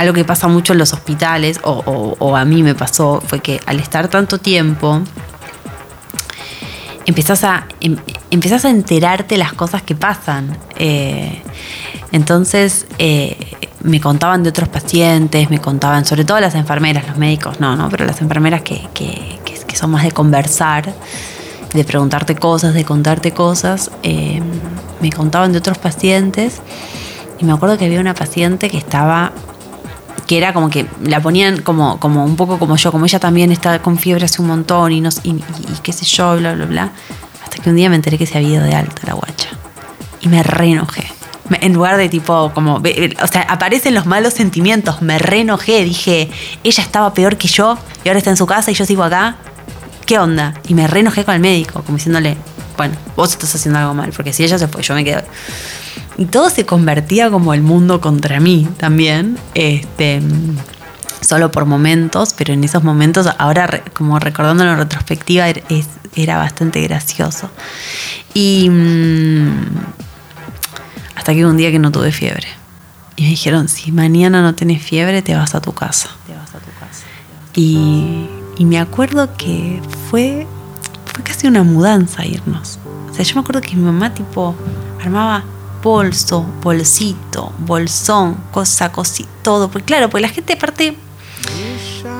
Algo 0.00 0.14
que 0.14 0.24
pasa 0.24 0.48
mucho 0.48 0.72
en 0.72 0.78
los 0.78 0.94
hospitales, 0.94 1.60
o, 1.62 2.34
a 2.34 2.44
mí 2.46 2.62
me 2.62 2.74
pasó, 2.74 3.20
fue 3.26 3.40
que 3.40 3.60
al 3.66 3.80
estar 3.80 4.08
tanto 4.08 4.38
tiempo, 4.38 5.02
empezás 7.04 7.44
a, 7.44 7.66
em- 7.80 7.98
empezás 8.30 8.64
a 8.64 8.70
enterarte 8.70 9.36
las 9.36 9.52
cosas 9.52 9.82
que 9.82 9.94
pasan. 9.94 10.56
Eh, 10.76 11.42
entonces, 12.12 12.86
eh, 12.98 13.36
me 13.82 14.00
contaban 14.00 14.42
de 14.42 14.48
otros 14.48 14.70
pacientes, 14.70 15.50
me 15.50 15.58
contaban, 15.58 16.06
sobre 16.06 16.24
todo 16.24 16.40
las 16.40 16.54
enfermeras, 16.54 17.06
los 17.06 17.18
médicos 17.18 17.60
no, 17.60 17.76
¿no? 17.76 17.90
Pero 17.90 18.06
las 18.06 18.22
enfermeras 18.22 18.62
que- 18.62 18.88
que 18.94 19.76
son 19.76 19.90
más 19.90 20.02
de 20.02 20.12
conversar, 20.12 20.94
de 21.74 21.84
preguntarte 21.84 22.36
cosas, 22.36 22.72
de 22.72 22.86
contarte 22.86 23.32
cosas, 23.32 23.90
eh, 24.02 24.40
me 25.02 25.10
contaban 25.12 25.52
de 25.52 25.58
otros 25.58 25.76
pacientes. 25.76 26.62
Y 27.38 27.44
me 27.44 27.52
acuerdo 27.52 27.76
que 27.76 27.84
había 27.84 28.00
una 28.00 28.14
paciente 28.14 28.70
que 28.70 28.78
estaba 28.78 29.32
que 30.30 30.38
era 30.38 30.52
como 30.52 30.70
que 30.70 30.86
la 31.02 31.20
ponían 31.20 31.60
como, 31.60 31.98
como 31.98 32.24
un 32.24 32.36
poco 32.36 32.56
como 32.60 32.76
yo, 32.76 32.92
como 32.92 33.04
ella 33.04 33.18
también 33.18 33.50
está 33.50 33.82
con 33.82 33.98
fiebre 33.98 34.26
hace 34.26 34.40
un 34.40 34.46
montón 34.46 34.92
y, 34.92 35.00
no, 35.00 35.08
y, 35.24 35.30
y- 35.30 35.42
qué 35.82 35.92
sé 35.92 36.04
yo, 36.04 36.36
bla, 36.36 36.54
bla, 36.54 36.66
bla. 36.66 36.92
Hasta 37.42 37.60
que 37.60 37.68
un 37.68 37.74
día 37.74 37.90
me 37.90 37.96
enteré 37.96 38.16
que 38.16 38.26
se 38.26 38.38
había 38.38 38.50
ido 38.50 38.62
de 38.62 38.76
alta 38.76 39.02
la 39.08 39.14
guacha. 39.14 39.48
Y 40.20 40.28
me 40.28 40.40
re 40.44 40.66
enojé. 40.70 41.02
Me- 41.48 41.58
En 41.62 41.72
lugar 41.72 41.96
de 41.96 42.08
tipo, 42.08 42.52
como, 42.54 42.76
o 42.76 43.26
sea, 43.26 43.42
aparecen 43.48 43.92
los 43.92 44.06
malos 44.06 44.32
sentimientos, 44.34 45.02
me 45.02 45.18
re 45.18 45.40
enojé, 45.40 45.82
dije, 45.82 46.30
ella 46.62 46.82
estaba 46.84 47.12
peor 47.12 47.36
que 47.36 47.48
yo 47.48 47.76
y 48.04 48.08
ahora 48.08 48.18
está 48.18 48.30
en 48.30 48.36
su 48.36 48.46
casa 48.46 48.70
y 48.70 48.74
yo 48.74 48.86
sigo 48.86 49.02
acá. 49.02 49.34
¿Qué 50.06 50.16
onda? 50.20 50.54
Y 50.68 50.74
me 50.74 50.86
re 50.86 51.00
enojé 51.00 51.24
con 51.24 51.34
el 51.34 51.40
médico, 51.40 51.82
como 51.82 51.98
diciéndole, 51.98 52.36
bueno, 52.76 52.94
vos 53.16 53.32
estás 53.32 53.52
haciendo 53.52 53.80
algo 53.80 53.94
mal, 53.94 54.12
porque 54.14 54.32
si 54.32 54.44
ella 54.44 54.60
se 54.60 54.68
fue, 54.68 54.80
yo 54.84 54.94
me 54.94 55.02
quedo. 55.02 55.22
Y 56.20 56.26
todo 56.26 56.50
se 56.50 56.66
convertía 56.66 57.30
como 57.30 57.54
el 57.54 57.62
mundo 57.62 58.00
contra 58.00 58.38
mí 58.40 58.68
también. 58.76 59.38
Este, 59.54 60.20
solo 61.22 61.50
por 61.50 61.64
momentos, 61.64 62.34
pero 62.36 62.52
en 62.52 62.62
esos 62.62 62.84
momentos, 62.84 63.26
ahora 63.38 63.82
como 63.94 64.18
recordándolo 64.18 64.72
en 64.72 64.76
retrospectiva, 64.78 65.48
er- 65.48 65.62
es- 65.70 65.88
era 66.14 66.36
bastante 66.36 66.82
gracioso. 66.82 67.50
Y 68.34 68.68
mm, 68.68 69.50
hasta 71.16 71.32
que 71.34 71.46
un 71.46 71.56
día 71.56 71.70
que 71.70 71.78
no 71.78 71.90
tuve 71.90 72.12
fiebre. 72.12 72.48
Y 73.16 73.22
me 73.22 73.28
dijeron, 73.30 73.68
si 73.68 73.90
mañana 73.92 74.42
no 74.42 74.54
tenés 74.54 74.82
fiebre, 74.82 75.22
te 75.22 75.34
vas 75.34 75.54
a 75.54 75.60
tu 75.60 75.72
casa. 75.72 76.10
Te 76.26 76.34
vas 76.34 76.50
a 76.54 76.58
tu 76.58 76.70
casa. 76.78 77.04
Y, 77.54 78.28
y 78.58 78.64
me 78.66 78.78
acuerdo 78.78 79.36
que 79.38 79.80
fue, 80.10 80.46
fue 81.06 81.24
casi 81.24 81.46
una 81.46 81.62
mudanza 81.62 82.24
irnos. 82.26 82.78
O 83.10 83.14
sea, 83.14 83.24
yo 83.24 83.34
me 83.36 83.40
acuerdo 83.40 83.60
que 83.62 83.74
mi 83.74 83.82
mamá 83.84 84.12
tipo 84.14 84.54
armaba 85.02 85.44
bolso, 85.82 86.42
bolsito, 86.62 87.52
bolsón, 87.58 88.34
cosa, 88.50 88.92
cosita, 88.92 89.28
todo. 89.42 89.70
Porque 89.70 89.86
claro, 89.86 90.10
porque 90.10 90.22
la 90.22 90.28
gente 90.28 90.52
aparte 90.54 90.96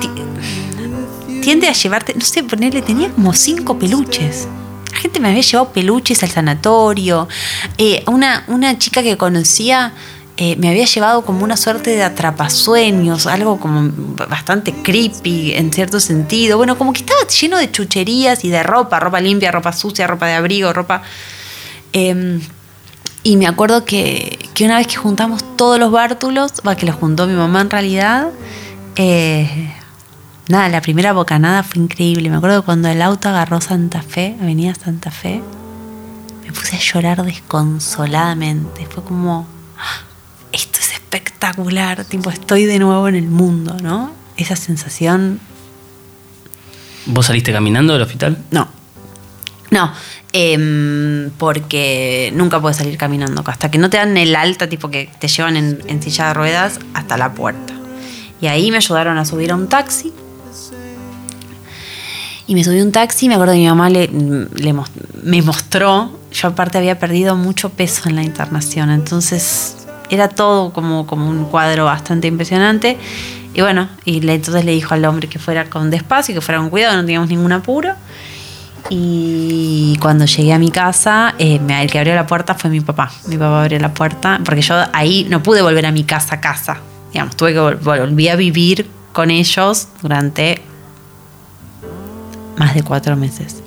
ti- 0.01 1.41
tiende 1.43 1.69
a 1.69 1.73
llevarte, 1.73 2.15
no 2.15 2.25
sé, 2.25 2.43
ponerle, 2.43 2.83
tenía 2.83 3.11
como 3.11 3.33
cinco 3.33 3.79
peluches. 3.79 4.47
La 4.93 4.99
gente 4.99 5.21
me 5.21 5.29
había 5.29 5.43
llevado 5.43 5.73
peluches 5.73 6.23
al 6.23 6.31
sanatorio. 6.31 7.29
Eh, 7.79 8.03
una, 8.07 8.45
una 8.49 8.79
chica 8.79 9.03
que 9.03 9.17
conocía 9.17 9.93
eh, 10.37 10.57
me 10.57 10.69
había 10.71 10.85
llevado 10.87 11.23
como 11.25 11.45
una 11.45 11.57
suerte 11.57 11.91
de 11.91 12.03
atrapasueños, 12.03 13.27
algo 13.27 13.61
como 13.61 13.91
bastante 14.29 14.73
creepy 14.73 15.53
en 15.53 15.71
cierto 15.73 16.01
sentido. 16.01 16.57
Bueno, 16.57 16.77
como 16.79 16.93
que 16.93 17.01
estaba 17.01 17.21
lleno 17.27 17.59
de 17.59 17.71
chucherías 17.71 18.45
y 18.45 18.49
de 18.49 18.63
ropa, 18.63 18.99
ropa 19.01 19.21
limpia, 19.21 19.51
ropa 19.53 19.73
sucia, 19.73 20.07
ropa 20.07 20.27
de 20.27 20.35
abrigo, 20.35 20.73
ropa... 20.73 21.03
Em, 21.93 22.41
y 23.23 23.37
me 23.37 23.47
acuerdo 23.47 23.85
que, 23.85 24.39
que 24.55 24.65
una 24.65 24.79
vez 24.79 24.87
que 24.87 24.97
juntamos 24.97 25.45
todos 25.57 25.79
los 25.79 25.91
bártulos, 25.91 26.53
va, 26.67 26.75
que 26.77 26.87
los 26.87 26.95
juntó 26.97 27.27
mi 27.27 27.35
mamá 27.35 27.61
en 27.61 27.71
realidad, 27.71 28.29
eh, 28.97 29.73
nada, 30.49 30.69
la 30.69 30.81
primera 30.81 31.13
bocanada 31.13 31.63
fue 31.63 31.83
increíble. 31.83 32.31
Me 32.31 32.37
acuerdo 32.37 32.61
que 32.63 32.67
cuando 32.67 32.89
el 32.89 33.03
auto 33.03 33.29
agarró 33.29 33.61
Santa 33.61 34.03
Fe, 34.03 34.37
Avenida 34.41 34.75
Santa 34.75 35.11
Fe, 35.11 35.43
me 36.45 36.53
puse 36.53 36.77
a 36.77 36.81
llorar 36.81 37.23
desconsoladamente. 37.25 38.87
Fue 38.87 39.05
como, 39.05 39.47
"Ah, 39.79 40.03
esto 40.53 40.81
es 40.81 40.93
espectacular, 40.93 42.05
tipo, 42.05 42.31
estoy 42.31 42.65
de 42.65 42.79
nuevo 42.79 43.07
en 43.09 43.15
el 43.17 43.29
mundo, 43.29 43.77
¿no? 43.83 44.13
Esa 44.37 44.57
sensación 44.57 45.41
¿Vos 47.07 47.27
saliste 47.27 47.53
caminando 47.53 47.93
del 47.93 48.03
hospital? 48.03 48.39
no. 48.51 48.80
No, 49.71 49.93
em, 50.33 51.31
porque 51.39 52.33
nunca 52.35 52.61
puedes 52.61 52.77
salir 52.79 52.97
caminando. 52.99 53.43
Hasta 53.47 53.71
que 53.71 53.79
no 53.79 53.89
te 53.89 53.99
dan 53.99 54.17
el 54.17 54.35
alta, 54.35 54.69
tipo 54.69 54.91
que 54.91 55.09
te 55.21 55.29
llevan 55.29 55.57
en, 55.57 55.81
en 55.87 56.03
silla 56.03 56.29
de 56.29 56.35
ruedas 56.35 56.81
hasta 56.95 57.17
la 57.17 57.33
puerta. 57.35 57.75
Y 58.41 58.47
ahí 58.49 58.71
me 58.71 58.79
ayudaron 58.79 59.17
a 59.19 59.25
subir 59.25 59.53
a 59.53 59.55
un 59.55 59.69
taxi. 59.69 60.13
Y 62.47 62.55
me 62.55 62.65
subí 62.65 62.81
a 62.81 62.83
un 62.83 62.91
taxi, 62.91 63.29
me 63.29 63.35
acuerdo 63.35 63.53
que 63.53 63.61
mi 63.61 63.69
mamá 63.69 63.91
le, 63.91 64.09
me 65.23 65.41
mostró, 65.43 66.19
yo 66.33 66.49
aparte 66.49 66.79
había 66.79 66.99
perdido 66.99 67.37
mucho 67.37 67.69
peso 67.71 68.09
en 68.09 68.17
la 68.17 68.25
internación, 68.25 68.91
entonces 68.91 69.77
era 70.09 70.27
todo 70.29 70.73
como, 70.73 71.07
como 71.07 71.29
un 71.29 71.45
cuadro 71.45 71.85
bastante 71.85 72.27
impresionante. 72.27 72.99
Y 73.55 73.61
bueno, 73.61 73.89
y 74.05 74.21
le- 74.21 74.35
entonces 74.35 74.65
le 74.65 74.73
dijo 74.73 74.95
al 74.95 75.05
hombre 75.05 75.29
que 75.29 75.39
fuera 75.39 75.67
con 75.71 75.91
despacio, 75.91 76.35
que 76.35 76.41
fuera 76.41 76.61
con 76.61 76.71
cuidado, 76.71 76.97
no 76.97 77.03
teníamos 77.03 77.29
ningún 77.29 77.53
apuro. 77.53 77.95
Y 78.93 79.97
cuando 80.01 80.25
llegué 80.25 80.53
a 80.53 80.59
mi 80.59 80.71
casa, 80.71 81.35
eh, 81.39 81.61
el 81.81 81.91
que 81.91 81.99
abrió 82.01 82.15
la 82.17 82.27
puerta 82.27 82.55
fue 82.57 82.71
mi 82.71 82.81
papá. 82.81 83.11
Mi 83.29 83.37
papá 83.37 83.63
abrió 83.63 83.79
la 83.79 83.95
puerta, 83.95 84.41
porque 84.45 84.63
yo 84.63 84.75
ahí 84.93 85.27
no 85.31 85.43
pude 85.43 85.63
volver 85.63 85.87
a 85.87 85.93
mi 85.93 86.03
casa 86.05 86.35
a 86.37 86.41
casa. 86.41 86.79
Digamos, 87.13 87.37
tuve 87.37 87.53
que 87.53 87.61
vol- 87.61 87.79
volví 87.81 88.29
a 88.29 88.35
vivir 88.37 88.89
con 89.13 89.31
ellos 89.31 89.89
durante 90.03 90.61
más 92.57 92.75
de 92.75 92.83
cuatro 92.83 93.17
meses. 93.17 93.63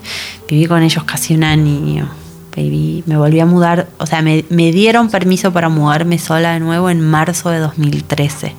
Viví 0.49 0.65
con 0.65 0.83
ellos 0.83 1.03
casi 1.05 1.35
un 1.35 1.43
año. 1.45 2.09
Viví- 2.55 3.03
me 3.07 3.17
volví 3.17 3.39
a 3.39 3.45
mudar, 3.45 3.87
o 3.97 4.05
sea, 4.05 4.21
me, 4.21 4.45
me 4.49 4.71
dieron 4.71 5.09
permiso 5.09 5.51
para 5.51 5.69
mudarme 5.69 6.19
sola 6.19 6.51
de 6.53 6.59
nuevo 6.59 6.89
en 6.89 7.01
marzo 7.01 7.49
de 7.49 7.59
2013. 7.59 8.53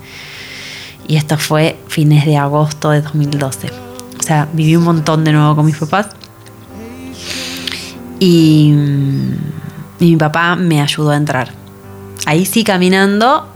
Y 1.06 1.16
esto 1.16 1.36
fue 1.38 1.78
fines 1.88 2.24
de 2.24 2.36
agosto 2.38 2.90
de 2.90 3.02
2012. 3.02 3.68
O 4.18 4.22
sea, 4.22 4.48
viví 4.52 4.74
un 4.76 4.84
montón 4.84 5.22
de 5.24 5.32
nuevo 5.32 5.54
con 5.54 5.66
mis 5.66 5.76
papás. 5.76 6.08
Y, 8.20 8.72
mm, 8.72 9.32
y 10.00 10.10
mi 10.10 10.16
papá 10.16 10.56
me 10.56 10.80
ayudó 10.80 11.10
a 11.10 11.16
entrar. 11.16 11.50
Ahí 12.26 12.46
sí 12.46 12.64
caminando 12.64 13.48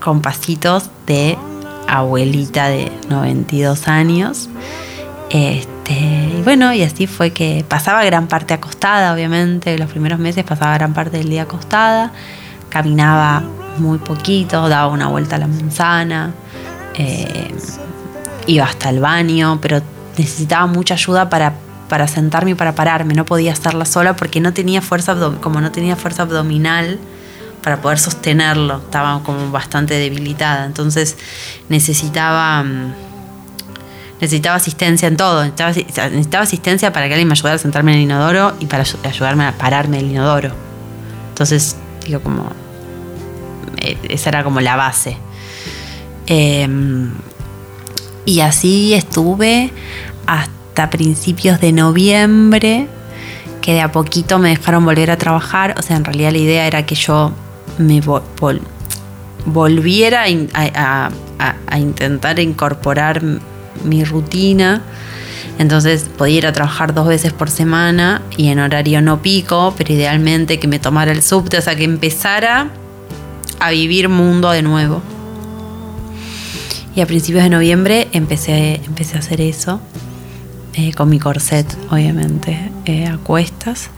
con 0.00 0.20
pasitos 0.20 0.90
de 1.06 1.38
abuelita 1.86 2.68
de 2.68 2.90
92 3.08 3.88
años. 3.88 4.48
Este, 5.30 5.94
y 6.38 6.42
bueno, 6.42 6.72
y 6.72 6.82
así 6.82 7.06
fue 7.06 7.32
que 7.32 7.64
pasaba 7.68 8.04
gran 8.04 8.26
parte 8.26 8.54
acostada, 8.54 9.12
obviamente. 9.14 9.76
Los 9.78 9.90
primeros 9.90 10.18
meses 10.18 10.44
pasaba 10.44 10.74
gran 10.74 10.92
parte 10.94 11.18
del 11.18 11.28
día 11.28 11.42
acostada. 11.42 12.12
Caminaba 12.68 13.42
muy 13.78 13.98
poquito, 13.98 14.68
daba 14.68 14.88
una 14.88 15.08
vuelta 15.08 15.36
a 15.36 15.38
la 15.38 15.46
manzana. 15.46 16.32
eh, 16.94 17.54
iba 18.46 18.64
hasta 18.64 18.90
el 18.90 19.00
baño, 19.00 19.58
pero 19.60 19.80
necesitaba 20.18 20.66
mucha 20.66 20.94
ayuda 20.94 21.30
para, 21.30 21.54
para 21.90 22.08
sentarme 22.08 22.52
y 22.52 22.54
para 22.54 22.74
pararme. 22.74 23.12
No 23.12 23.26
podía 23.26 23.52
estarla 23.52 23.84
sola 23.84 24.16
porque 24.16 24.40
no 24.40 24.54
tenía 24.54 24.80
fuerza, 24.80 25.14
como 25.42 25.60
no 25.60 25.70
tenía 25.70 25.96
fuerza 25.96 26.22
abdominal 26.22 26.98
para 27.62 27.82
poder 27.82 27.98
sostenerlo. 27.98 28.78
Estaba 28.78 29.22
como 29.22 29.50
bastante 29.50 29.92
debilitada. 29.94 30.64
Entonces 30.64 31.18
necesitaba. 31.68 32.62
mm, 32.62 32.94
Necesitaba 34.22 34.56
asistencia 34.56 35.08
en 35.08 35.16
todo. 35.16 35.42
Necesitaba, 35.44 36.08
necesitaba 36.10 36.44
asistencia 36.44 36.92
para 36.92 37.06
que 37.08 37.14
alguien 37.14 37.26
me 37.28 37.32
ayudara 37.32 37.56
a 37.56 37.58
sentarme 37.58 37.92
en 37.92 37.98
el 37.98 38.04
inodoro 38.04 38.52
y 38.60 38.66
para 38.66 38.84
ayu- 38.84 38.98
ayudarme 39.06 39.44
a 39.46 39.52
pararme 39.52 39.96
del 39.96 40.10
inodoro. 40.10 40.50
Entonces, 41.30 41.76
digo, 42.06 42.20
como. 42.20 42.50
eh, 43.78 43.96
Esa 44.10 44.28
era 44.28 44.44
como 44.44 44.60
la 44.60 44.76
base. 44.76 45.16
Em, 46.26 47.12
y 48.26 48.40
así 48.40 48.92
estuve 48.94 49.72
hasta 50.26 50.52
principios 50.88 51.60
de 51.60 51.72
noviembre, 51.72 52.86
que 53.60 53.74
de 53.74 53.80
a 53.82 53.92
poquito 53.92 54.38
me 54.38 54.48
dejaron 54.48 54.84
volver 54.86 55.10
a 55.10 55.18
trabajar. 55.18 55.74
O 55.78 55.82
sea, 55.82 55.96
en 55.96 56.04
realidad 56.04 56.32
la 56.32 56.38
idea 56.38 56.66
era 56.66 56.86
que 56.86 56.94
yo 56.94 57.32
me 57.76 58.00
vol- 58.02 58.22
vol- 58.38 58.62
volviera 59.44 60.22
a, 60.22 60.28
in- 60.30 60.48
a- 60.54 60.70
a- 60.74 61.10
a- 61.38 61.56
a 61.66 61.78
intentar 61.78 62.38
incorporar 62.38 63.20
mi 63.84 64.04
rutina. 64.04 64.80
Entonces 65.58 66.08
podía 66.16 66.38
ir 66.38 66.46
a 66.46 66.52
trabajar 66.52 66.94
dos 66.94 67.06
veces 67.06 67.34
por 67.34 67.50
semana 67.50 68.22
y 68.38 68.48
en 68.48 68.60
horario 68.60 69.02
no 69.02 69.20
pico, 69.20 69.74
pero 69.76 69.92
idealmente 69.92 70.58
que 70.58 70.66
me 70.68 70.78
tomara 70.78 71.12
el 71.12 71.22
subte, 71.22 71.58
o 71.58 71.60
sea, 71.60 71.76
que 71.76 71.84
empezara 71.84 72.70
a 73.58 73.70
vivir 73.70 74.08
mundo 74.08 74.50
de 74.52 74.62
nuevo. 74.62 75.02
Y 76.96 77.02
a 77.02 77.06
principios 77.06 77.44
de 77.44 77.50
noviembre 77.50 78.08
empecé, 78.12 78.80
empecé 78.86 79.16
a 79.16 79.20
hacer 79.20 79.40
eso, 79.42 79.80
eh, 80.74 80.92
con 80.92 81.08
mi 81.08 81.18
corset, 81.18 81.66
obviamente, 81.90 82.70
eh, 82.84 83.06
a 83.06 83.18
cuestas. 83.18 83.90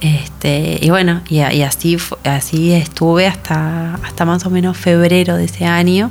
Este, 0.00 0.78
y 0.82 0.90
bueno, 0.90 1.22
y, 1.28 1.36
y 1.36 1.62
así, 1.62 1.96
así 2.24 2.72
estuve 2.72 3.26
hasta, 3.26 3.94
hasta 3.94 4.24
más 4.24 4.44
o 4.46 4.50
menos 4.50 4.76
febrero 4.76 5.36
de 5.36 5.44
ese 5.44 5.64
año. 5.64 6.10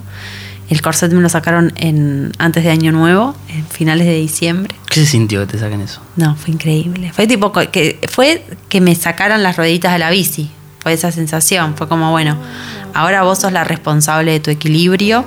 El 0.70 0.82
corset 0.82 1.12
me 1.12 1.20
lo 1.20 1.28
sacaron 1.28 1.74
en, 1.76 2.32
antes 2.38 2.64
de 2.64 2.70
Año 2.70 2.94
Nuevo, 2.94 3.36
en 3.50 3.66
finales 3.66 4.08
de 4.08 4.16
diciembre. 4.16 4.74
¿Qué 4.90 5.02
se 5.02 5.06
sintió 5.06 5.42
que 5.42 5.48
te 5.48 5.60
saquen 5.60 5.82
eso? 5.82 6.00
No, 6.16 6.38
fue 6.38 6.54
increíble. 6.54 7.12
Fue 7.12 7.28
tipo 7.28 7.52
que 7.52 8.00
fue 8.10 8.46
que 8.70 8.80
me 8.80 8.96
sacaran 8.96 9.44
las 9.44 9.58
rueditas 9.58 9.92
de 9.92 10.00
la 10.00 10.10
bici. 10.10 10.50
Fue 10.80 10.94
esa 10.94 11.12
sensación. 11.12 11.76
Fue 11.76 11.90
como, 11.90 12.12
bueno, 12.12 12.38
ahora 12.94 13.24
vos 13.24 13.40
sos 13.40 13.52
la 13.52 13.66
responsable 13.66 14.32
de 14.32 14.40
tu 14.40 14.50
equilibrio 14.50 15.26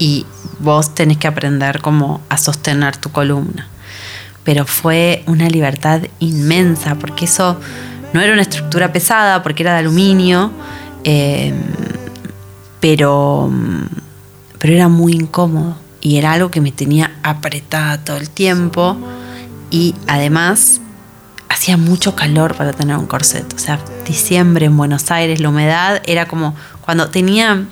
y 0.00 0.26
vos 0.60 0.94
tenés 0.94 1.18
que 1.18 1.26
aprender 1.26 1.80
como 1.80 2.20
a 2.28 2.36
sostener 2.36 2.96
tu 2.96 3.10
columna. 3.10 3.68
Pero 4.44 4.66
fue 4.66 5.22
una 5.26 5.48
libertad 5.48 6.02
inmensa, 6.18 6.94
porque 6.96 7.26
eso 7.26 7.60
no 8.12 8.20
era 8.20 8.32
una 8.32 8.42
estructura 8.42 8.92
pesada, 8.92 9.42
porque 9.42 9.62
era 9.62 9.72
de 9.74 9.78
aluminio, 9.80 10.50
eh, 11.04 11.54
pero, 12.80 13.50
pero 14.58 14.74
era 14.74 14.88
muy 14.88 15.12
incómodo 15.12 15.76
y 16.00 16.16
era 16.16 16.32
algo 16.32 16.50
que 16.50 16.60
me 16.60 16.72
tenía 16.72 17.12
apretada 17.22 18.02
todo 18.02 18.16
el 18.16 18.30
tiempo 18.30 18.96
y 19.70 19.94
además 20.06 20.80
hacía 21.48 21.76
mucho 21.76 22.16
calor 22.16 22.54
para 22.54 22.72
tener 22.72 22.96
un 22.96 23.06
corset. 23.06 23.52
O 23.54 23.58
sea, 23.58 23.78
diciembre 24.06 24.66
en 24.66 24.76
Buenos 24.76 25.10
Aires, 25.10 25.40
la 25.40 25.50
humedad 25.50 26.00
era 26.06 26.26
como 26.26 26.54
cuando 26.80 27.10
tenía, 27.10 27.64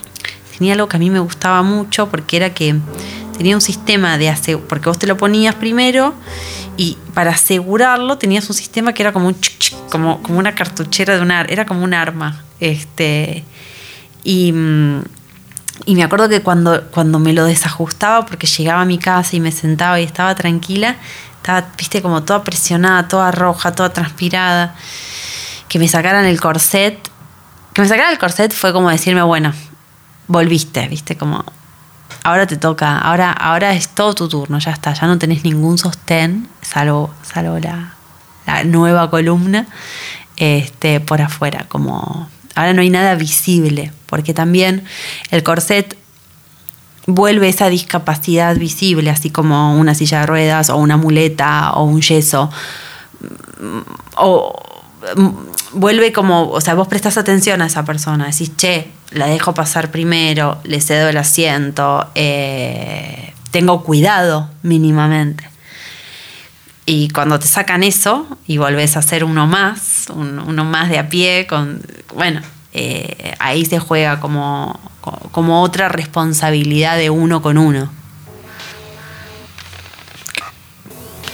tenía 0.59 0.75
algo 0.75 0.89
que 0.89 0.97
a 0.97 1.01
mí 1.01 1.11
me 1.11 1.21
gustaba 1.21 1.63
mucho 1.63 2.09
porque 2.09 2.37
era 2.37 2.53
que 2.53 2.75
tenía 3.37 3.55
un 3.55 3.61
sistema 3.61 4.19
de 4.19 4.29
hacer, 4.29 4.59
porque 4.59 4.89
vos 4.89 4.99
te 4.99 5.07
lo 5.07 5.17
ponías 5.17 5.55
primero 5.55 6.15
y 6.77 6.99
para 7.15 7.31
asegurarlo 7.31 8.19
tenías 8.19 8.49
un 8.49 8.55
sistema 8.55 8.93
que 8.93 9.03
era 9.03 9.13
como 9.13 9.29
un 9.29 9.41
chic, 9.41 9.75
como, 9.91 10.23
como 10.23 10.39
una 10.39 10.55
cartuchera 10.55 11.17
de 11.17 11.23
un 11.23 11.31
ar, 11.31 11.51
era 11.51 11.65
como 11.65 11.85
un 11.85 11.95
arma. 11.95 12.43
Este, 12.61 13.45
y, 14.25 14.53
mm, 14.53 15.03
y 15.87 15.95
me 15.95 16.03
acuerdo 16.03 16.29
que 16.29 16.41
cuando, 16.41 16.85
cuando 16.91 17.19
me 17.19 17.33
lo 17.33 17.45
desajustaba, 17.45 18.27
porque 18.27 18.47
llegaba 18.47 18.83
a 18.83 18.85
mi 18.85 18.99
casa 18.99 19.37
y 19.37 19.41
me 19.41 19.53
sentaba 19.53 20.01
y 20.01 20.05
estaba 20.05 20.35
tranquila, 20.35 20.97
estaba, 21.37 21.69
viste, 21.77 22.03
como 22.03 22.25
toda 22.25 22.43
presionada, 22.43 23.07
toda 23.07 23.31
roja, 23.31 23.73
toda 23.73 23.93
transpirada, 23.93 24.75
que 25.69 25.79
me 25.79 25.89
sacaran 25.89 26.25
el 26.27 26.41
corset. 26.41 26.99
Que 27.73 27.83
me 27.83 27.89
sacaran 27.89 28.13
el 28.13 28.19
corset 28.19 28.53
fue 28.53 28.73
como 28.73 28.91
decirme, 28.91 29.23
bueno, 29.23 29.53
volviste, 30.29 30.87
viste, 30.89 31.17
como 31.17 31.45
ahora 32.23 32.47
te 32.47 32.57
toca, 32.57 32.99
ahora, 32.99 33.33
ahora 33.33 33.73
es 33.73 33.89
todo 33.89 34.15
tu 34.15 34.29
turno, 34.29 34.59
ya 34.59 34.71
está, 34.71 34.93
ya 34.93 35.07
no 35.07 35.19
tenés 35.19 35.45
ningún 35.45 35.79
sostén, 35.79 36.49
salvo, 36.63 37.11
salvo 37.23 37.59
la, 37.59 37.95
la 38.47 38.65
nueva 38.65 39.11
columna, 39.11 39.67
este, 40.37 41.01
por 41.01 41.21
afuera, 41.21 41.67
como 41.69 42.29
ahora 42.55 42.73
no 42.75 42.83
hay 42.83 42.91
nada 42.91 43.15
visible, 43.15 43.93
porque 44.07 44.35
también 44.35 44.85
el 45.31 45.43
corset 45.43 45.97
vuelve 47.07 47.49
esa 47.49 47.69
discapacidad 47.69 48.57
visible, 48.57 49.11
así 49.11 49.31
como 49.31 49.79
una 49.79 49.95
silla 49.95 50.21
de 50.21 50.27
ruedas 50.27 50.69
o 50.69 50.77
una 50.77 50.97
muleta 50.97 51.73
o 51.73 51.85
un 51.85 52.03
yeso. 52.03 52.51
O 54.17 54.78
vuelve 55.73 56.13
como, 56.13 56.51
o 56.51 56.61
sea, 56.61 56.75
vos 56.75 56.89
prestás 56.89 57.17
atención 57.19 57.63
a 57.63 57.67
esa 57.67 57.85
persona, 57.85 58.27
decís, 58.27 58.53
che, 58.57 58.91
la 59.11 59.27
dejo 59.27 59.55
pasar 59.55 59.91
primero, 59.91 60.59
le 60.65 60.81
cedo 60.81 61.09
el 61.09 61.17
asiento, 61.17 62.07
eh, 62.15 63.33
tengo 63.51 63.83
cuidado 63.83 64.51
mínimamente. 64.63 65.49
Y 66.85 67.09
cuando 67.11 67.39
te 67.39 67.47
sacan 67.47 67.83
eso 67.85 68.27
y 68.47 68.57
volvés 68.59 68.97
a 68.97 69.03
ser 69.03 69.25
uno 69.25 69.47
más, 69.47 70.07
un- 70.15 70.39
uno 70.39 70.65
más 70.65 70.89
de 70.91 70.99
a 70.99 71.09
pie, 71.09 71.47
bueno, 72.15 72.41
eh, 72.73 73.35
ahí 73.39 73.65
se 73.67 73.79
juega 73.79 74.21
como, 74.21 74.79
como 75.33 75.63
otra 75.63 75.89
responsabilidad 75.89 76.97
de 76.97 77.11
uno 77.11 77.41
con 77.43 77.59
uno. 77.59 77.91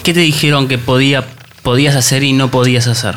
¿Qué 0.02 0.12
te 0.12 0.20
dijeron 0.20 0.68
que 0.68 0.76
podía, 0.78 1.24
podías 1.62 1.96
hacer 1.96 2.22
y 2.24 2.32
no 2.32 2.50
podías 2.50 2.86
hacer? 2.86 3.16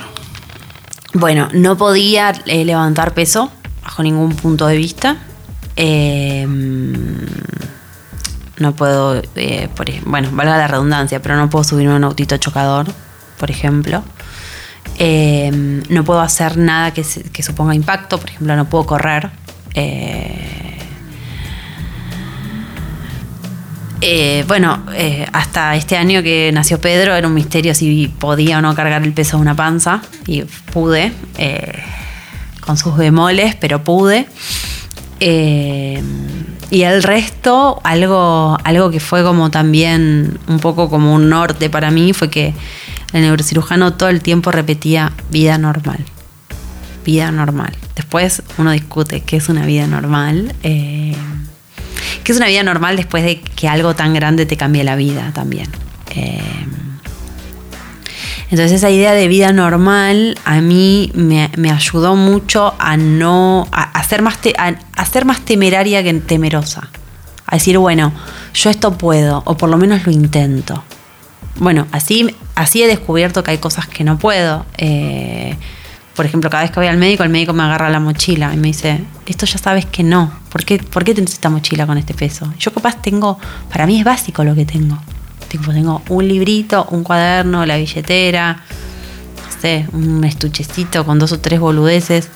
Bueno, 1.20 1.50
no 1.52 1.76
podía 1.78 2.30
eh, 2.46 2.64
levantar 2.64 3.16
peso 3.16 3.52
bajo 3.84 4.04
ningún 4.04 4.36
punto 4.36 4.68
de 4.68 4.78
vista. 4.78 5.18
Eh, 5.76 6.46
no 8.60 8.76
puedo, 8.76 9.20
eh, 9.36 9.68
por 9.76 9.88
bueno, 10.06 10.30
valga 10.32 10.58
la 10.60 10.68
redundancia, 10.68 11.20
pero 11.20 11.36
no 11.36 11.50
puedo 11.50 11.64
subirme 11.64 11.94
a 11.94 11.96
un 11.96 12.04
autito 12.04 12.38
chocador, 12.38 12.86
por 13.40 13.50
ejemplo. 13.50 14.04
Eh, 15.00 15.82
no 15.90 16.04
puedo 16.04 16.22
hacer 16.22 16.56
nada 16.56 16.94
que, 16.94 17.04
que 17.04 17.42
suponga 17.42 17.74
impacto, 17.74 18.20
por 18.20 18.30
ejemplo, 18.30 18.56
no 18.56 18.66
puedo 18.66 18.86
correr. 18.86 19.32
Eh, 19.74 20.67
eh, 24.02 24.46
bueno, 24.48 24.84
eh, 24.94 25.26
hasta 25.34 25.76
este 25.76 25.98
año 25.98 26.22
que 26.22 26.52
nació 26.54 26.80
Pedro 26.80 27.16
era 27.16 27.28
un 27.28 27.34
misterio 27.34 27.74
si 27.74 28.08
podía 28.08 28.60
o 28.60 28.62
no 28.62 28.76
cargar 28.76 29.04
el 29.04 29.14
peso 29.14 29.38
de 29.38 29.42
una 29.42 29.56
panza 29.56 30.02
y 30.28 30.44
pude, 30.44 31.12
eh, 31.38 31.84
con 32.62 32.78
sus 32.78 32.96
bemoles, 32.96 33.56
pero 33.56 33.84
pude. 33.84 34.28
Y 36.70 36.82
el 36.84 37.02
resto, 37.02 37.80
algo, 37.84 38.58
algo 38.64 38.92
que 38.92 39.00
fue 39.00 39.24
como 39.24 39.50
también 39.50 40.38
un 40.48 40.60
poco 40.60 40.90
como 40.90 41.14
un 41.14 41.30
norte 41.30 41.70
para 41.70 41.90
mí, 41.90 42.14
fue 42.14 42.30
que 42.30 42.54
el 43.14 43.22
neurocirujano 43.22 43.94
todo 43.94 44.10
el 44.10 44.22
tiempo 44.22 44.52
repetía 44.52 45.12
vida 45.32 45.58
normal. 45.58 46.06
Vida 47.04 47.32
normal. 47.32 47.74
Después 47.96 48.44
uno 48.58 48.72
discute 48.72 49.22
qué 49.22 49.38
es 49.38 49.50
una 49.50 49.66
vida 49.66 49.88
normal. 49.88 50.54
Qué 52.24 52.32
es 52.32 52.38
una 52.38 52.48
vida 52.48 52.64
normal 52.64 52.98
después 52.98 53.24
de 53.24 53.42
que 53.42 53.68
algo 53.68 53.96
tan 53.96 54.14
grande 54.14 54.46
te 54.46 54.58
cambie 54.58 54.84
la 54.84 54.96
vida 54.96 55.32
también. 55.34 55.68
Eh, 56.12 56.42
entonces 58.50 58.72
esa 58.72 58.90
idea 58.90 59.14
de 59.14 59.28
vida 59.28 59.52
normal 59.52 60.38
a 60.46 60.62
mí 60.62 61.12
me, 61.14 61.52
me 61.58 61.70
ayudó 61.70 62.16
mucho 62.16 62.74
a 62.80 62.96
no 62.96 63.68
a, 63.72 64.04
ser 64.04 64.22
más 64.22 64.40
a 64.96 65.06
ser 65.06 65.26
más 65.26 65.42
temeraria 65.42 66.02
que 66.04 66.14
temerosa. 66.14 66.90
A 67.46 67.56
decir, 67.56 67.78
bueno, 67.78 68.14
yo 68.54 68.70
esto 68.70 68.98
puedo, 68.98 69.42
o 69.46 69.56
por 69.56 69.70
lo 69.70 69.78
menos 69.78 70.06
lo 70.06 70.12
intento. 70.12 70.84
Bueno, 71.56 71.88
así, 71.92 72.36
así 72.56 72.84
he 72.84 72.88
descubierto 72.88 73.44
que 73.44 73.52
hay 73.52 73.58
cosas 73.58 73.88
que 73.88 74.04
no 74.04 74.20
puedo. 74.20 74.66
Eh, 74.78 75.56
por 76.18 76.26
ejemplo, 76.26 76.50
cada 76.50 76.64
vez 76.64 76.72
que 76.72 76.80
voy 76.80 76.88
al 76.88 76.98
médico, 76.98 77.22
el 77.24 77.30
médico 77.30 77.54
me 77.54 77.62
agarra 77.62 77.92
la 77.92 78.00
mochila 78.00 78.52
y 78.52 78.58
me 78.58 78.70
dice, 78.70 79.04
esto 79.28 79.46
ya 79.46 79.60
sabes 79.60 79.86
que 79.86 80.02
no. 80.02 80.34
¿Por 80.50 80.66
qué, 80.66 80.80
¿Por 80.80 81.04
qué 81.04 81.14
tenés 81.14 81.34
esta 81.34 81.52
mochila 81.52 81.86
con 81.86 81.96
este 82.00 82.16
peso? 82.16 82.52
Yo 82.58 82.74
capaz 82.74 83.00
tengo, 83.04 83.38
para 83.70 83.86
mí 83.86 84.00
es 84.00 84.04
básico 84.04 84.44
lo 84.44 84.56
que 84.56 84.66
tengo. 84.66 84.98
Tipo, 85.48 85.72
tengo 85.72 86.02
un 86.10 86.28
librito, 86.28 86.88
un 86.90 87.04
cuaderno, 87.04 87.68
la 87.68 87.78
billetera, 87.78 88.54
no 88.54 89.62
sé, 89.62 89.88
un 89.94 90.24
estuchecito 90.24 91.06
con 91.06 91.20
dos 91.20 91.34
o 91.34 91.40
tres 91.40 91.60
boludeces. 91.60 92.30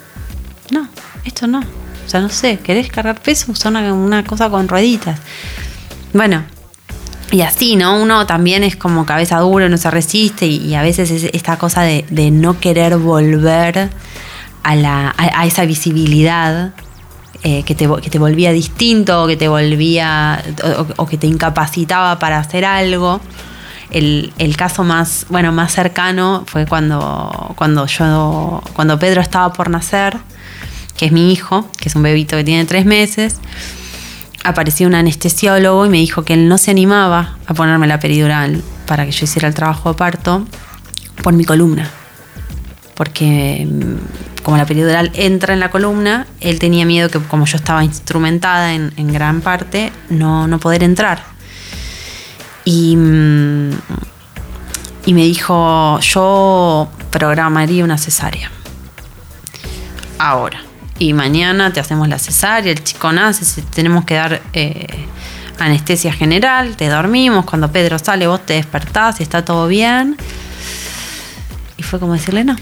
No, 0.69 0.87
esto 1.25 1.47
no. 1.47 1.61
O 1.61 2.09
sea, 2.09 2.21
no 2.21 2.29
sé, 2.29 2.59
¿querés 2.59 2.87
cargar 2.87 3.19
peso? 3.19 3.51
Usa 3.51 3.71
una, 3.71 3.93
una 3.95 4.23
cosa 4.23 4.47
con 4.51 4.67
rueditas. 4.67 5.19
Bueno, 6.13 6.43
y 7.31 7.41
así, 7.41 7.75
¿no? 7.75 8.01
Uno 8.01 8.25
también 8.25 8.63
es 8.63 8.75
como 8.75 9.05
cabeza 9.05 9.39
dura, 9.39 9.69
no 9.69 9.77
se 9.77 9.89
resiste 9.89 10.45
y, 10.45 10.75
a 10.75 10.81
veces 10.81 11.09
es 11.11 11.23
esta 11.33 11.57
cosa 11.57 11.81
de, 11.81 12.31
no 12.31 12.59
querer 12.59 12.97
volver 12.97 13.89
a, 14.63 14.75
la, 14.75 15.13
a, 15.17 15.41
a 15.41 15.45
esa 15.45 15.65
visibilidad 15.65 16.73
eh, 17.43 17.63
que, 17.63 17.73
te, 17.73 17.89
que 18.03 18.09
te 18.09 18.19
volvía 18.19 18.51
distinto, 18.51 19.25
que 19.25 19.37
te 19.37 19.47
volvía 19.47 20.43
o, 20.63 21.03
o 21.03 21.05
que 21.07 21.17
te 21.17 21.25
incapacitaba 21.25 22.19
para 22.19 22.37
hacer 22.37 22.65
algo. 22.65 23.19
El, 23.89 24.31
el 24.37 24.55
caso 24.55 24.83
más, 24.83 25.25
bueno, 25.29 25.51
más 25.51 25.73
cercano 25.73 26.43
fue 26.45 26.65
cuando, 26.65 27.53
cuando 27.57 27.87
yo, 27.87 28.61
cuando 28.73 28.99
Pedro 28.99 29.21
estaba 29.21 29.51
por 29.53 29.69
nacer, 29.69 30.17
que 30.97 31.07
es 31.07 31.11
mi 31.11 31.33
hijo, 31.33 31.67
que 31.77 31.89
es 31.89 31.95
un 31.95 32.03
bebito 32.03 32.37
que 32.37 32.43
tiene 32.43 32.65
tres 32.65 32.85
meses. 32.85 33.39
Apareció 34.43 34.87
un 34.87 34.95
anestesiólogo 34.95 35.85
y 35.85 35.89
me 35.89 35.97
dijo 35.97 36.23
que 36.23 36.33
él 36.33 36.47
no 36.47 36.57
se 36.57 36.71
animaba 36.71 37.37
a 37.45 37.53
ponerme 37.53 37.87
la 37.87 37.99
peridural 37.99 38.63
para 38.87 39.05
que 39.05 39.11
yo 39.11 39.25
hiciera 39.25 39.47
el 39.47 39.53
trabajo 39.53 39.91
de 39.91 39.97
parto 39.97 40.45
por 41.21 41.33
mi 41.33 41.45
columna 41.45 41.89
porque 43.01 43.67
mm, 43.67 44.43
como 44.43 44.57
la 44.57 44.65
peridural 44.67 45.09
entra 45.15 45.55
en 45.55 45.59
la 45.59 45.71
columna, 45.71 46.27
él 46.39 46.59
tenía 46.59 46.85
miedo 46.85 47.09
que 47.09 47.17
como 47.17 47.47
yo 47.47 47.57
estaba 47.57 47.83
instrumentada 47.83 48.75
en, 48.75 48.93
en 48.95 49.11
gran 49.11 49.41
parte, 49.41 49.91
no, 50.09 50.47
no 50.47 50.59
poder 50.59 50.83
entrar. 50.83 51.23
Y, 52.63 52.95
mm, 52.95 53.71
y 55.07 55.13
me 55.15 55.23
dijo, 55.23 55.99
yo 56.01 56.91
programaría 57.09 57.83
una 57.83 57.97
cesárea. 57.97 58.51
Ahora. 60.19 60.70
Y 61.01 61.13
mañana 61.13 61.73
te 61.73 61.79
hacemos 61.79 62.07
la 62.07 62.19
cesárea, 62.19 62.71
el 62.71 62.83
chico 62.83 63.11
nace, 63.11 63.63
tenemos 63.73 64.05
que 64.05 64.13
dar 64.13 64.39
eh, 64.53 64.85
anestesia 65.57 66.13
general, 66.13 66.75
te 66.77 66.89
dormimos, 66.89 67.43
cuando 67.45 67.71
Pedro 67.71 67.97
sale 67.97 68.27
vos 68.27 68.45
te 68.45 68.53
despertás 68.53 69.19
y 69.19 69.23
está 69.23 69.43
todo 69.43 69.67
bien. 69.67 70.15
Y 71.75 71.81
fue 71.81 71.99
como 71.99 72.13
decirle 72.13 72.43
no. 72.43 72.55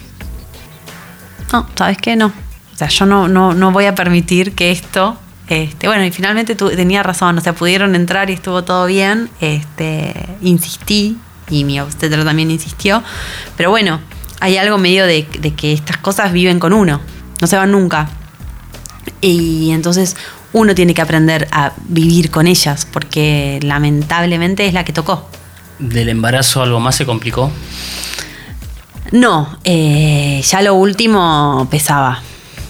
No, 1.52 1.68
¿sabes 1.76 1.98
qué? 1.98 2.16
No. 2.16 2.28
O 2.28 2.78
sea, 2.78 2.88
yo 2.88 3.06
no, 3.06 3.28
no, 3.28 3.54
no 3.54 3.74
voy 3.74 3.88
a 3.88 3.94
permitir 3.94 4.56
que 4.56 4.72
esto. 4.72 5.20
Este, 5.50 5.88
bueno, 5.88 6.06
y 6.06 6.12
finalmente 6.12 6.56
tu- 6.56 6.70
tenía 6.70 7.04
razón, 7.04 7.38
o 7.38 7.42
sea, 7.42 7.52
pudieron 7.52 7.94
entrar 7.94 8.30
y 8.30 8.34
estuvo 8.36 8.64
todo 8.64 8.86
bien. 8.86 9.30
Este, 9.42 10.14
insistí, 10.40 11.18
y 11.50 11.66
mi 11.66 11.82
obstetra 11.82 12.24
también 12.24 12.52
insistió. 12.52 13.04
Pero 13.58 13.70
bueno, 13.70 14.00
hay 14.40 14.56
algo 14.56 14.78
medio 14.78 15.06
de, 15.06 15.28
de 15.40 15.54
que 15.56 15.74
estas 15.74 15.98
cosas 15.98 16.32
viven 16.32 16.58
con 16.58 16.72
uno, 16.72 17.02
no 17.42 17.46
se 17.46 17.58
van 17.58 17.74
nunca. 17.74 18.08
Y 19.22 19.72
entonces 19.72 20.16
uno 20.54 20.74
tiene 20.76 20.94
que 20.94 21.02
aprender 21.02 21.48
a 21.52 21.74
vivir 21.88 22.32
con 22.32 22.48
ellas, 22.48 22.88
porque 22.92 23.60
lamentablemente 23.62 24.66
es 24.66 24.74
la 24.74 24.84
que 24.84 24.94
tocó. 24.94 25.28
¿Del 25.80 26.10
embarazo 26.10 26.62
algo 26.62 26.80
más 26.80 26.96
se 26.96 27.06
complicó? 27.06 27.52
No, 29.12 29.58
eh, 29.64 30.42
ya 30.46 30.62
lo 30.62 30.76
último 30.76 31.68
pesaba, 31.72 32.22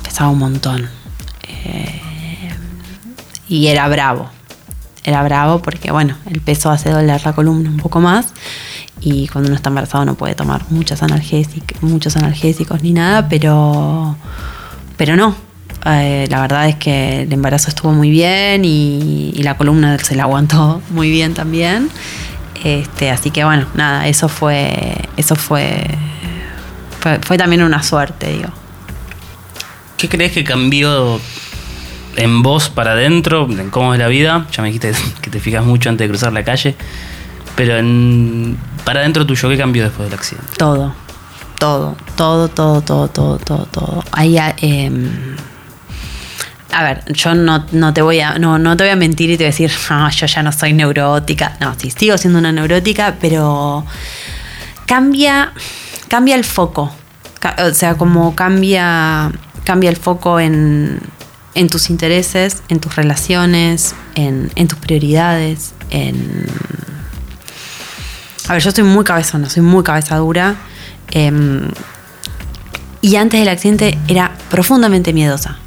pesaba 0.04 0.30
un 0.30 0.40
montón. 0.40 0.90
Eh, 1.48 2.02
y 3.48 3.68
era 3.68 3.88
bravo, 3.88 4.30
era 5.04 5.24
bravo 5.24 5.62
porque, 5.62 5.92
bueno, 5.92 6.16
el 6.30 6.40
peso 6.40 6.70
hace 6.70 6.92
doler 6.92 7.22
la 7.26 7.34
columna 7.34 7.70
un 7.70 7.78
poco 7.78 8.00
más 8.00 8.28
y 9.02 9.28
cuando 9.28 9.48
uno 9.48 9.56
está 9.56 9.70
embarazado 9.70 10.06
no 10.06 10.16
puede 10.16 10.36
tomar 10.36 10.62
muchos 10.70 11.02
analgésicos, 11.02 11.82
muchos 11.82 12.16
analgésicos 12.16 12.84
ni 12.84 12.92
nada, 12.92 13.28
pero, 13.28 14.16
pero 14.98 15.16
no. 15.16 15.49
Eh, 15.86 16.28
la 16.30 16.42
verdad 16.42 16.68
es 16.68 16.76
que 16.76 17.22
el 17.22 17.32
embarazo 17.32 17.70
estuvo 17.70 17.92
muy 17.92 18.10
bien 18.10 18.66
y, 18.66 19.32
y 19.34 19.44
la 19.44 19.56
columna 19.56 19.98
se 20.00 20.16
la 20.16 20.24
aguantó 20.24 20.82
muy 20.90 21.10
bien 21.10 21.34
también. 21.34 21.90
Este, 22.64 23.10
así 23.10 23.32
que 23.32 23.46
bueno, 23.46 23.68
nada, 23.74 24.08
eso 24.08 24.28
fue, 24.28 24.74
eso 25.16 25.36
fue, 25.36 25.88
fue, 27.00 27.20
fue 27.20 27.38
también 27.38 27.64
una 27.64 27.82
suerte, 27.82 28.34
digo. 28.34 28.50
¿Qué 29.98 30.10
crees 30.10 30.32
que 30.34 30.44
cambió 30.44 31.20
en 32.16 32.42
vos 32.42 32.70
para 32.70 32.92
adentro, 32.92 33.48
en 33.50 33.70
cómo 33.70 33.94
es 33.94 34.00
la 34.00 34.08
vida? 34.08 34.48
Ya 34.52 34.62
me 34.62 34.70
dijiste 34.70 34.92
que 35.22 35.30
te 35.30 35.40
fijas 35.40 35.64
mucho 35.64 35.90
antes 35.90 36.06
de 36.06 36.10
cruzar 36.10 36.34
la 36.34 36.44
calle. 36.44 36.76
Pero 37.56 37.78
en, 37.78 38.58
para 38.86 39.02
adentro 39.02 39.26
tuyo, 39.26 39.50
¿qué 39.50 39.58
cambió 39.58 39.84
después 39.84 40.10
del 40.10 40.18
accidente? 40.18 40.54
Todo, 40.58 40.94
todo, 41.60 41.96
todo, 42.16 42.48
todo, 42.48 42.82
todo, 42.82 43.08
todo, 43.10 43.38
todo, 43.38 43.66
todo. 43.66 44.04
Ahí, 44.12 44.38
eh, 44.38 44.92
a 46.72 46.84
ver, 46.84 47.04
yo 47.14 47.34
no, 47.36 47.66
no 47.72 47.94
te 47.94 48.02
voy 48.02 48.20
a, 48.20 48.38
no, 48.38 48.60
no 48.60 48.78
te 48.78 48.84
voy 48.84 48.92
a 48.92 48.96
mentir 48.96 49.30
y 49.30 49.38
te 49.38 49.44
voy 49.44 49.48
a 49.48 49.52
decir, 49.52 49.72
no, 49.90 50.10
yo 50.10 50.26
ya 50.28 50.44
no 50.44 50.52
soy 50.52 50.74
neurótica. 50.74 51.58
No, 51.60 51.76
sí, 51.78 51.92
sigo 51.92 52.18
siendo 52.18 52.40
una 52.40 52.52
neurótica, 52.52 53.16
pero 53.20 53.86
cambia, 54.86 55.54
cambia 56.08 56.36
el 56.36 56.44
foco. 56.44 56.94
O 57.66 57.74
sea, 57.74 57.96
como 57.96 58.36
cambia, 58.36 59.32
cambia 59.64 59.90
el 59.90 59.98
foco 59.98 60.40
en, 60.40 61.00
en 61.56 61.68
tus 61.70 61.90
intereses, 61.90 62.62
en 62.70 62.80
tus 62.80 62.96
relaciones, 62.96 63.96
en, 64.16 64.52
en 64.56 64.68
tus 64.68 64.78
prioridades, 64.80 65.74
en 65.90 66.46
a 68.48 68.54
ver, 68.54 68.64
yo 68.64 68.72
soy 68.72 68.84
muy 68.84 69.04
cabezona, 69.04 69.48
soy 69.48 69.62
muy 69.62 69.84
cabeza 69.84 70.18
dura. 70.18 70.56
eh, 71.12 71.32
y 73.02 73.16
antes 73.16 73.40
del 73.40 73.50
accidente 73.50 73.98
era 74.08 74.32
profundamente 74.50 75.14
miedosa. 75.14 75.58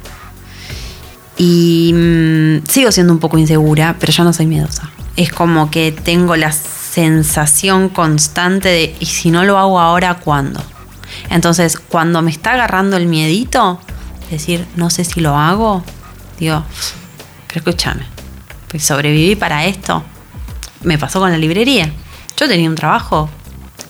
Y 1.37 1.91
mm, 1.93 2.67
sigo 2.67 2.91
siendo 2.91 3.13
un 3.13 3.19
poco 3.19 3.37
insegura, 3.37 3.95
pero 3.99 4.11
ya 4.11 4.23
no 4.23 4.33
soy 4.33 4.45
miedosa. 4.45 4.91
Es 5.15 5.31
como 5.31 5.71
que 5.71 5.91
tengo 5.91 6.35
la 6.35 6.51
sensación 6.51 7.89
constante 7.89 8.69
de, 8.69 8.95
¿y 8.99 9.05
si 9.05 9.31
no 9.31 9.43
lo 9.43 9.57
hago 9.57 9.79
ahora, 9.79 10.15
cuándo? 10.15 10.63
Entonces, 11.29 11.77
cuando 11.77 12.21
me 12.21 12.31
está 12.31 12.53
agarrando 12.53 12.97
el 12.97 13.07
miedito, 13.07 13.79
decir, 14.29 14.65
no 14.75 14.89
sé 14.89 15.03
si 15.03 15.19
lo 15.19 15.37
hago, 15.37 15.83
digo, 16.39 16.63
pero 17.47 17.59
escúchame, 17.59 18.05
pues 18.67 18.83
sobreviví 18.83 19.35
para 19.35 19.65
esto. 19.65 20.03
Me 20.81 20.97
pasó 20.97 21.19
con 21.19 21.31
la 21.31 21.37
librería. 21.37 21.91
Yo 22.35 22.47
tenía 22.47 22.69
un 22.69 22.75
trabajo 22.75 23.29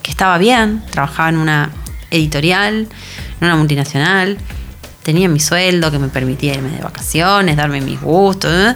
que 0.02 0.10
estaba 0.10 0.38
bien, 0.38 0.84
trabajaba 0.90 1.30
en 1.30 1.38
una 1.38 1.70
editorial, 2.10 2.88
en 3.40 3.46
una 3.46 3.56
multinacional, 3.56 4.38
tenía 5.04 5.28
mi 5.28 5.38
sueldo 5.38 5.90
que 5.90 5.98
me 6.00 6.08
permitía 6.08 6.54
irme 6.54 6.70
de 6.70 6.82
vacaciones, 6.82 7.56
darme 7.56 7.80
mis 7.80 8.00
gustos, 8.00 8.50
¿eh? 8.52 8.74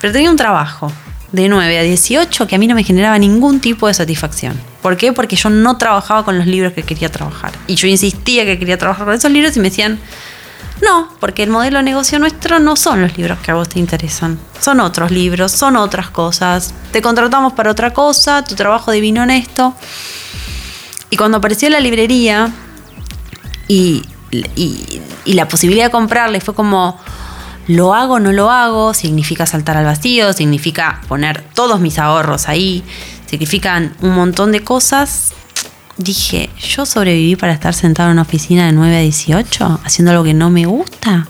pero 0.00 0.12
tenía 0.12 0.30
un 0.30 0.36
trabajo 0.36 0.92
de 1.32 1.48
9 1.48 1.78
a 1.78 1.82
18 1.82 2.46
que 2.46 2.54
a 2.54 2.58
mí 2.58 2.66
no 2.66 2.74
me 2.74 2.84
generaba 2.84 3.18
ningún 3.18 3.58
tipo 3.58 3.88
de 3.88 3.94
satisfacción. 3.94 4.60
¿Por 4.82 4.96
qué? 4.96 5.12
Porque 5.12 5.36
yo 5.36 5.50
no 5.50 5.76
trabajaba 5.76 6.24
con 6.24 6.38
los 6.38 6.46
libros 6.46 6.72
que 6.72 6.82
quería 6.82 7.10
trabajar. 7.10 7.52
Y 7.66 7.74
yo 7.74 7.88
insistía 7.88 8.44
que 8.44 8.58
quería 8.58 8.78
trabajar 8.78 9.06
con 9.06 9.14
esos 9.14 9.30
libros 9.30 9.56
y 9.56 9.60
me 9.60 9.70
decían, 9.70 9.98
no, 10.82 11.08
porque 11.18 11.42
el 11.42 11.50
modelo 11.50 11.78
de 11.78 11.84
negocio 11.84 12.18
nuestro 12.18 12.60
no 12.60 12.76
son 12.76 13.02
los 13.02 13.16
libros 13.16 13.38
que 13.40 13.50
a 13.50 13.54
vos 13.54 13.68
te 13.68 13.78
interesan. 13.78 14.38
Son 14.60 14.80
otros 14.80 15.10
libros, 15.10 15.52
son 15.52 15.76
otras 15.76 16.10
cosas. 16.10 16.72
Te 16.92 17.02
contratamos 17.02 17.54
para 17.54 17.70
otra 17.70 17.92
cosa, 17.92 18.44
tu 18.44 18.54
trabajo 18.54 18.92
divino 18.92 19.22
en 19.22 19.30
esto. 19.30 19.74
Y 21.10 21.16
cuando 21.16 21.38
apareció 21.38 21.68
la 21.68 21.80
librería 21.80 22.52
y, 23.66 24.04
y- 24.30 25.00
la 25.26 25.48
posibilidad 25.48 25.86
de 25.86 25.90
comprarle 25.90 26.40
fue 26.40 26.54
como, 26.54 26.98
lo 27.66 27.94
hago, 27.94 28.18
no 28.18 28.32
lo 28.32 28.50
hago, 28.50 28.94
significa 28.94 29.44
saltar 29.46 29.76
al 29.76 29.84
vacío, 29.84 30.32
significa 30.32 31.02
poner 31.06 31.42
todos 31.54 31.80
mis 31.80 31.98
ahorros 31.98 32.48
ahí, 32.48 32.82
significan 33.26 33.94
un 34.00 34.14
montón 34.14 34.52
de 34.52 34.60
cosas. 34.64 35.32
Dije, 35.98 36.48
yo 36.58 36.86
sobreviví 36.86 37.36
para 37.36 37.52
estar 37.52 37.74
sentado 37.74 38.08
en 38.08 38.12
una 38.14 38.22
oficina 38.22 38.66
de 38.66 38.72
9 38.72 38.96
a 38.96 39.00
18 39.00 39.80
haciendo 39.84 40.12
algo 40.12 40.24
que 40.24 40.32
no 40.32 40.48
me 40.48 40.64
gusta. 40.64 41.26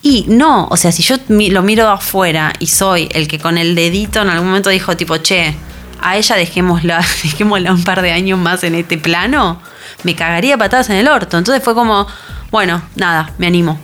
Y 0.00 0.24
no, 0.28 0.68
o 0.70 0.76
sea, 0.76 0.92
si 0.92 1.02
yo 1.02 1.16
lo 1.28 1.62
miro 1.62 1.84
de 1.84 1.92
afuera 1.92 2.52
y 2.60 2.68
soy 2.68 3.08
el 3.12 3.26
que 3.28 3.38
con 3.38 3.58
el 3.58 3.74
dedito 3.74 4.22
en 4.22 4.28
algún 4.30 4.48
momento 4.48 4.70
dijo 4.70 4.96
tipo, 4.96 5.18
che, 5.18 5.54
a 6.00 6.16
ella 6.16 6.36
dejémosla, 6.36 6.98
dejémosla 7.24 7.72
un 7.72 7.84
par 7.84 8.00
de 8.00 8.12
años 8.12 8.38
más 8.38 8.62
en 8.64 8.76
este 8.76 8.96
plano, 8.96 9.60
me 10.04 10.14
cagaría 10.14 10.56
patadas 10.56 10.90
en 10.90 10.96
el 10.96 11.08
orto. 11.08 11.38
Entonces 11.38 11.62
fue 11.62 11.74
como, 11.74 12.06
bueno, 12.50 12.82
nada, 12.94 13.32
me 13.38 13.46
animo. 13.46 13.78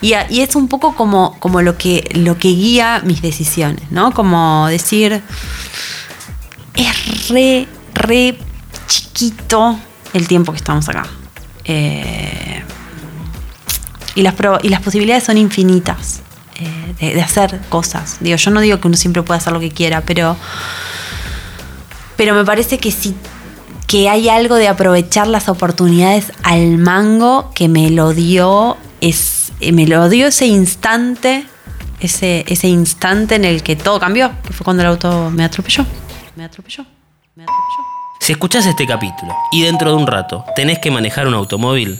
Y, 0.00 0.14
y 0.30 0.40
es 0.40 0.54
un 0.54 0.68
poco 0.68 0.94
como, 0.94 1.38
como 1.40 1.62
lo, 1.62 1.78
que, 1.78 2.10
lo 2.14 2.38
que 2.38 2.48
guía 2.48 3.00
mis 3.04 3.22
decisiones, 3.22 3.90
¿no? 3.90 4.12
Como 4.12 4.66
decir, 4.68 5.22
es 6.74 7.28
re, 7.28 7.66
re 7.94 8.38
chiquito 8.86 9.78
el 10.12 10.28
tiempo 10.28 10.52
que 10.52 10.58
estamos 10.58 10.88
acá. 10.88 11.06
Eh, 11.64 12.62
y, 14.14 14.22
las 14.22 14.34
y 14.62 14.68
las 14.68 14.82
posibilidades 14.82 15.24
son 15.24 15.38
infinitas 15.38 16.20
eh, 16.56 16.94
de, 17.00 17.14
de 17.14 17.22
hacer 17.22 17.58
cosas. 17.68 18.18
Digo, 18.20 18.36
yo 18.36 18.50
no 18.50 18.60
digo 18.60 18.78
que 18.80 18.88
uno 18.88 18.96
siempre 18.96 19.22
pueda 19.22 19.38
hacer 19.38 19.52
lo 19.52 19.60
que 19.60 19.70
quiera, 19.70 20.02
pero, 20.02 20.36
pero 22.16 22.34
me 22.34 22.44
parece 22.44 22.78
que 22.78 22.92
sí 22.92 23.14
que 23.94 24.08
hay 24.08 24.28
algo 24.28 24.56
de 24.56 24.66
aprovechar 24.66 25.28
las 25.28 25.48
oportunidades 25.48 26.32
al 26.42 26.78
mango 26.78 27.52
que 27.54 27.68
me 27.68 27.92
lo 27.92 28.12
dio 28.12 28.76
es 29.00 29.52
eh, 29.60 29.70
me 29.70 29.86
lo 29.86 30.08
dio 30.08 30.26
ese 30.26 30.46
instante 30.46 31.46
ese, 32.00 32.44
ese 32.48 32.66
instante 32.66 33.36
en 33.36 33.44
el 33.44 33.62
que 33.62 33.76
todo 33.76 34.00
cambió 34.00 34.32
que 34.42 34.52
fue 34.52 34.64
cuando 34.64 34.82
el 34.82 34.88
auto 34.88 35.30
me 35.30 35.44
atropelló 35.44 35.86
me 36.34 36.42
atropelló 36.42 36.84
me 37.36 37.44
atropelló 37.44 37.84
Si 38.18 38.32
escuchás 38.32 38.66
este 38.66 38.84
capítulo 38.84 39.32
y 39.52 39.62
dentro 39.62 39.90
de 39.90 39.96
un 39.96 40.08
rato 40.08 40.44
tenés 40.56 40.80
que 40.80 40.90
manejar 40.90 41.28
un 41.28 41.34
automóvil, 41.34 41.96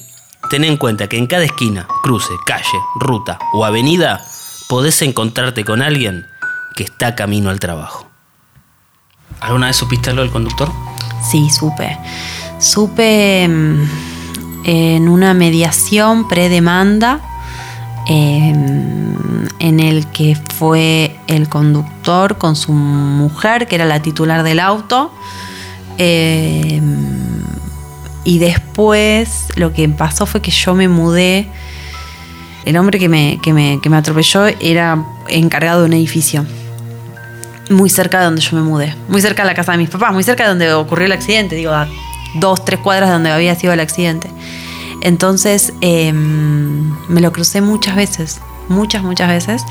ten 0.51 0.65
en 0.65 0.77
cuenta 0.77 1.07
que 1.07 1.17
en 1.17 1.29
cada 1.29 1.45
esquina, 1.45 1.87
cruce, 2.03 2.35
calle, 2.45 2.81
ruta 2.97 3.39
o 3.53 3.65
avenida 3.65 4.21
podés 4.69 5.01
encontrarte 5.03 5.65
con 5.65 5.81
alguien 5.81 6.27
que 6.75 6.83
está 6.83 7.15
camino 7.15 7.51
al 7.51 7.61
trabajo. 7.61 8.09
¿Alguna 9.39 9.69
vez 9.69 9.77
supiste 9.77 10.13
lo 10.13 10.23
del 10.23 10.33
conductor? 10.33 10.73
Sí, 11.31 11.51
supe. 11.51 11.99
Supe 12.59 13.49
mm, 13.49 13.83
en 14.65 15.09
una 15.09 15.35
mediación 15.35 16.29
predemanda 16.29 17.21
eh, 18.09 18.53
en 19.59 19.81
el 19.81 20.07
que 20.09 20.37
fue 20.55 21.17
el 21.27 21.49
conductor 21.49 22.39
con 22.39 22.57
su 22.57 22.73
mujer, 22.73 23.67
que 23.67 23.77
era 23.77 23.85
la 23.87 24.01
titular 24.03 24.43
del 24.43 24.61
auto. 24.61 25.13
eh, 25.99 26.81
y 28.25 28.39
después 28.39 29.49
lo 29.55 29.73
que 29.75 29.87
pasó 29.91 30.25
fue 30.25 30.41
que 30.41 30.51
yo 30.51 30.75
me 30.75 30.89
mudé. 30.89 31.47
El 32.65 32.79
hombre 32.79 32.99
que 32.99 33.11
me, 33.11 33.39
que 33.43 33.53
me, 33.53 33.79
que 33.83 33.91
me 33.91 33.99
atropelló 33.99 34.47
era 34.47 35.05
encargado 35.29 35.81
de 35.81 35.87
un 35.87 35.93
edificio 35.93 36.47
muy 37.71 37.91
cerca 37.91 38.19
de 38.19 38.25
donde 38.27 38.41
yo 38.41 38.57
me 38.57 38.63
mudé, 38.63 38.95
muy 39.09 39.21
cerca 39.21 39.43
de 39.43 39.49
la 39.49 39.55
casa 39.55 39.73
de 39.73 39.79
mis 39.79 39.91
papás, 39.91 40.13
muy 40.13 40.23
cerca 40.23 40.45
de 40.45 40.51
donde 40.51 40.73
ocurrió 40.73 41.07
el 41.07 41.13
accidente, 41.13 41.57
digo, 41.57 41.73
a 41.73 41.89
dos, 42.35 42.65
tres 42.65 42.81
cuadras 42.81 43.09
de 43.09 43.15
donde 43.15 43.31
había 43.31 43.55
sido 43.55 43.73
el 43.73 43.81
accidente. 43.81 44.31
Entonces 45.01 45.73
eh, 45.81 46.13
me 46.13 47.21
lo 47.21 47.33
crucé 47.33 47.61
muchas 47.61 47.97
veces, 47.97 48.41
muchas, 48.69 49.03
muchas 49.03 49.29
veces, 49.29 49.63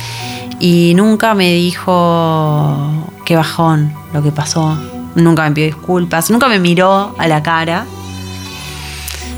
y 0.60 0.94
nunca 0.96 1.34
me 1.34 1.54
dijo 1.54 3.12
qué 3.26 3.36
bajón 3.36 3.94
lo 4.14 4.22
que 4.22 4.32
pasó, 4.32 4.78
nunca 5.16 5.44
me 5.44 5.52
pidió 5.52 5.68
disculpas, 5.68 6.30
nunca 6.30 6.48
me 6.48 6.60
miró 6.60 7.16
a 7.18 7.28
la 7.28 7.44
cara. 7.44 7.86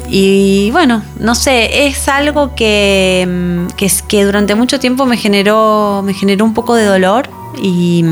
Y 0.08 0.70
bueno, 0.70 1.02
no 1.20 1.34
sé, 1.34 1.88
es 1.88 2.08
algo 2.08 2.54
que, 2.54 3.26
mm, 3.28 3.74
que, 3.76 3.92
que 4.08 4.24
durante 4.24 4.54
mucho 4.54 4.80
tiempo 4.80 5.06
me 5.08 5.18
generó, 5.18 6.04
me 6.06 6.14
generó 6.14 6.46
un 6.46 6.54
poco 6.54 6.76
de 6.76 6.86
dolor 6.86 7.28
y, 7.62 8.04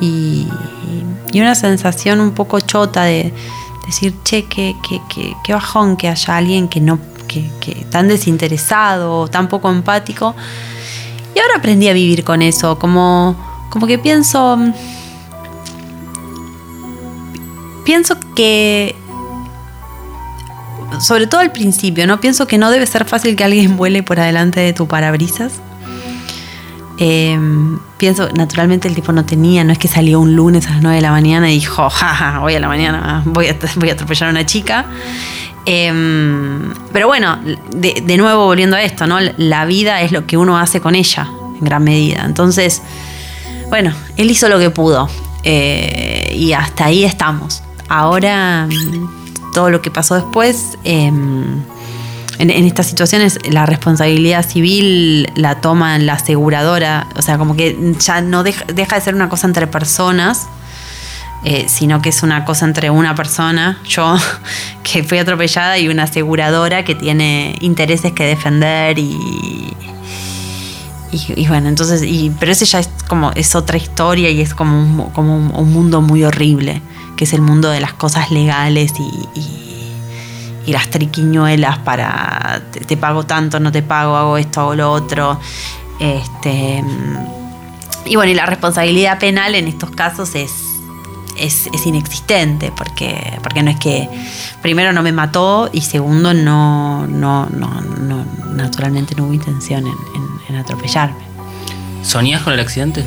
y, 0.00 0.48
una 1.34 1.54
sensación 1.54 2.20
un 2.20 2.32
poco 2.32 2.60
chota 2.60 3.04
de 3.04 3.32
decir, 3.86 4.14
che, 4.22 4.44
qué, 4.44 4.76
qué, 4.86 5.00
qué- 5.42 5.52
bajón 5.52 5.96
que 5.96 6.08
haya 6.08 6.36
alguien 6.36 6.68
que 6.68 6.80
no, 6.80 6.98
que, 7.26 7.86
tan 7.90 8.08
desinteresado, 8.08 9.28
tan 9.28 9.48
poco 9.48 9.70
empático. 9.70 10.34
Y 11.34 11.38
ahora 11.38 11.54
aprendí 11.56 11.88
a 11.88 11.92
vivir 11.94 12.24
con 12.24 12.42
eso, 12.42 12.78
como, 12.78 13.36
como 13.70 13.86
que 13.86 13.98
pienso, 13.98 14.58
pienso 17.84 18.16
que 18.36 18.94
sobre 21.00 21.26
todo 21.26 21.40
al 21.40 21.52
principio, 21.52 22.06
¿no? 22.06 22.20
Pienso 22.20 22.46
que 22.46 22.58
no 22.58 22.70
debe 22.70 22.86
ser 22.86 23.04
fácil 23.06 23.34
que 23.34 23.44
alguien 23.44 23.76
vuele 23.76 24.02
por 24.02 24.20
adelante 24.20 24.60
de 24.60 24.72
tu 24.72 24.86
parabrisas. 24.86 25.52
Eh, 27.04 27.36
pienso, 27.96 28.28
naturalmente 28.28 28.86
el 28.86 28.94
tipo 28.94 29.10
no 29.10 29.24
tenía, 29.24 29.64
no 29.64 29.72
es 29.72 29.78
que 29.78 29.88
salió 29.88 30.20
un 30.20 30.36
lunes 30.36 30.68
a 30.68 30.70
las 30.70 30.82
9 30.82 30.96
de 30.96 31.02
la 31.02 31.10
mañana 31.10 31.50
y 31.50 31.54
dijo, 31.54 31.90
jaja, 31.90 32.40
hoy 32.42 32.54
a 32.54 32.60
la 32.60 32.68
mañana 32.68 33.22
voy 33.26 33.48
a, 33.48 33.56
voy 33.74 33.90
a 33.90 33.94
atropellar 33.94 34.28
a 34.28 34.30
una 34.30 34.46
chica. 34.46 34.86
Eh, 35.66 35.92
pero 36.92 37.08
bueno, 37.08 37.40
de, 37.74 38.04
de 38.06 38.16
nuevo 38.16 38.44
volviendo 38.44 38.76
a 38.76 38.82
esto, 38.82 39.08
¿no? 39.08 39.18
La 39.36 39.64
vida 39.64 40.00
es 40.02 40.12
lo 40.12 40.28
que 40.28 40.36
uno 40.36 40.56
hace 40.56 40.80
con 40.80 40.94
ella, 40.94 41.28
en 41.58 41.64
gran 41.64 41.82
medida. 41.82 42.22
Entonces, 42.24 42.82
bueno, 43.68 43.92
él 44.16 44.30
hizo 44.30 44.48
lo 44.48 44.60
que 44.60 44.70
pudo 44.70 45.08
eh, 45.42 46.32
y 46.38 46.52
hasta 46.52 46.84
ahí 46.84 47.02
estamos. 47.02 47.64
Ahora, 47.88 48.68
mm, 48.70 49.52
todo 49.52 49.70
lo 49.70 49.82
que 49.82 49.90
pasó 49.90 50.14
después, 50.14 50.78
eh, 50.84 51.10
en, 52.50 52.64
estas 52.66 52.86
situaciones, 52.86 53.38
la 53.48 53.66
responsabilidad 53.66 54.44
civil 54.46 55.30
la 55.36 55.60
toma 55.60 55.98
la 55.98 56.14
aseguradora, 56.14 57.06
o 57.16 57.22
sea, 57.22 57.38
como 57.38 57.54
que 57.56 57.94
ya 58.00 58.20
no 58.20 58.42
deja, 58.42 58.64
de 58.66 59.00
ser 59.00 59.14
una 59.14 59.28
cosa 59.28 59.46
entre 59.46 59.66
personas. 59.66 60.46
eh, 61.44 61.66
sino 61.68 62.00
que 62.00 62.10
es 62.10 62.22
una 62.22 62.44
cosa 62.44 62.66
entre 62.66 62.88
una 62.90 63.14
persona, 63.16 63.78
yo 63.88 64.16
que 64.84 65.02
fui 65.02 65.18
atropellada 65.18 65.76
y 65.78 65.88
una 65.88 66.04
aseguradora 66.04 66.84
que 66.84 66.94
tiene 66.94 67.56
intereses 67.60 68.12
que 68.12 68.24
defender 68.24 68.96
y, 68.98 69.74
bueno, 71.48 71.68
entonces, 71.68 72.02
pero 72.38 72.52
ese 72.52 72.64
ya 72.64 72.78
es 72.78 72.88
como, 73.08 73.32
es 73.32 73.54
otra 73.54 73.76
historia 73.76 74.30
y 74.30 74.40
es 74.40 74.54
como 74.54 74.78
un, 74.78 75.10
como 75.10 75.36
un, 75.36 75.52
un 75.54 75.72
mundo 75.72 76.00
muy 76.00 76.24
horrible, 76.24 76.80
que 77.16 77.24
es 77.24 77.32
el 77.34 77.42
mundo 77.42 77.68
de 77.70 77.80
las 77.80 77.92
cosas 77.92 78.30
legales 78.30 78.92
y- 78.98 79.71
y 80.66 80.72
las 80.72 80.88
triquiñuelas 80.90 81.78
para, 81.78 82.62
te, 82.70 82.80
te 82.80 82.96
pago 82.96 83.24
tanto, 83.24 83.58
no 83.60 83.72
te 83.72 83.82
pago, 83.82 84.16
hago 84.16 84.36
esto, 84.38 84.60
hago 84.60 84.74
lo 84.74 84.92
otro. 84.92 85.40
Este, 85.98 86.82
y 88.04 88.16
bueno, 88.16 88.32
y 88.32 88.34
la 88.34 88.46
responsabilidad 88.46 89.18
penal 89.18 89.54
en 89.54 89.68
estos 89.68 89.90
casos 89.90 90.34
es, 90.34 90.52
es, 91.38 91.66
es 91.72 91.86
inexistente, 91.86 92.72
porque, 92.76 93.38
porque 93.42 93.62
no 93.62 93.70
es 93.70 93.78
que, 93.78 94.08
primero 94.60 94.92
no 94.92 95.02
me 95.02 95.12
mató 95.12 95.70
y 95.72 95.80
segundo 95.82 96.34
no, 96.34 97.06
no, 97.06 97.46
no, 97.46 97.80
no 97.80 98.24
naturalmente 98.54 99.14
no 99.16 99.24
hubo 99.24 99.32
intención 99.32 99.86
en, 99.86 99.92
en- 100.14 100.32
en 100.48 100.56
atropellarme. 100.56 101.22
¿Soñás 102.04 102.42
con 102.42 102.52
el 102.52 102.60
accidente? 102.60 103.04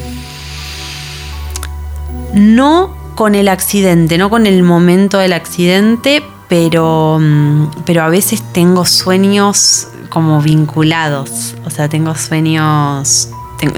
No 2.33 2.95
con 3.15 3.35
el 3.35 3.47
accidente, 3.47 4.17
no 4.17 4.29
con 4.29 4.45
el 4.45 4.63
momento 4.63 5.17
del 5.19 5.33
accidente, 5.33 6.23
pero, 6.47 7.17
mm, 7.19 7.83
pero 7.85 8.03
a 8.03 8.09
veces 8.09 8.43
tengo 8.53 8.85
sueños 8.85 9.87
como 10.09 10.41
vinculados. 10.41 11.55
O 11.65 11.69
sea, 11.69 11.89
tengo 11.89 12.15
sueños. 12.15 13.29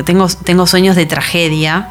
Tengo, 0.05 0.27
tengo, 0.27 0.67
sueños 0.67 0.95
de 0.95 1.05
tragedia. 1.05 1.89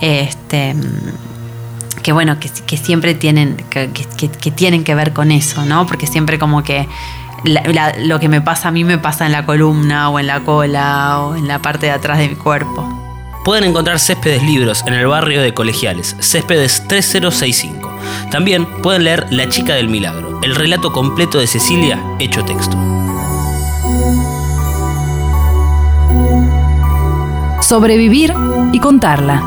Este. 0.00 0.74
mm, 0.74 2.02
Que 2.02 2.12
bueno, 2.12 2.38
que, 2.38 2.50
que 2.50 2.76
siempre 2.76 3.14
tienen. 3.14 3.56
Que, 3.70 3.88
tienen 4.54 4.84
que 4.84 4.94
ver 4.94 5.12
con 5.12 5.30
eso, 5.30 5.64
¿no? 5.64 5.86
Porque 5.86 6.06
siempre 6.06 6.38
como 6.38 6.62
que. 6.62 6.88
lo 7.98 8.18
que 8.18 8.28
me 8.28 8.40
pasa 8.40 8.68
a 8.68 8.70
mí 8.72 8.84
me 8.84 8.98
pasa 8.98 9.26
en 9.26 9.32
la 9.32 9.46
columna 9.46 10.10
o 10.10 10.18
en 10.18 10.26
la 10.26 10.40
cola 10.40 11.20
o 11.20 11.36
en 11.36 11.46
la 11.48 11.60
parte 11.60 11.86
de 11.86 11.92
atrás 11.92 12.18
de 12.18 12.28
mi 12.28 12.34
cuerpo. 12.34 13.05
Pueden 13.46 13.62
encontrar 13.62 14.00
Céspedes 14.00 14.42
Libros 14.42 14.82
en 14.88 14.94
el 14.94 15.06
barrio 15.06 15.40
de 15.40 15.54
Colegiales, 15.54 16.16
Céspedes 16.18 16.82
3065. 16.88 17.96
También 18.32 18.66
pueden 18.82 19.04
leer 19.04 19.28
La 19.30 19.48
chica 19.48 19.76
del 19.76 19.88
milagro, 19.88 20.40
el 20.42 20.56
relato 20.56 20.90
completo 20.90 21.38
de 21.38 21.46
Cecilia 21.46 22.02
hecho 22.18 22.44
texto. 22.44 22.76
Sobrevivir 27.60 28.34
y 28.72 28.80
contarla. 28.80 29.44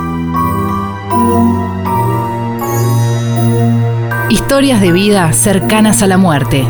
Historias 4.29 4.79
de 4.79 4.93
vida 4.93 5.33
cercanas 5.33 6.01
a 6.01 6.07
la 6.07 6.17
muerte. 6.17 6.65